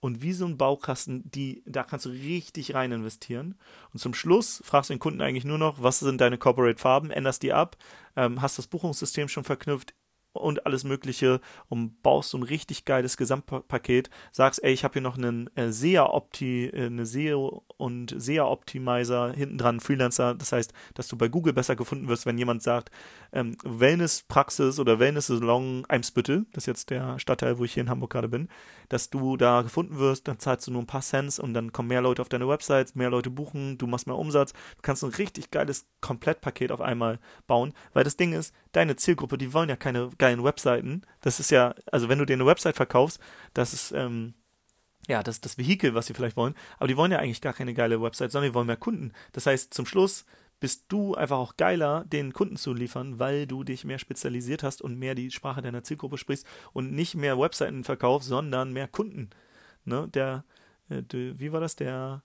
und 0.00 0.22
wie 0.22 0.32
so 0.32 0.46
ein 0.46 0.56
Baukasten, 0.56 1.22
die, 1.30 1.62
da 1.66 1.82
kannst 1.82 2.06
du 2.06 2.10
richtig 2.10 2.74
rein 2.74 2.92
investieren. 2.92 3.56
Und 3.92 4.00
zum 4.00 4.14
Schluss 4.14 4.62
fragst 4.64 4.90
du 4.90 4.94
den 4.94 5.00
Kunden 5.00 5.20
eigentlich 5.20 5.44
nur 5.44 5.58
noch, 5.58 5.82
was 5.82 5.98
sind 5.98 6.20
deine 6.20 6.38
Corporate 6.38 6.78
Farben, 6.78 7.10
änderst 7.10 7.42
die 7.42 7.52
ab, 7.52 7.76
ähm, 8.14 8.42
hast 8.42 8.58
das 8.58 8.66
Buchungssystem 8.66 9.28
schon 9.28 9.44
verknüpft, 9.44 9.94
und 10.40 10.66
alles 10.66 10.84
Mögliche 10.84 11.40
und 11.68 12.02
baust 12.02 12.30
so 12.30 12.38
ein 12.38 12.42
richtig 12.42 12.84
geiles 12.84 13.16
Gesamtpaket, 13.16 14.10
sagst, 14.32 14.62
ey, 14.62 14.72
ich 14.72 14.84
habe 14.84 14.94
hier 14.94 15.02
noch 15.02 15.16
einen 15.16 15.50
äh, 15.56 15.70
SEA-Opti, 15.70 16.66
äh, 16.66 16.86
eine 16.86 17.06
SEO 17.06 17.64
und 17.76 18.14
SEA-Optimizer 18.16 19.32
hinten 19.32 19.58
dran, 19.58 19.80
Freelancer, 19.80 20.34
das 20.34 20.52
heißt, 20.52 20.72
dass 20.94 21.08
du 21.08 21.16
bei 21.16 21.28
Google 21.28 21.52
besser 21.52 21.76
gefunden 21.76 22.08
wirst, 22.08 22.26
wenn 22.26 22.38
jemand 22.38 22.62
sagt, 22.62 22.90
ähm, 23.32 23.56
Wellness-Praxis 23.64 24.78
oder 24.78 24.98
Wellness-Salon 24.98 25.84
Eimsbüttel, 25.88 26.46
das 26.52 26.62
ist 26.62 26.66
jetzt 26.66 26.90
der 26.90 27.18
Stadtteil, 27.18 27.58
wo 27.58 27.64
ich 27.64 27.74
hier 27.74 27.82
in 27.82 27.90
Hamburg 27.90 28.12
gerade 28.12 28.28
bin, 28.28 28.48
dass 28.88 29.10
du 29.10 29.36
da 29.36 29.62
gefunden 29.62 29.98
wirst, 29.98 30.28
dann 30.28 30.38
zahlst 30.38 30.66
du 30.66 30.70
nur 30.70 30.82
ein 30.82 30.86
paar 30.86 31.00
Cents 31.02 31.38
und 31.38 31.54
dann 31.54 31.72
kommen 31.72 31.88
mehr 31.88 32.02
Leute 32.02 32.22
auf 32.22 32.28
deine 32.28 32.48
Websites, 32.48 32.94
mehr 32.94 33.10
Leute 33.10 33.30
buchen, 33.30 33.78
du 33.78 33.86
machst 33.86 34.06
mehr 34.06 34.16
Umsatz, 34.16 34.52
du 34.52 34.82
kannst 34.82 35.04
ein 35.04 35.10
richtig 35.10 35.50
geiles 35.50 35.86
Komplettpaket 36.00 36.72
auf 36.72 36.80
einmal 36.80 37.18
bauen, 37.46 37.72
weil 37.92 38.04
das 38.04 38.16
Ding 38.16 38.32
ist, 38.32 38.54
deine 38.72 38.96
Zielgruppe, 38.96 39.38
die 39.38 39.52
wollen 39.52 39.68
ja 39.68 39.76
keine 39.76 40.10
geilen 40.26 40.42
Webseiten. 40.42 41.02
Das 41.20 41.38
ist 41.38 41.50
ja, 41.50 41.74
also 41.92 42.08
wenn 42.08 42.18
du 42.18 42.26
dir 42.26 42.34
eine 42.34 42.46
Website 42.46 42.74
verkaufst, 42.74 43.20
das 43.54 43.72
ist, 43.72 43.92
ähm, 43.92 44.34
ja, 45.06 45.22
das 45.22 45.36
ist 45.36 45.44
das 45.44 45.58
Vehikel, 45.58 45.94
was 45.94 46.06
sie 46.06 46.14
vielleicht 46.14 46.36
wollen. 46.36 46.56
Aber 46.78 46.88
die 46.88 46.96
wollen 46.96 47.12
ja 47.12 47.18
eigentlich 47.18 47.40
gar 47.40 47.52
keine 47.52 47.74
geile 47.74 48.02
Website, 48.02 48.32
sondern 48.32 48.50
die 48.50 48.54
wollen 48.54 48.66
mehr 48.66 48.76
Kunden. 48.76 49.12
Das 49.32 49.46
heißt, 49.46 49.72
zum 49.72 49.86
Schluss 49.86 50.24
bist 50.58 50.86
du 50.88 51.14
einfach 51.14 51.36
auch 51.36 51.56
geiler, 51.56 52.04
den 52.06 52.32
Kunden 52.32 52.56
zu 52.56 52.72
liefern, 52.74 53.20
weil 53.20 53.46
du 53.46 53.62
dich 53.62 53.84
mehr 53.84 54.00
spezialisiert 54.00 54.64
hast 54.64 54.82
und 54.82 54.98
mehr 54.98 55.14
die 55.14 55.30
Sprache 55.30 55.62
deiner 55.62 55.84
Zielgruppe 55.84 56.18
sprichst 56.18 56.46
und 56.72 56.92
nicht 56.92 57.14
mehr 57.14 57.38
Webseiten 57.38 57.84
verkaufst, 57.84 58.28
sondern 58.28 58.72
mehr 58.72 58.88
Kunden. 58.88 59.30
Ne? 59.84 60.08
Der, 60.08 60.44
äh, 60.88 61.02
wie 61.12 61.52
war 61.52 61.60
das? 61.60 61.76
Der 61.76 62.24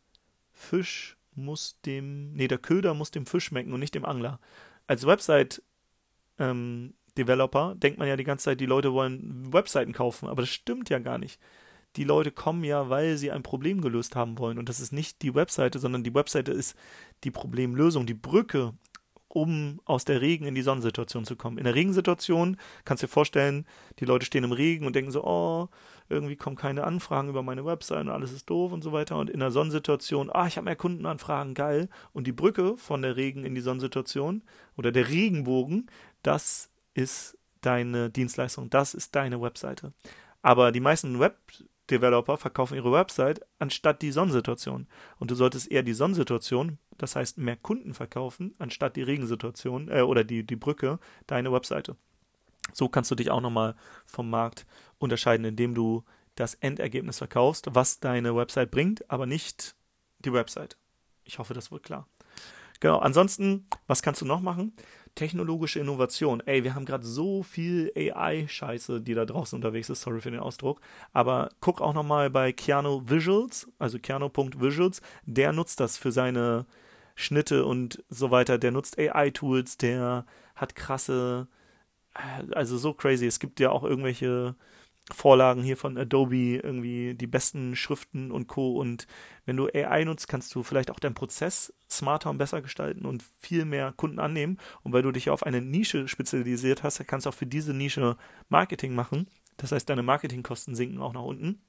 Fisch 0.52 1.18
muss 1.36 1.80
dem, 1.86 2.34
nee, 2.34 2.48
der 2.48 2.58
Köder 2.58 2.96
muss 2.96 3.12
dem 3.12 3.28
Fisch 3.28 3.46
schmecken 3.46 3.74
und 3.74 3.80
nicht 3.80 3.94
dem 3.94 4.06
Angler. 4.06 4.40
Als 4.88 5.06
Website 5.06 5.62
ähm, 6.40 6.96
Developer 7.18 7.76
denkt 7.76 8.00
man 8.00 8.08
ja 8.08 8.16
die 8.16 8.24
ganze 8.24 8.46
Zeit, 8.46 8.60
die 8.60 8.66
Leute 8.66 8.94
wollen 8.94 9.52
Webseiten 9.52 9.94
kaufen, 9.94 10.30
aber 10.30 10.42
das 10.42 10.50
stimmt 10.50 10.90
ja 10.90 11.00
gar 11.00 11.18
nicht. 11.18 11.40
Die 11.98 12.06
Leute 12.06 12.32
kommen 12.32 12.64
ja, 12.64 12.90
weil 12.90 13.18
sie 13.18 13.32
ein 13.32 13.44
Problem 13.44 13.82
gelöst 13.82 14.16
haben 14.16 14.40
wollen. 14.40 14.58
Und 14.58 14.70
das 14.70 14.80
ist 14.80 14.94
nicht 14.94 15.22
die 15.22 15.36
Webseite, 15.36 15.78
sondern 15.78 16.04
die 16.04 16.16
Webseite 16.16 16.54
ist 16.54 16.78
die 17.26 17.32
Problemlösung, 17.32 18.06
die 18.06 18.14
Brücke, 18.14 18.74
um 19.28 19.82
aus 19.86 20.06
der 20.06 20.22
Regen 20.22 20.46
in 20.46 20.56
die 20.56 20.62
Sonnensituation 20.62 21.26
zu 21.26 21.36
kommen. 21.36 21.58
In 21.58 21.64
der 21.64 21.76
Regensituation 21.76 22.58
kannst 22.86 23.04
du 23.04 23.08
dir 23.08 23.12
vorstellen, 23.12 23.66
die 24.00 24.06
Leute 24.06 24.26
stehen 24.26 24.44
im 24.44 24.52
Regen 24.52 24.86
und 24.86 24.96
denken 24.96 25.12
so, 25.12 25.24
oh, 25.24 25.70
irgendwie 26.10 26.36
kommen 26.36 26.56
keine 26.56 26.84
Anfragen 26.84 27.30
über 27.30 27.42
meine 27.42 27.66
Website 27.66 28.02
und 28.02 28.10
alles 28.10 28.34
ist 28.34 28.50
doof 28.50 28.72
und 28.74 28.84
so 28.84 28.92
weiter. 28.92 29.18
Und 29.18 29.30
in 29.30 29.40
der 29.40 29.52
Sonnensituation, 29.52 30.30
ah, 30.30 30.48
ich 30.48 30.58
habe 30.58 30.66
mehr 30.66 30.76
Kundenanfragen, 30.76 31.54
geil. 31.54 31.90
Und 32.14 32.28
die 32.28 32.34
Brücke 32.34 32.78
von 32.78 33.02
der 33.02 33.16
Regen 33.16 33.46
in 33.46 33.56
die 33.56 33.62
Sonnensituation 33.62 34.44
oder 34.76 34.92
der 34.92 35.10
Regenbogen, 35.10 35.90
das 36.24 36.71
ist 36.94 37.38
deine 37.62 38.10
Dienstleistung, 38.10 38.70
das 38.70 38.94
ist 38.94 39.16
deine 39.16 39.42
Webseite. 39.42 39.94
Aber 40.42 40.72
die 40.72 40.80
meisten 40.80 41.20
Web-Developer 41.20 42.38
verkaufen 42.38 42.76
ihre 42.76 42.92
Website 42.92 43.42
anstatt 43.60 44.02
die 44.02 44.12
Sonnensituation. 44.12 44.88
Und 45.20 45.32
du 45.32 45.36
solltest 45.36 45.72
eher 45.72 45.84
die 45.84 45.94
Sonnensituation, 45.94 46.80
das 46.98 47.16
heißt 47.16 47.38
mehr 47.38 47.58
Kunden 47.58 47.94
verkaufen, 47.94 48.56
anstatt 48.58 48.96
die 48.96 49.04
Regensituation 49.04 49.90
äh, 49.90 50.02
oder 50.02 50.24
die, 50.24 50.44
die 50.44 50.56
Brücke, 50.56 51.00
deine 51.28 51.52
Webseite. 51.52 51.96
So 52.74 52.90
kannst 52.90 53.12
du 53.12 53.16
dich 53.16 53.30
auch 53.30 53.42
nochmal 53.42 53.76
vom 54.06 54.30
Markt 54.30 54.66
unterscheiden, 54.98 55.46
indem 55.46 55.76
du 55.76 56.04
das 56.36 56.56
Endergebnis 56.56 57.18
verkaufst, 57.18 57.68
was 57.72 58.00
deine 58.00 58.36
Website 58.36 58.72
bringt, 58.72 59.10
aber 59.12 59.26
nicht 59.26 59.76
die 60.20 60.34
Website. 60.34 60.78
Ich 61.24 61.40
hoffe, 61.40 61.54
das 61.54 61.72
wird 61.72 61.84
klar. 61.84 62.08
Genau, 62.80 62.98
ansonsten, 62.98 63.68
was 63.86 64.02
kannst 64.02 64.22
du 64.22 64.26
noch 64.26 64.42
machen? 64.42 64.74
Technologische 65.16 65.80
Innovation. 65.80 66.42
Ey, 66.46 66.64
wir 66.64 66.76
haben 66.76 66.86
gerade 66.86 67.06
so 67.06 67.44
viel 67.44 67.92
AI-Scheiße, 67.96 69.02
die 69.02 69.14
da 69.14 69.26
draußen 69.26 69.56
unterwegs 69.56 69.90
ist, 69.90 70.02
sorry 70.02 70.22
für 70.22 70.32
den 70.32 70.40
Ausdruck. 70.40 70.82
Aber 71.14 71.50
guck 71.60 71.82
auch 71.82 71.94
nochmal 71.94 72.30
bei 72.30 72.52
Keanu 72.52 73.02
Visuals, 73.06 73.68
also 73.80 74.00
Keanu.visuals, 74.00 75.02
der 75.26 75.54
nutzt 75.54 75.80
das 75.80 75.98
für 75.98 76.12
seine 76.12 76.66
Schnitte 77.16 77.66
und 77.66 78.04
so 78.10 78.32
weiter. 78.32 78.58
Der 78.58 78.72
nutzt 78.72 78.98
AI-Tools, 78.98 79.78
der 79.78 80.26
hat 80.56 80.76
krasse, 80.76 81.48
äh, 82.16 82.54
also 82.56 82.78
so 82.78 82.94
crazy. 82.94 83.26
Es 83.26 83.40
gibt 83.40 83.60
ja 83.60 83.72
auch 83.72 83.84
irgendwelche 83.84 84.56
Vorlagen 85.12 85.64
hier 85.64 85.78
von 85.78 85.98
Adobe, 85.98 86.58
irgendwie 86.58 87.16
die 87.16 87.28
besten 87.28 87.76
Schriften 87.76 88.32
und 88.32 88.48
Co. 88.48 88.78
Und 88.80 89.08
wenn 89.46 89.58
du 89.58 89.68
AI 89.68 90.06
nutzt, 90.06 90.28
kannst 90.28 90.54
du 90.56 90.64
vielleicht 90.64 90.92
auch 90.92 91.00
deinen 91.00 91.16
Prozess 91.16 91.74
smarter 91.90 92.30
und 92.30 92.38
besser 92.38 92.62
gestalten 92.62 93.06
und 93.06 93.24
viel 93.40 93.66
mehr 93.66 93.94
Kunden 93.94 94.20
annehmen. 94.20 94.58
Und 94.84 94.94
weil 94.94 95.02
du 95.02 95.12
dich 95.12 95.30
auf 95.30 95.44
eine 95.44 95.62
Nische 95.62 96.08
spezialisiert 96.08 96.84
hast, 96.84 97.06
kannst 97.08 97.26
du 97.26 97.30
auch 97.30 97.36
für 97.36 97.48
diese 97.48 97.74
Nische 97.74 98.16
Marketing 98.50 98.94
machen. 98.94 99.28
Das 99.58 99.72
heißt, 99.72 99.90
deine 99.90 100.04
Marketingkosten 100.04 100.76
sinken 100.76 101.02
auch 101.02 101.14
nach 101.14 101.24
unten. 101.24 101.62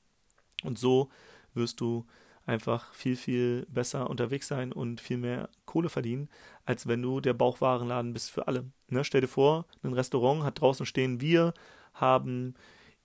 Und 0.62 0.78
so 0.78 1.08
wirst 1.54 1.80
du 1.80 2.06
einfach 2.46 2.92
viel, 2.94 3.16
viel 3.16 3.66
besser 3.68 4.10
unterwegs 4.10 4.48
sein 4.48 4.72
und 4.72 5.00
viel 5.00 5.16
mehr 5.16 5.48
Kohle 5.64 5.88
verdienen, 5.88 6.28
als 6.64 6.86
wenn 6.86 7.02
du 7.02 7.20
der 7.20 7.34
Bauchwarenladen 7.34 8.12
bist 8.12 8.30
für 8.30 8.48
alle. 8.48 8.64
Ne? 8.88 9.04
Stell 9.04 9.20
dir 9.20 9.28
vor, 9.28 9.66
ein 9.82 9.92
Restaurant 9.92 10.42
hat 10.42 10.60
draußen 10.60 10.86
stehen, 10.86 11.20
wir 11.20 11.54
haben 11.94 12.54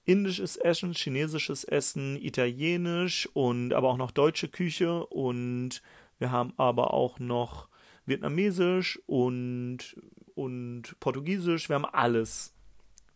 indisches 0.08 0.56
Essen, 0.56 0.94
chinesisches 0.94 1.66
Essen, 1.66 2.16
italienisch 2.16 3.30
und 3.34 3.74
aber 3.74 3.90
auch 3.90 3.98
noch 3.98 4.12
deutsche 4.12 4.48
Küche 4.48 5.06
und 5.06 5.82
wir 6.18 6.32
haben 6.32 6.54
aber 6.58 6.94
auch 6.94 7.20
noch 7.20 7.68
Vietnamesisch 8.06 9.00
und, 9.06 9.98
und 10.34 10.98
Portugiesisch, 11.02 11.68
wir 11.68 11.76
haben 11.76 11.86
alles. 11.86 12.54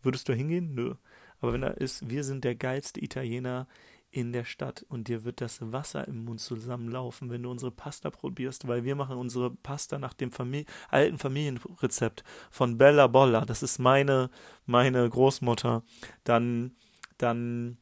Würdest 0.02 0.28
du 0.28 0.34
hingehen? 0.34 0.74
Nö. 0.74 0.94
Aber 1.40 1.54
wenn 1.54 1.62
da 1.62 1.68
ist, 1.68 2.10
wir 2.10 2.24
sind 2.24 2.44
der 2.44 2.54
geilste 2.54 3.02
Italiener 3.02 3.66
in 4.12 4.32
der 4.32 4.44
Stadt 4.44 4.84
und 4.90 5.08
dir 5.08 5.24
wird 5.24 5.40
das 5.40 5.72
Wasser 5.72 6.06
im 6.06 6.26
Mund 6.26 6.40
zusammenlaufen, 6.40 7.30
wenn 7.30 7.42
du 7.42 7.50
unsere 7.50 7.70
Pasta 7.70 8.10
probierst, 8.10 8.68
weil 8.68 8.84
wir 8.84 8.94
machen 8.94 9.16
unsere 9.16 9.50
Pasta 9.50 9.98
nach 9.98 10.12
dem 10.12 10.30
Famili 10.30 10.66
alten 10.90 11.18
Familienrezept 11.18 12.22
von 12.50 12.76
Bella 12.76 13.06
Bolla. 13.06 13.46
Das 13.46 13.62
ist 13.62 13.78
meine, 13.78 14.28
meine 14.66 15.08
Großmutter. 15.08 15.82
Dann, 16.24 16.76
dann 17.18 17.78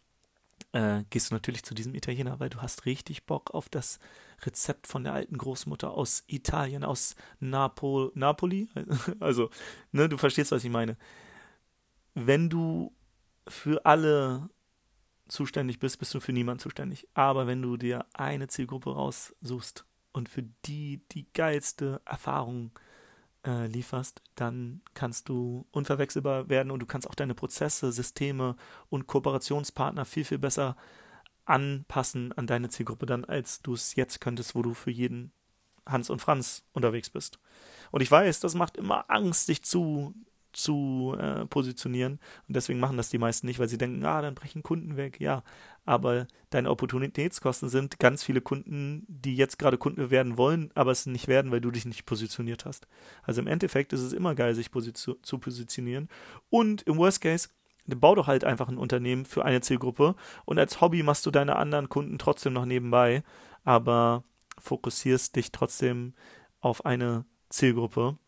äh, 0.73 1.05
gehst 1.11 1.31
du 1.31 1.35
natürlich 1.35 1.63
zu 1.63 1.75
diesem 1.75 1.95
Italiener, 1.95 2.41
weil 2.41 2.51
du 2.51 2.63
hast 2.63 2.87
richtig 2.87 3.27
Bock 3.27 3.53
auf 3.53 3.69
das 3.69 3.99
Rezept 4.43 4.87
von 4.87 5.05
der 5.05 5.13
alten 5.13 5.39
Großmutter 5.39 5.91
aus 5.91 6.25
Italien, 6.27 6.85
aus 6.85 7.17
Napol 7.41 8.13
Napoli. 8.15 8.69
Also, 9.21 9.51
ne, 9.93 10.09
du 10.09 10.17
verstehst, 10.17 10.53
was 10.53 10.65
ich 10.65 10.71
meine. 10.71 10.97
Wenn 12.15 12.49
du 12.49 12.95
für 13.49 13.85
alle 13.87 14.49
zuständig 15.29 15.79
bist, 15.79 15.99
bist 15.99 16.13
du 16.15 16.21
für 16.21 16.33
niemanden 16.33 16.61
zuständig. 16.61 17.09
Aber 17.15 17.47
wenn 17.47 17.63
du 17.63 17.77
dir 17.77 18.07
eine 18.15 18.49
Zielgruppe 18.49 18.93
raussuchst 18.93 19.85
und 20.13 20.29
für 20.29 20.43
die 20.67 21.03
die 21.13 21.27
geilste 21.33 22.01
Erfahrung 22.05 22.73
äh, 22.75 22.90
lieferst, 23.45 24.21
dann 24.35 24.83
kannst 24.93 25.29
du 25.29 25.67
unverwechselbar 25.71 26.51
werden 26.51 26.71
und 26.71 26.81
du 26.81 26.87
kannst 26.87 27.09
auch 27.09 27.15
deine 27.15 27.35
Prozesse, 27.35 27.91
Systeme 27.91 28.57
und 28.91 29.07
Kooperationspartner 29.07 30.05
viel, 30.05 30.25
viel 30.25 30.39
besser 30.39 30.77
anpassen 31.47 32.33
an 32.33 32.47
deine 32.47 32.69
Zielgruppe 32.69 33.07
dann, 33.07 33.25
als 33.25 33.63
du 33.63 33.73
es 33.73 33.95
jetzt 33.95 34.21
könntest, 34.21 34.55
wo 34.55 34.63
du 34.63 34.75
für 34.75 34.91
jeden 34.91 35.33
Hans 35.87 36.11
und 36.11 36.21
Franz 36.21 36.65
unterwegs 36.73 37.09
bist. 37.11 37.39
Und 37.91 38.03
ich 38.03 38.11
weiß, 38.11 38.41
das 38.41 38.55
macht 38.55 38.77
immer 38.77 39.07
Angst, 39.09 39.47
sich 39.47 39.63
zu 39.63 40.15
zu 40.53 41.17
äh, 41.19 41.47
positionieren. 41.47 42.19
Und 42.49 42.57
deswegen 42.57 42.81
machen 42.81 42.97
das 42.97 43.11
die 43.11 43.19
meisten 43.19 43.47
nicht, 43.47 43.59
weil 43.59 43.69
sie 43.69 43.79
denken, 43.79 44.05
ah, 44.05 44.23
dann 44.23 44.35
brechen 44.35 44.63
Kunden 44.63 44.97
weg. 44.97 45.21
Ja, 45.21 45.43
aber 45.85 46.27
deine 46.51 46.71
Opportunitätskosten 46.71 47.69
sind 47.69 47.99
ganz 47.99 48.25
viele 48.25 48.41
Kunden, 48.41 49.05
die 49.09 49.37
jetzt 49.37 49.59
gerade 49.59 49.79
Kunden 49.79 50.11
werden 50.11 50.37
wollen, 50.37 50.71
aber 50.75 50.91
es 50.91 51.07
nicht 51.07 51.29
werden, 51.29 51.51
weil 51.51 51.61
du 51.61 51.71
dich 51.71 51.85
nicht 51.85 52.07
positioniert 52.07 52.65
hast. 52.65 52.87
Also 53.23 53.41
im 53.41 53.47
Endeffekt 53.47 53.93
ist 53.93 54.03
es 54.03 54.13
immer 54.13 54.35
geil, 54.35 54.55
sich 54.55 54.71
position 54.71 55.17
zu 55.23 55.39
positionieren. 55.39 56.09
Und 56.49 56.83
im 56.83 56.97
Worst 56.97 57.21
Case, 57.21 57.49
bau 57.87 58.15
doch 58.15 58.27
halt 58.27 58.45
einfach 58.45 58.69
ein 58.69 58.79
Unternehmen 58.79 59.25
für 59.25 59.45
eine 59.45 59.61
Zielgruppe 59.61 60.15
und 60.45 60.59
als 60.59 60.81
Hobby 60.81 61.03
machst 61.03 61.27
du 61.27 61.31
deine 61.31 61.57
anderen 61.57 61.89
Kunden 61.89 62.19
trotzdem 62.19 62.53
noch 62.53 62.67
nebenbei, 62.67 63.23
aber 63.65 64.25
fokussierst 64.59 65.35
dich 65.37 65.51
trotzdem 65.53 66.15
auf 66.61 66.85
eine 66.85 67.25
Zielgruppe 67.49 68.19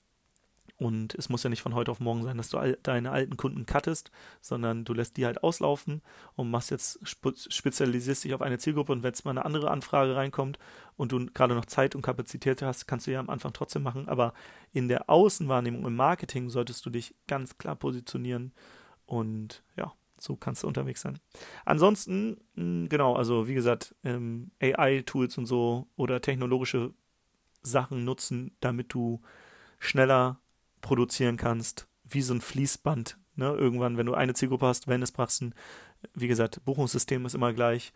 und 0.83 1.15
es 1.15 1.29
muss 1.29 1.45
ja 1.45 1.51
nicht 1.51 1.63
von 1.63 1.77
heute 1.77 1.93
auf 1.93 2.01
morgen 2.01 2.25
sein, 2.25 2.37
dass 2.37 2.49
du 2.49 2.59
all 2.59 2.77
deine 2.83 3.13
alten 3.13 3.37
Kunden 3.37 3.67
cuttest, 3.67 4.11
sondern 4.41 4.85
du 4.85 4.93
lässt 4.95 5.17
die 5.17 5.25
halt 5.25 5.45
auslaufen 5.45 6.03
und 6.35 6.51
machst 6.51 6.73
jetzt, 6.73 6.99
spezialisierst 7.07 8.25
dich 8.25 8.35
auf 8.35 8.43
eine 8.43 8.59
Zielgruppe 8.59 8.91
und 8.91 9.05
wenn 9.05 9.11
jetzt 9.11 9.25
mal 9.25 9.31
eine 9.31 9.45
andere 9.45 9.71
Anfrage 9.71 10.17
reinkommt 10.17 10.59
und 10.97 11.13
du 11.13 11.25
gerade 11.27 11.55
noch 11.55 11.67
Zeit 11.67 11.95
und 11.95 12.03
Kapazität 12.03 12.63
hast, 12.63 12.87
kannst 12.87 13.07
du 13.07 13.13
ja 13.13 13.21
am 13.21 13.31
Anfang 13.31 13.53
trotzdem 13.53 13.85
machen. 13.85 14.09
Aber 14.09 14.35
in 14.73 14.89
der 14.89 15.09
Außenwahrnehmung, 15.09 15.87
im 15.87 15.95
Marketing 15.95 16.51
solltest 16.51 16.85
du 16.85 16.91
dich 16.91 17.15
ganz 17.29 17.59
klar 17.59 17.77
positionieren 17.77 18.53
und 19.07 19.63
ja, 19.77 19.93
so 20.19 20.35
kannst 20.35 20.65
du 20.65 20.67
unterwegs 20.67 21.01
sein. 21.01 21.21
Ansonsten, 21.65 22.41
genau, 22.89 23.15
also 23.15 23.47
wie 23.47 23.55
gesagt, 23.55 23.95
ähm, 24.03 24.51
AI-Tools 24.61 25.39
und 25.39 25.47
so 25.47 25.87
oder 25.95 26.21
technologische 26.21 26.93
Sachen 27.63 28.05
nutzen, 28.05 28.57
damit 28.59 28.93
du 28.93 29.21
schneller 29.79 30.42
produzieren 30.83 31.39
kannst, 31.39 31.89
wie 32.05 32.21
so 32.21 32.35
ein 32.35 32.43
Fließband. 32.43 33.17
Ne? 33.37 33.47
Irgendwann, 33.47 33.97
wenn 33.97 34.07
du 34.07 34.15
eine 34.15 34.35
Zielgruppe 34.35 34.67
hast, 34.67 34.89
Wellnesspraxen, 34.89 35.55
wie 36.15 36.29
gesagt, 36.29 36.63
Buchungssystem 36.65 37.25
ist 37.25 37.35
immer 37.35 37.55
gleich, 37.55 37.95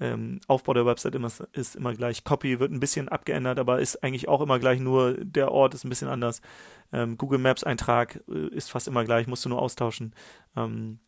ähm, 0.00 0.40
Aufbau 0.46 0.74
der 0.74 0.86
Website 0.86 1.14
immer, 1.14 1.30
ist 1.52 1.76
immer 1.76 1.92
gleich, 1.92 2.24
Copy 2.24 2.60
wird 2.60 2.70
ein 2.70 2.80
bisschen 2.80 3.08
abgeändert, 3.08 3.58
aber 3.58 3.80
ist 3.80 4.02
eigentlich 4.02 4.28
auch 4.28 4.40
immer 4.40 4.58
gleich, 4.58 4.80
nur 4.80 5.14
der 5.14 5.50
Ort 5.50 5.74
ist 5.74 5.84
ein 5.84 5.88
bisschen 5.88 6.08
anders. 6.08 6.40
Ähm, 6.92 7.18
Google 7.18 7.40
Maps 7.40 7.64
Eintrag 7.64 8.22
äh, 8.28 8.48
ist 8.48 8.70
fast 8.70 8.88
immer 8.88 9.04
gleich, 9.04 9.26
musst 9.26 9.44
du 9.44 9.48
nur 9.48 9.60
austauschen. 9.60 10.14
Ähm, 10.56 11.00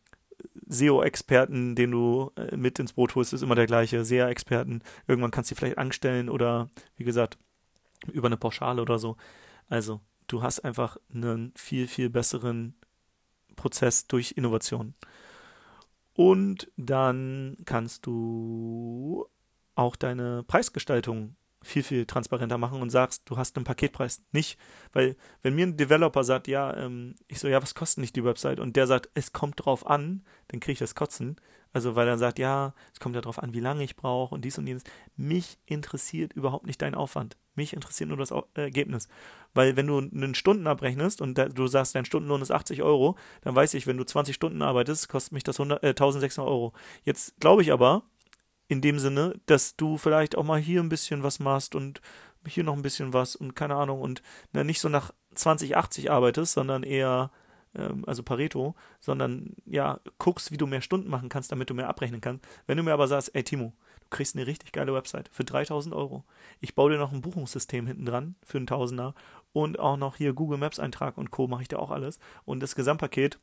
SEO-Experten, 0.67 1.75
den 1.75 1.91
du 1.91 2.31
äh, 2.35 2.55
mit 2.57 2.79
ins 2.79 2.93
Boot 2.93 3.15
holst, 3.15 3.33
ist 3.33 3.43
immer 3.43 3.55
der 3.55 3.67
gleiche. 3.67 4.03
SEA-Experten, 4.03 4.81
irgendwann 5.07 5.31
kannst 5.31 5.49
du 5.49 5.55
die 5.55 5.59
vielleicht 5.59 5.77
anstellen 5.77 6.29
oder, 6.29 6.69
wie 6.97 7.03
gesagt, 7.03 7.37
über 8.11 8.27
eine 8.27 8.37
Pauschale 8.37 8.81
oder 8.81 8.99
so. 8.99 9.15
Also, 9.69 10.01
du 10.27 10.43
hast 10.43 10.59
einfach 10.59 10.97
einen 11.13 11.53
viel, 11.55 11.87
viel 11.87 12.09
besseren 12.09 12.75
Prozess 13.55 14.07
durch 14.07 14.33
Innovation. 14.33 14.93
Und 16.13 16.69
dann 16.77 17.57
kannst 17.65 18.05
du 18.05 19.27
auch 19.75 19.95
deine 19.95 20.43
Preisgestaltung 20.43 21.35
viel, 21.63 21.83
viel 21.83 22.05
transparenter 22.05 22.57
machen 22.57 22.81
und 22.81 22.89
sagst, 22.89 23.29
du 23.29 23.37
hast 23.37 23.55
einen 23.55 23.65
Paketpreis. 23.65 24.21
Nicht, 24.31 24.59
weil 24.93 25.15
wenn 25.43 25.55
mir 25.55 25.67
ein 25.67 25.77
Developer 25.77 26.23
sagt, 26.23 26.47
ja, 26.47 26.75
ähm, 26.75 27.15
ich 27.27 27.39
so, 27.39 27.47
ja, 27.47 27.61
was 27.61 27.75
kostet 27.75 28.01
nicht 28.01 28.15
die 28.15 28.25
Website? 28.25 28.59
Und 28.59 28.75
der 28.75 28.87
sagt, 28.87 29.09
es 29.13 29.31
kommt 29.31 29.63
drauf 29.63 29.85
an, 29.85 30.23
dann 30.47 30.59
kriege 30.59 30.73
ich 30.73 30.79
das 30.79 30.95
Kotzen. 30.95 31.37
Also 31.73 31.95
weil 31.95 32.07
er 32.07 32.17
sagt, 32.17 32.39
ja, 32.39 32.73
es 32.93 32.99
kommt 32.99 33.15
ja 33.15 33.21
drauf 33.21 33.41
an, 33.41 33.53
wie 33.53 33.59
lange 33.59 33.83
ich 33.83 33.95
brauche 33.95 34.35
und 34.35 34.43
dies 34.43 34.57
und 34.57 34.67
jenes. 34.67 34.83
Mich 35.15 35.59
interessiert 35.65 36.33
überhaupt 36.33 36.65
nicht 36.65 36.81
dein 36.81 36.95
Aufwand. 36.95 37.37
Mich 37.55 37.73
interessiert 37.73 38.09
nur 38.09 38.17
das 38.17 38.33
Ergebnis. 38.53 39.09
Weil 39.53 39.75
wenn 39.75 39.87
du 39.87 39.97
einen 39.97 40.35
Stunden 40.35 40.67
abrechnest 40.67 41.21
und 41.21 41.37
du 41.37 41.67
sagst, 41.67 41.95
dein 41.95 42.05
Stundenlohn 42.05 42.41
ist 42.41 42.51
80 42.51 42.81
Euro, 42.81 43.17
dann 43.41 43.55
weiß 43.55 43.73
ich, 43.73 43.87
wenn 43.87 43.97
du 43.97 44.05
20 44.05 44.33
Stunden 44.35 44.61
arbeitest, 44.61 45.09
kostet 45.09 45.33
mich 45.33 45.43
das 45.43 45.59
100, 45.59 45.83
äh, 45.83 45.87
1600 45.89 46.49
Euro. 46.49 46.73
Jetzt 47.03 47.39
glaube 47.39 47.61
ich 47.61 47.71
aber, 47.71 48.03
in 48.71 48.79
dem 48.79 48.99
Sinne, 48.99 49.35
dass 49.47 49.75
du 49.75 49.97
vielleicht 49.97 50.37
auch 50.37 50.45
mal 50.45 50.59
hier 50.59 50.81
ein 50.81 50.87
bisschen 50.87 51.23
was 51.23 51.41
machst 51.41 51.75
und 51.75 52.01
hier 52.47 52.63
noch 52.63 52.75
ein 52.75 52.81
bisschen 52.81 53.11
was 53.11 53.35
und 53.35 53.53
keine 53.53 53.75
Ahnung 53.75 54.01
und 54.01 54.21
na, 54.53 54.63
nicht 54.63 54.79
so 54.79 54.87
nach 54.87 55.11
2080 55.35 56.09
arbeitest, 56.09 56.53
sondern 56.53 56.83
eher, 56.83 57.31
ähm, 57.75 58.03
also 58.07 58.23
Pareto, 58.23 58.75
sondern 59.01 59.55
ja, 59.65 59.99
guckst, 60.19 60.51
wie 60.51 60.57
du 60.57 60.67
mehr 60.67 60.81
Stunden 60.81 61.09
machen 61.09 61.27
kannst, 61.27 61.51
damit 61.51 61.69
du 61.69 61.73
mehr 61.73 61.89
abrechnen 61.89 62.21
kannst. 62.21 62.45
Wenn 62.65 62.77
du 62.77 62.83
mir 62.83 62.93
aber 62.93 63.07
sagst, 63.07 63.35
ey 63.35 63.43
Timo, 63.43 63.73
kriegst 64.11 64.35
eine 64.35 64.45
richtig 64.45 64.71
geile 64.71 64.93
Website 64.93 65.29
für 65.31 65.43
3000 65.43 65.95
Euro. 65.95 66.23
Ich 66.59 66.75
baue 66.75 66.91
dir 66.91 66.97
noch 66.97 67.11
ein 67.11 67.21
Buchungssystem 67.21 67.87
hinten 67.87 68.05
dran 68.05 68.35
für 68.43 68.57
einen 68.57 68.67
Tausender 68.67 69.15
und 69.53 69.79
auch 69.79 69.97
noch 69.97 70.17
hier 70.17 70.33
Google 70.33 70.59
Maps 70.59 70.79
Eintrag 70.79 71.17
und 71.17 71.31
Co. 71.31 71.47
mache 71.47 71.63
ich 71.63 71.67
dir 71.67 71.79
auch 71.79 71.91
alles. 71.91 72.19
Und 72.45 72.61
das 72.61 72.75
Gesamtpaket 72.75 73.39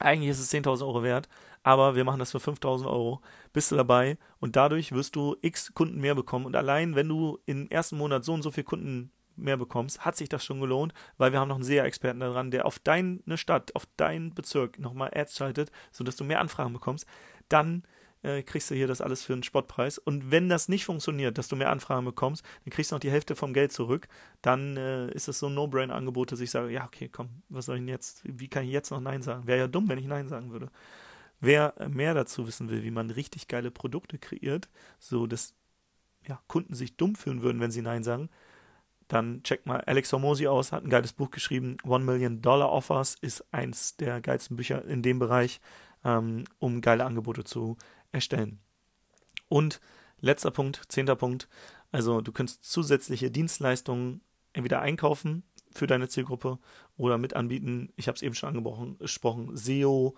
eigentlich 0.00 0.30
ist 0.30 0.38
es 0.38 0.52
10.000 0.52 0.86
Euro 0.86 1.02
wert, 1.02 1.28
aber 1.62 1.96
wir 1.96 2.04
machen 2.04 2.20
das 2.20 2.30
für 2.30 2.38
5.000 2.38 2.86
Euro. 2.86 3.20
Bist 3.52 3.72
du 3.72 3.76
dabei 3.76 4.16
und 4.38 4.54
dadurch 4.56 4.92
wirst 4.92 5.16
du 5.16 5.36
x 5.42 5.74
Kunden 5.74 6.00
mehr 6.00 6.14
bekommen. 6.14 6.46
Und 6.46 6.54
allein, 6.54 6.94
wenn 6.94 7.08
du 7.08 7.38
im 7.46 7.68
ersten 7.68 7.96
Monat 7.96 8.24
so 8.24 8.32
und 8.32 8.42
so 8.42 8.50
viele 8.50 8.64
Kunden 8.64 9.10
mehr 9.34 9.56
bekommst, 9.56 10.04
hat 10.04 10.16
sich 10.16 10.28
das 10.28 10.44
schon 10.44 10.60
gelohnt, 10.60 10.92
weil 11.16 11.32
wir 11.32 11.40
haben 11.40 11.48
noch 11.48 11.56
einen 11.56 11.64
SEA-Experten 11.64 12.20
daran, 12.20 12.50
der 12.50 12.66
auf 12.66 12.78
deine 12.78 13.36
Stadt, 13.36 13.74
auf 13.74 13.86
deinen 13.96 14.34
Bezirk 14.34 14.78
nochmal 14.78 15.10
Ads 15.14 15.36
schaltet, 15.36 15.70
sodass 15.90 16.16
du 16.16 16.24
mehr 16.24 16.40
Anfragen 16.40 16.72
bekommst. 16.72 17.06
Dann 17.48 17.82
äh, 18.22 18.42
kriegst 18.42 18.70
du 18.70 18.74
hier 18.74 18.86
das 18.86 19.00
alles 19.00 19.22
für 19.22 19.32
einen 19.32 19.42
Spottpreis. 19.42 19.98
Und 19.98 20.30
wenn 20.30 20.48
das 20.48 20.68
nicht 20.68 20.84
funktioniert, 20.84 21.38
dass 21.38 21.48
du 21.48 21.56
mehr 21.56 21.70
Anfragen 21.70 22.04
bekommst, 22.04 22.44
dann 22.64 22.70
kriegst 22.70 22.90
du 22.90 22.96
noch 22.96 23.00
die 23.00 23.10
Hälfte 23.10 23.36
vom 23.36 23.52
Geld 23.52 23.72
zurück. 23.72 24.08
Dann 24.42 24.76
äh, 24.76 25.10
ist 25.12 25.28
es 25.28 25.38
so 25.38 25.46
ein 25.46 25.54
No-Brain-Angebot, 25.54 26.32
dass 26.32 26.40
ich 26.40 26.50
sage, 26.50 26.70
ja, 26.70 26.84
okay, 26.84 27.08
komm, 27.08 27.42
was 27.48 27.66
soll 27.66 27.76
ich 27.76 27.82
denn 27.82 27.88
jetzt, 27.88 28.22
wie 28.24 28.48
kann 28.48 28.64
ich 28.64 28.70
jetzt 28.70 28.90
noch 28.90 29.00
Nein 29.00 29.22
sagen? 29.22 29.46
Wäre 29.46 29.60
ja 29.60 29.68
dumm, 29.68 29.88
wenn 29.88 29.98
ich 29.98 30.06
Nein 30.06 30.28
sagen 30.28 30.50
würde. 30.50 30.70
Wer 31.40 31.74
mehr 31.88 32.14
dazu 32.14 32.46
wissen 32.46 32.68
will, 32.68 32.82
wie 32.82 32.90
man 32.90 33.10
richtig 33.10 33.46
geile 33.46 33.70
Produkte 33.70 34.18
kreiert, 34.18 34.68
so 34.98 35.26
dass 35.26 35.54
ja, 36.26 36.40
Kunden 36.48 36.74
sich 36.74 36.96
dumm 36.96 37.14
fühlen 37.14 37.42
würden, 37.42 37.60
wenn 37.60 37.70
sie 37.70 37.82
Nein 37.82 38.02
sagen, 38.02 38.28
dann 39.08 39.42
check 39.42 39.66
mal 39.66 39.80
Alex 39.86 40.12
Hormosi 40.12 40.46
aus, 40.46 40.70
hat 40.70 40.84
ein 40.84 40.90
geiles 40.90 41.14
Buch 41.14 41.30
geschrieben. 41.30 41.78
One 41.84 42.04
Million 42.04 42.42
Dollar 42.42 42.70
Offers 42.70 43.16
ist 43.20 43.42
eins 43.52 43.96
der 43.96 44.20
geilsten 44.20 44.56
Bücher 44.56 44.84
in 44.84 45.02
dem 45.02 45.18
Bereich, 45.18 45.60
ähm, 46.04 46.44
um 46.58 46.82
geile 46.82 47.06
Angebote 47.06 47.44
zu 47.44 47.78
erstellen. 48.12 48.60
Und 49.48 49.80
letzter 50.20 50.50
Punkt, 50.50 50.82
zehnter 50.88 51.16
Punkt, 51.16 51.48
also 51.92 52.20
du 52.20 52.32
kannst 52.32 52.64
zusätzliche 52.64 53.30
Dienstleistungen 53.30 54.20
entweder 54.52 54.80
einkaufen 54.80 55.42
für 55.72 55.86
deine 55.86 56.08
Zielgruppe 56.08 56.58
oder 56.96 57.18
mit 57.18 57.34
anbieten. 57.34 57.92
Ich 57.96 58.08
habe 58.08 58.16
es 58.16 58.22
eben 58.22 58.34
schon 58.34 58.48
angesprochen, 58.48 59.56
SEO, 59.56 60.16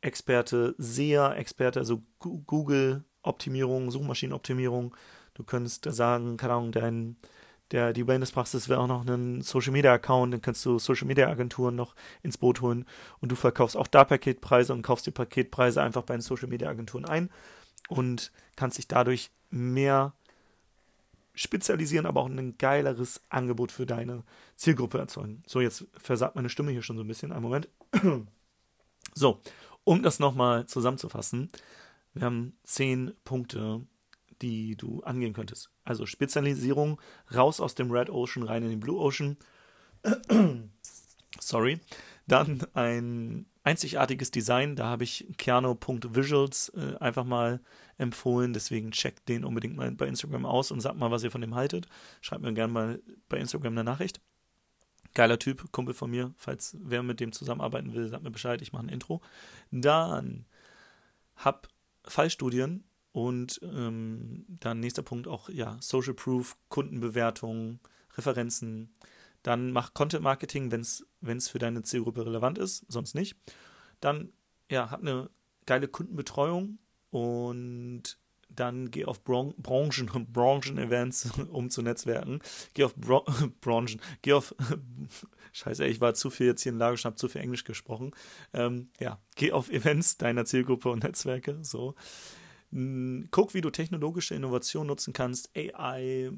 Experte, 0.00 0.74
SEA-Experte, 0.78 1.78
also 1.78 2.02
Google-Optimierung, 2.20 3.90
Suchmaschinenoptimierung. 3.90 4.96
Du 5.34 5.44
könntest 5.44 5.84
sagen, 5.90 6.36
keine 6.36 6.54
Ahnung, 6.54 6.72
dein, 6.72 7.16
der, 7.70 7.92
die 7.92 8.06
Wellness-Praxis 8.06 8.68
wäre 8.68 8.80
auch 8.80 8.86
noch 8.86 9.06
ein 9.06 9.42
Social-Media-Account, 9.42 10.34
dann 10.34 10.42
kannst 10.42 10.64
du 10.64 10.78
Social-Media-Agenturen 10.78 11.76
noch 11.76 11.94
ins 12.22 12.38
Boot 12.38 12.60
holen 12.60 12.84
und 13.20 13.30
du 13.30 13.36
verkaufst 13.36 13.76
auch 13.76 13.86
da 13.86 14.04
Paketpreise 14.04 14.72
und 14.72 14.82
kaufst 14.82 15.06
die 15.06 15.12
Paketpreise 15.12 15.82
einfach 15.82 16.02
bei 16.02 16.14
den 16.14 16.20
Social-Media-Agenturen 16.20 17.04
ein 17.04 17.30
und 17.88 18.32
kannst 18.56 18.78
dich 18.78 18.88
dadurch 18.88 19.30
mehr 19.50 20.14
spezialisieren, 21.34 22.06
aber 22.06 22.20
auch 22.20 22.28
ein 22.28 22.58
geileres 22.58 23.22
Angebot 23.28 23.72
für 23.72 23.86
deine 23.86 24.24
Zielgruppe 24.56 24.98
erzeugen. 24.98 25.42
So, 25.46 25.60
jetzt 25.60 25.86
versagt 25.96 26.36
meine 26.36 26.50
Stimme 26.50 26.70
hier 26.70 26.82
schon 26.82 26.96
so 26.96 27.04
ein 27.04 27.08
bisschen. 27.08 27.32
Einen 27.32 27.42
Moment. 27.42 27.68
So, 29.12 29.40
um 29.82 30.04
das 30.04 30.20
nochmal 30.20 30.66
zusammenzufassen, 30.66 31.50
wir 32.14 32.22
haben 32.22 32.56
zehn 32.62 33.12
Punkte, 33.24 33.80
die 34.42 34.76
du 34.76 35.02
angehen 35.02 35.32
könntest. 35.32 35.70
Also 35.84 36.06
Spezialisierung, 36.06 37.00
raus 37.34 37.60
aus 37.60 37.74
dem 37.74 37.90
Red 37.90 38.10
Ocean, 38.10 38.46
rein 38.46 38.62
in 38.62 38.70
den 38.70 38.80
Blue 38.80 39.00
Ocean. 39.00 39.36
Sorry. 41.40 41.80
Dann 42.26 42.62
ein 42.74 43.46
einzigartiges 43.64 44.30
Design. 44.30 44.76
Da 44.76 44.86
habe 44.86 45.04
ich 45.04 45.26
Keanu.visuals 45.36 46.70
äh, 46.70 46.96
einfach 46.98 47.24
mal 47.24 47.60
empfohlen. 47.98 48.52
Deswegen 48.52 48.92
checkt 48.92 49.28
den 49.28 49.44
unbedingt 49.44 49.76
mal 49.76 49.90
bei 49.92 50.06
Instagram 50.06 50.46
aus 50.46 50.70
und 50.70 50.80
sagt 50.80 50.96
mal, 50.96 51.10
was 51.10 51.24
ihr 51.24 51.30
von 51.30 51.40
dem 51.40 51.54
haltet. 51.54 51.86
Schreibt 52.20 52.42
mir 52.42 52.54
gerne 52.54 52.72
mal 52.72 53.02
bei 53.28 53.38
Instagram 53.38 53.72
eine 53.72 53.84
Nachricht. 53.84 54.20
Geiler 55.14 55.38
Typ, 55.38 55.72
Kumpel 55.72 55.94
von 55.94 56.10
mir. 56.10 56.32
Falls 56.36 56.76
wer 56.80 57.02
mit 57.02 57.20
dem 57.20 57.32
zusammenarbeiten 57.32 57.94
will, 57.94 58.08
sagt 58.08 58.22
mir 58.22 58.30
Bescheid. 58.30 58.62
Ich 58.62 58.72
mache 58.72 58.86
ein 58.86 58.90
Intro. 58.90 59.20
Dann 59.70 60.46
hab 61.36 61.68
Fallstudien 62.04 62.84
und 63.12 63.60
ähm, 63.62 64.44
dann 64.48 64.80
nächster 64.80 65.02
Punkt 65.02 65.26
auch 65.26 65.48
ja 65.48 65.76
Social 65.80 66.14
Proof, 66.14 66.56
Kundenbewertung, 66.68 67.80
Referenzen. 68.16 68.92
Dann 69.42 69.72
mach 69.72 69.94
Content 69.94 70.22
Marketing, 70.22 70.70
wenn 70.70 71.36
es 71.36 71.48
für 71.48 71.58
deine 71.58 71.82
Zielgruppe 71.82 72.26
relevant 72.26 72.58
ist, 72.58 72.84
sonst 72.88 73.14
nicht. 73.14 73.36
Dann 74.00 74.32
ja, 74.70 74.90
hab 74.90 75.00
eine 75.00 75.30
geile 75.66 75.88
Kundenbetreuung 75.88 76.78
und 77.10 78.18
dann 78.48 78.90
geh 78.90 79.04
auf 79.04 79.22
Bron 79.24 79.54
Branchen, 79.56 80.08
Branchen-Events, 80.32 81.30
um 81.50 81.70
zu 81.70 81.82
netzwerken. 81.82 82.40
Geh 82.74 82.84
auf 82.84 82.94
Bro 82.94 83.24
Branchen, 83.60 84.00
geh 84.22 84.32
auf, 84.32 84.54
scheiße, 85.52 85.86
ich 85.86 86.00
war 86.00 86.14
zu 86.14 86.30
viel 86.30 86.46
jetzt 86.46 86.62
hier 86.62 86.72
in 86.72 86.78
Lager, 86.78 86.96
habe 87.04 87.16
zu 87.16 87.28
viel 87.28 87.40
Englisch 87.40 87.64
gesprochen. 87.64 88.12
Ähm, 88.52 88.90
ja, 88.98 89.20
geh 89.36 89.52
auf 89.52 89.70
Events 89.70 90.18
deiner 90.18 90.44
Zielgruppe 90.44 90.90
und 90.90 91.02
Netzwerke, 91.02 91.58
so. 91.62 91.94
Guck, 92.72 93.54
wie 93.54 93.60
du 93.60 93.70
technologische 93.70 94.34
Innovation 94.34 94.86
nutzen 94.86 95.12
kannst, 95.12 95.50
AI, 95.56 96.30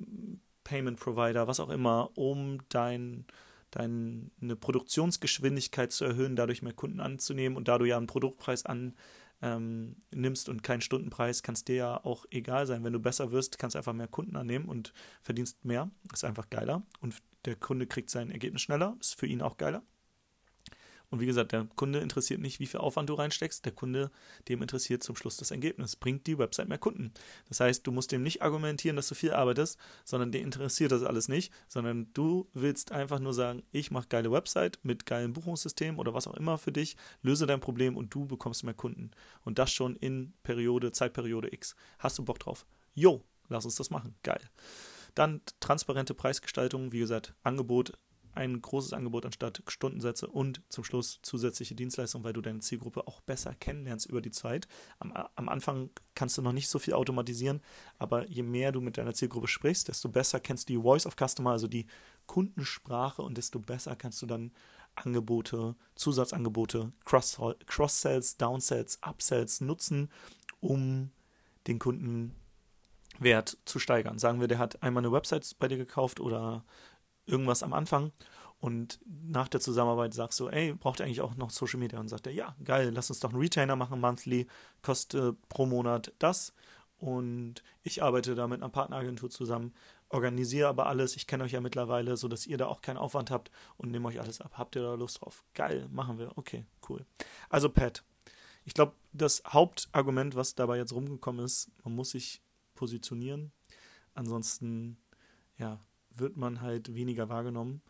Payment 0.64 0.98
Provider, 0.98 1.46
was 1.46 1.60
auch 1.60 1.68
immer, 1.68 2.10
um 2.16 2.58
dein, 2.68 3.26
deine 3.70 4.56
Produktionsgeschwindigkeit 4.58 5.92
zu 5.92 6.04
erhöhen, 6.04 6.36
dadurch 6.36 6.62
mehr 6.62 6.72
Kunden 6.72 7.00
anzunehmen 7.00 7.56
und 7.56 7.68
da 7.68 7.78
du 7.78 7.84
ja 7.84 7.96
einen 7.96 8.06
Produktpreis 8.06 8.64
an, 8.64 8.94
ähm, 9.42 9.96
und 10.12 10.62
keinen 10.62 10.80
Stundenpreis, 10.80 11.42
kann 11.42 11.54
es 11.54 11.64
dir 11.64 11.74
ja 11.74 12.04
auch 12.04 12.24
egal 12.30 12.66
sein. 12.66 12.84
Wenn 12.84 12.92
du 12.92 13.00
besser 13.00 13.32
wirst, 13.32 13.58
kannst 13.58 13.74
du 13.74 13.78
einfach 13.78 13.92
mehr 13.92 14.08
Kunden 14.08 14.36
annehmen 14.36 14.66
und 14.66 14.92
verdienst 15.20 15.64
mehr. 15.64 15.90
Ist 16.12 16.24
einfach 16.24 16.48
geiler. 16.48 16.82
Und 17.00 17.16
der 17.44 17.56
Kunde 17.56 17.86
kriegt 17.86 18.08
sein 18.08 18.30
Ergebnis 18.30 18.62
schneller, 18.62 18.96
ist 19.00 19.18
für 19.18 19.26
ihn 19.26 19.42
auch 19.42 19.56
geiler. 19.56 19.82
Und 21.12 21.20
wie 21.20 21.26
gesagt, 21.26 21.52
der 21.52 21.66
Kunde 21.76 21.98
interessiert 21.98 22.40
nicht, 22.40 22.58
wie 22.58 22.66
viel 22.66 22.80
Aufwand 22.80 23.10
du 23.10 23.14
reinsteckst. 23.14 23.66
Der 23.66 23.72
Kunde, 23.72 24.10
dem 24.48 24.62
interessiert 24.62 25.02
zum 25.02 25.14
Schluss 25.14 25.36
das 25.36 25.50
Ergebnis. 25.50 25.94
Bringt 25.94 26.26
die 26.26 26.38
Website 26.38 26.70
mehr 26.70 26.78
Kunden. 26.78 27.12
Das 27.50 27.60
heißt, 27.60 27.86
du 27.86 27.92
musst 27.92 28.12
dem 28.12 28.22
nicht 28.22 28.40
argumentieren, 28.40 28.96
dass 28.96 29.08
du 29.08 29.14
viel 29.14 29.34
arbeitest, 29.34 29.78
sondern 30.06 30.32
dir 30.32 30.40
interessiert 30.40 30.90
das 30.90 31.02
alles 31.02 31.28
nicht, 31.28 31.52
sondern 31.68 32.10
du 32.14 32.48
willst 32.54 32.92
einfach 32.92 33.20
nur 33.20 33.34
sagen, 33.34 33.62
ich 33.72 33.90
mache 33.90 34.08
geile 34.08 34.32
Website 34.32 34.78
mit 34.84 35.04
geilen 35.04 35.34
Buchungssystemen 35.34 36.00
oder 36.00 36.14
was 36.14 36.26
auch 36.26 36.34
immer 36.34 36.56
für 36.56 36.72
dich, 36.72 36.96
löse 37.20 37.46
dein 37.46 37.60
Problem 37.60 37.94
und 37.94 38.14
du 38.14 38.24
bekommst 38.24 38.64
mehr 38.64 38.72
Kunden. 38.72 39.10
Und 39.44 39.58
das 39.58 39.70
schon 39.70 39.96
in 39.96 40.32
Periode, 40.44 40.92
Zeitperiode 40.92 41.52
X. 41.52 41.76
Hast 41.98 42.18
du 42.18 42.24
Bock 42.24 42.38
drauf? 42.38 42.64
Jo, 42.94 43.22
lass 43.50 43.66
uns 43.66 43.76
das 43.76 43.90
machen. 43.90 44.14
Geil. 44.22 44.40
Dann 45.14 45.42
transparente 45.60 46.14
Preisgestaltung, 46.14 46.92
wie 46.92 47.00
gesagt, 47.00 47.34
Angebot 47.42 47.92
ein 48.34 48.60
großes 48.60 48.92
Angebot 48.92 49.26
anstatt 49.26 49.62
Stundensätze 49.66 50.26
und 50.26 50.62
zum 50.68 50.84
Schluss 50.84 51.20
zusätzliche 51.22 51.74
Dienstleistungen, 51.74 52.24
weil 52.24 52.32
du 52.32 52.40
deine 52.40 52.60
Zielgruppe 52.60 53.06
auch 53.06 53.20
besser 53.20 53.54
kennenlernst 53.54 54.06
über 54.06 54.20
die 54.20 54.30
Zeit. 54.30 54.68
Am, 54.98 55.12
am, 55.12 55.48
Anfang 55.48 55.90
kannst 56.14 56.38
du 56.38 56.42
noch 56.42 56.52
nicht 56.52 56.68
so 56.68 56.78
viel 56.78 56.94
automatisieren, 56.94 57.60
aber 57.98 58.26
je 58.28 58.42
mehr 58.42 58.72
du 58.72 58.80
mit 58.80 58.96
deiner 58.96 59.14
Zielgruppe 59.14 59.48
sprichst, 59.48 59.88
desto 59.88 60.08
besser 60.08 60.40
kennst 60.40 60.68
du 60.68 60.74
die 60.74 60.82
Voice 60.82 61.06
of 61.06 61.16
Customer, 61.16 61.50
also 61.50 61.68
die 61.68 61.86
Kundensprache 62.26 63.22
und 63.22 63.36
desto 63.36 63.58
besser 63.58 63.96
kannst 63.96 64.22
du 64.22 64.26
dann 64.26 64.52
Angebote, 64.94 65.74
Zusatzangebote, 65.94 66.92
Cross-Sells, 67.04 68.36
Downsells, 68.36 68.98
Upsells 69.02 69.60
nutzen, 69.60 70.10
um 70.60 71.10
den 71.66 71.78
Kundenwert 71.78 72.32
zu 73.64 73.78
steigern. 73.78 74.18
Sagen 74.18 74.40
wir, 74.40 74.48
der 74.48 74.58
hat 74.58 74.82
einmal 74.82 75.02
eine 75.02 75.12
Website 75.12 75.56
bei 75.58 75.68
dir 75.68 75.78
gekauft 75.78 76.20
oder 76.20 76.64
irgendwas 77.26 77.62
am 77.62 77.72
Anfang 77.72 78.12
und 78.62 79.00
nach 79.04 79.48
der 79.48 79.60
Zusammenarbeit 79.60 80.14
sagst 80.14 80.38
du, 80.38 80.46
ey, 80.46 80.72
braucht 80.72 81.00
ihr 81.00 81.04
eigentlich 81.04 81.20
auch 81.20 81.34
noch 81.34 81.50
Social 81.50 81.80
Media? 81.80 81.98
Und 81.98 82.06
sagt 82.06 82.28
er, 82.28 82.32
ja, 82.32 82.54
geil, 82.62 82.92
lass 82.94 83.10
uns 83.10 83.18
doch 83.18 83.30
einen 83.30 83.40
Retainer 83.40 83.74
machen, 83.74 83.98
monthly, 83.98 84.46
kostet 84.82 85.36
pro 85.48 85.66
Monat 85.66 86.12
das. 86.20 86.54
Und 86.96 87.64
ich 87.82 88.04
arbeite 88.04 88.36
da 88.36 88.46
mit 88.46 88.62
einer 88.62 88.70
Partneragentur 88.70 89.30
zusammen, 89.30 89.74
organisiere 90.10 90.68
aber 90.68 90.86
alles. 90.86 91.16
Ich 91.16 91.26
kenne 91.26 91.42
euch 91.42 91.50
ja 91.50 91.60
mittlerweile, 91.60 92.16
sodass 92.16 92.46
ihr 92.46 92.56
da 92.56 92.68
auch 92.68 92.82
keinen 92.82 92.98
Aufwand 92.98 93.32
habt 93.32 93.50
und 93.78 93.90
nehme 93.90 94.06
euch 94.06 94.20
alles 94.20 94.40
ab. 94.40 94.52
Habt 94.56 94.76
ihr 94.76 94.82
da 94.82 94.94
Lust 94.94 95.20
drauf? 95.20 95.42
Geil, 95.54 95.88
machen 95.90 96.20
wir. 96.20 96.38
Okay, 96.38 96.64
cool. 96.88 97.04
Also, 97.48 97.68
Pat, 97.68 98.04
ich 98.64 98.74
glaube, 98.74 98.92
das 99.12 99.42
Hauptargument, 99.44 100.36
was 100.36 100.54
dabei 100.54 100.76
jetzt 100.76 100.92
rumgekommen 100.92 101.44
ist, 101.44 101.68
man 101.82 101.96
muss 101.96 102.10
sich 102.10 102.40
positionieren. 102.76 103.50
Ansonsten, 104.14 104.98
ja, 105.58 105.80
wird 106.16 106.36
man 106.36 106.60
halt 106.60 106.94
weniger 106.94 107.28
wahrgenommen 107.28 107.82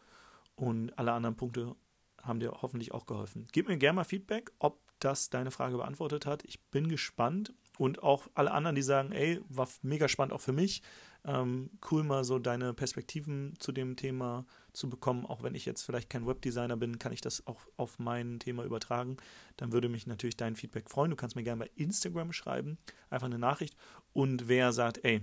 und 0.54 0.98
alle 0.98 1.12
anderen 1.12 1.36
Punkte 1.36 1.74
haben 2.22 2.40
dir 2.40 2.52
hoffentlich 2.62 2.92
auch 2.92 3.06
geholfen. 3.06 3.46
Gib 3.52 3.68
mir 3.68 3.76
gerne 3.76 3.96
mal 3.96 4.04
Feedback, 4.04 4.52
ob 4.58 4.80
das 5.00 5.30
deine 5.30 5.50
Frage 5.50 5.76
beantwortet 5.76 6.26
hat. 6.26 6.44
Ich 6.44 6.60
bin 6.70 6.88
gespannt 6.88 7.52
und 7.78 8.02
auch 8.02 8.28
alle 8.34 8.52
anderen, 8.52 8.76
die 8.76 8.82
sagen, 8.82 9.12
ey, 9.12 9.40
war 9.48 9.68
mega 9.82 10.08
spannend 10.08 10.32
auch 10.32 10.40
für 10.40 10.52
mich. 10.52 10.82
Ähm, 11.24 11.70
cool 11.90 12.02
mal 12.02 12.24
so 12.24 12.38
deine 12.38 12.74
Perspektiven 12.74 13.54
zu 13.58 13.72
dem 13.72 13.96
Thema 13.96 14.44
zu 14.72 14.88
bekommen. 14.88 15.24
Auch 15.24 15.42
wenn 15.42 15.54
ich 15.54 15.64
jetzt 15.64 15.82
vielleicht 15.82 16.10
kein 16.10 16.26
Webdesigner 16.26 16.76
bin, 16.76 16.98
kann 16.98 17.12
ich 17.12 17.20
das 17.20 17.46
auch 17.46 17.60
auf 17.76 17.98
mein 17.98 18.38
Thema 18.40 18.64
übertragen. 18.64 19.16
Dann 19.56 19.72
würde 19.72 19.88
mich 19.88 20.06
natürlich 20.06 20.36
dein 20.36 20.56
Feedback 20.56 20.90
freuen. 20.90 21.10
Du 21.10 21.16
kannst 21.16 21.36
mir 21.36 21.44
gerne 21.44 21.64
bei 21.64 21.70
Instagram 21.76 22.32
schreiben, 22.32 22.78
einfach 23.08 23.26
eine 23.26 23.38
Nachricht. 23.38 23.76
Und 24.12 24.48
wer 24.48 24.72
sagt, 24.72 25.04
ey, 25.04 25.22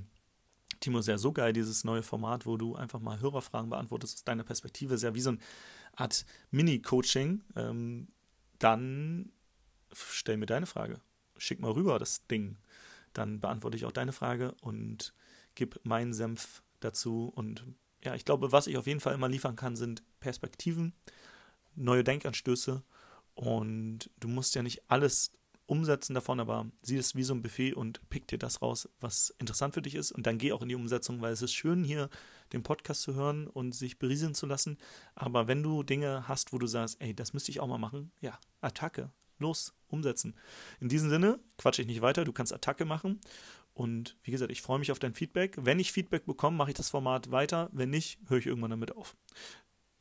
Timo, 0.79 0.99
ja 0.99 1.17
so 1.17 1.31
geil, 1.31 1.53
dieses 1.53 1.83
neue 1.83 2.03
Format, 2.03 2.45
wo 2.45 2.57
du 2.57 2.75
einfach 2.75 2.99
mal 2.99 3.19
Hörerfragen 3.19 3.69
beantwortest 3.69 4.17
aus 4.17 4.23
deiner 4.23 4.43
Perspektive. 4.43 4.93
Ist 4.93 5.03
ja 5.03 5.13
wie 5.13 5.21
so 5.21 5.31
eine 5.31 5.39
Art 5.95 6.25
Mini-Coaching. 6.51 7.43
Ähm, 7.55 8.07
dann 8.59 9.31
stell 9.93 10.37
mir 10.37 10.45
deine 10.45 10.65
Frage. 10.65 11.01
Schick 11.37 11.59
mal 11.59 11.71
rüber 11.71 11.99
das 11.99 12.25
Ding. 12.27 12.57
Dann 13.13 13.39
beantworte 13.39 13.77
ich 13.77 13.85
auch 13.85 13.91
deine 13.91 14.13
Frage 14.13 14.55
und 14.61 15.13
gib 15.55 15.79
meinen 15.83 16.13
Senf 16.13 16.63
dazu. 16.79 17.31
Und 17.35 17.65
ja, 18.03 18.15
ich 18.15 18.25
glaube, 18.25 18.51
was 18.51 18.67
ich 18.67 18.77
auf 18.77 18.87
jeden 18.87 18.99
Fall 18.99 19.13
immer 19.13 19.27
liefern 19.27 19.55
kann, 19.55 19.75
sind 19.75 20.03
Perspektiven, 20.19 20.93
neue 21.75 22.03
Denkanstöße. 22.03 22.83
Und 23.33 24.09
du 24.19 24.27
musst 24.27 24.55
ja 24.55 24.63
nicht 24.63 24.89
alles 24.89 25.31
Umsetzen 25.69 26.13
davon, 26.13 26.39
aber 26.39 26.65
sieh 26.81 26.97
es 26.97 27.15
wie 27.15 27.23
so 27.23 27.33
ein 27.33 27.41
Buffet 27.41 27.73
und 27.73 28.01
pick 28.09 28.27
dir 28.27 28.37
das 28.37 28.61
raus, 28.61 28.89
was 28.99 29.33
interessant 29.39 29.73
für 29.73 29.81
dich 29.81 29.95
ist 29.95 30.11
und 30.11 30.25
dann 30.25 30.37
geh 30.37 30.51
auch 30.51 30.61
in 30.61 30.69
die 30.69 30.75
Umsetzung, 30.75 31.21
weil 31.21 31.31
es 31.31 31.41
ist 31.41 31.53
schön, 31.53 31.83
hier 31.83 32.09
den 32.53 32.63
Podcast 32.63 33.03
zu 33.03 33.13
hören 33.13 33.47
und 33.47 33.75
sich 33.75 33.99
berieseln 33.99 34.33
zu 34.33 34.45
lassen. 34.45 34.77
Aber 35.15 35.47
wenn 35.47 35.61
du 35.61 35.83
Dinge 35.83 36.27
hast, 36.27 36.53
wo 36.53 36.57
du 36.57 36.67
sagst, 36.67 36.97
ey, 37.01 37.13
das 37.13 37.33
müsste 37.33 37.51
ich 37.51 37.59
auch 37.59 37.67
mal 37.67 37.77
machen, 37.77 38.11
ja, 38.19 38.39
Attacke, 38.61 39.11
los, 39.37 39.73
umsetzen. 39.87 40.35
In 40.79 40.89
diesem 40.89 41.09
Sinne, 41.09 41.39
quatsche 41.57 41.81
ich 41.81 41.87
nicht 41.87 42.01
weiter, 42.01 42.25
du 42.25 42.33
kannst 42.33 42.53
Attacke 42.53 42.85
machen. 42.85 43.19
Und 43.73 44.17
wie 44.23 44.31
gesagt, 44.31 44.51
ich 44.51 44.61
freue 44.61 44.79
mich 44.79 44.91
auf 44.91 44.99
dein 44.99 45.13
Feedback. 45.13 45.55
Wenn 45.61 45.79
ich 45.79 45.91
Feedback 45.91 46.25
bekomme, 46.25 46.57
mache 46.57 46.71
ich 46.71 46.77
das 46.77 46.89
Format 46.89 47.31
weiter. 47.31 47.69
Wenn 47.71 47.91
nicht, 47.91 48.19
höre 48.27 48.39
ich 48.39 48.47
irgendwann 48.47 48.71
damit 48.71 48.95
auf. 48.95 49.15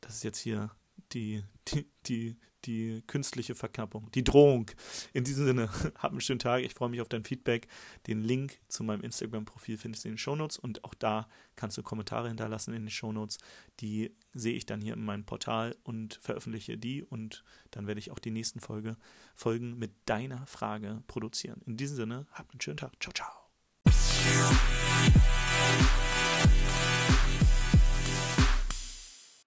Das 0.01 0.15
ist 0.15 0.23
jetzt 0.23 0.39
hier 0.39 0.71
die, 1.13 1.43
die, 1.67 1.89
die, 2.05 2.37
die 2.65 3.01
künstliche 3.07 3.55
Verknappung, 3.55 4.09
die 4.11 4.23
Drohung. 4.23 4.69
In 5.13 5.23
diesem 5.23 5.45
Sinne, 5.45 5.69
hab 5.97 6.11
einen 6.11 6.21
schönen 6.21 6.39
Tag. 6.39 6.63
Ich 6.63 6.73
freue 6.73 6.89
mich 6.89 7.01
auf 7.01 7.09
dein 7.09 7.23
Feedback. 7.23 7.67
Den 8.07 8.21
Link 8.21 8.59
zu 8.67 8.83
meinem 8.83 9.01
Instagram-Profil 9.01 9.77
findest 9.77 10.03
du 10.03 10.09
in 10.09 10.13
den 10.13 10.19
Shownotes 10.19 10.57
und 10.57 10.83
auch 10.83 10.93
da 10.93 11.27
kannst 11.55 11.77
du 11.77 11.83
Kommentare 11.83 12.27
hinterlassen 12.27 12.73
in 12.73 12.83
den 12.83 12.89
Shownotes. 12.89 13.37
Die 13.79 14.15
sehe 14.33 14.53
ich 14.53 14.65
dann 14.65 14.81
hier 14.81 14.93
in 14.93 15.03
meinem 15.03 15.25
Portal 15.25 15.75
und 15.83 16.19
veröffentliche 16.21 16.77
die 16.77 17.03
und 17.03 17.43
dann 17.71 17.87
werde 17.87 17.99
ich 17.99 18.11
auch 18.11 18.19
die 18.19 18.31
nächsten 18.31 18.59
Folge, 18.59 18.97
Folgen 19.35 19.77
mit 19.77 19.91
deiner 20.05 20.45
Frage 20.47 21.03
produzieren. 21.07 21.61
In 21.65 21.77
diesem 21.77 21.97
Sinne, 21.97 22.27
hab 22.31 22.51
einen 22.51 22.61
schönen 22.61 22.77
Tag. 22.77 22.93
Ciao, 22.99 23.13
ciao. 23.13 23.49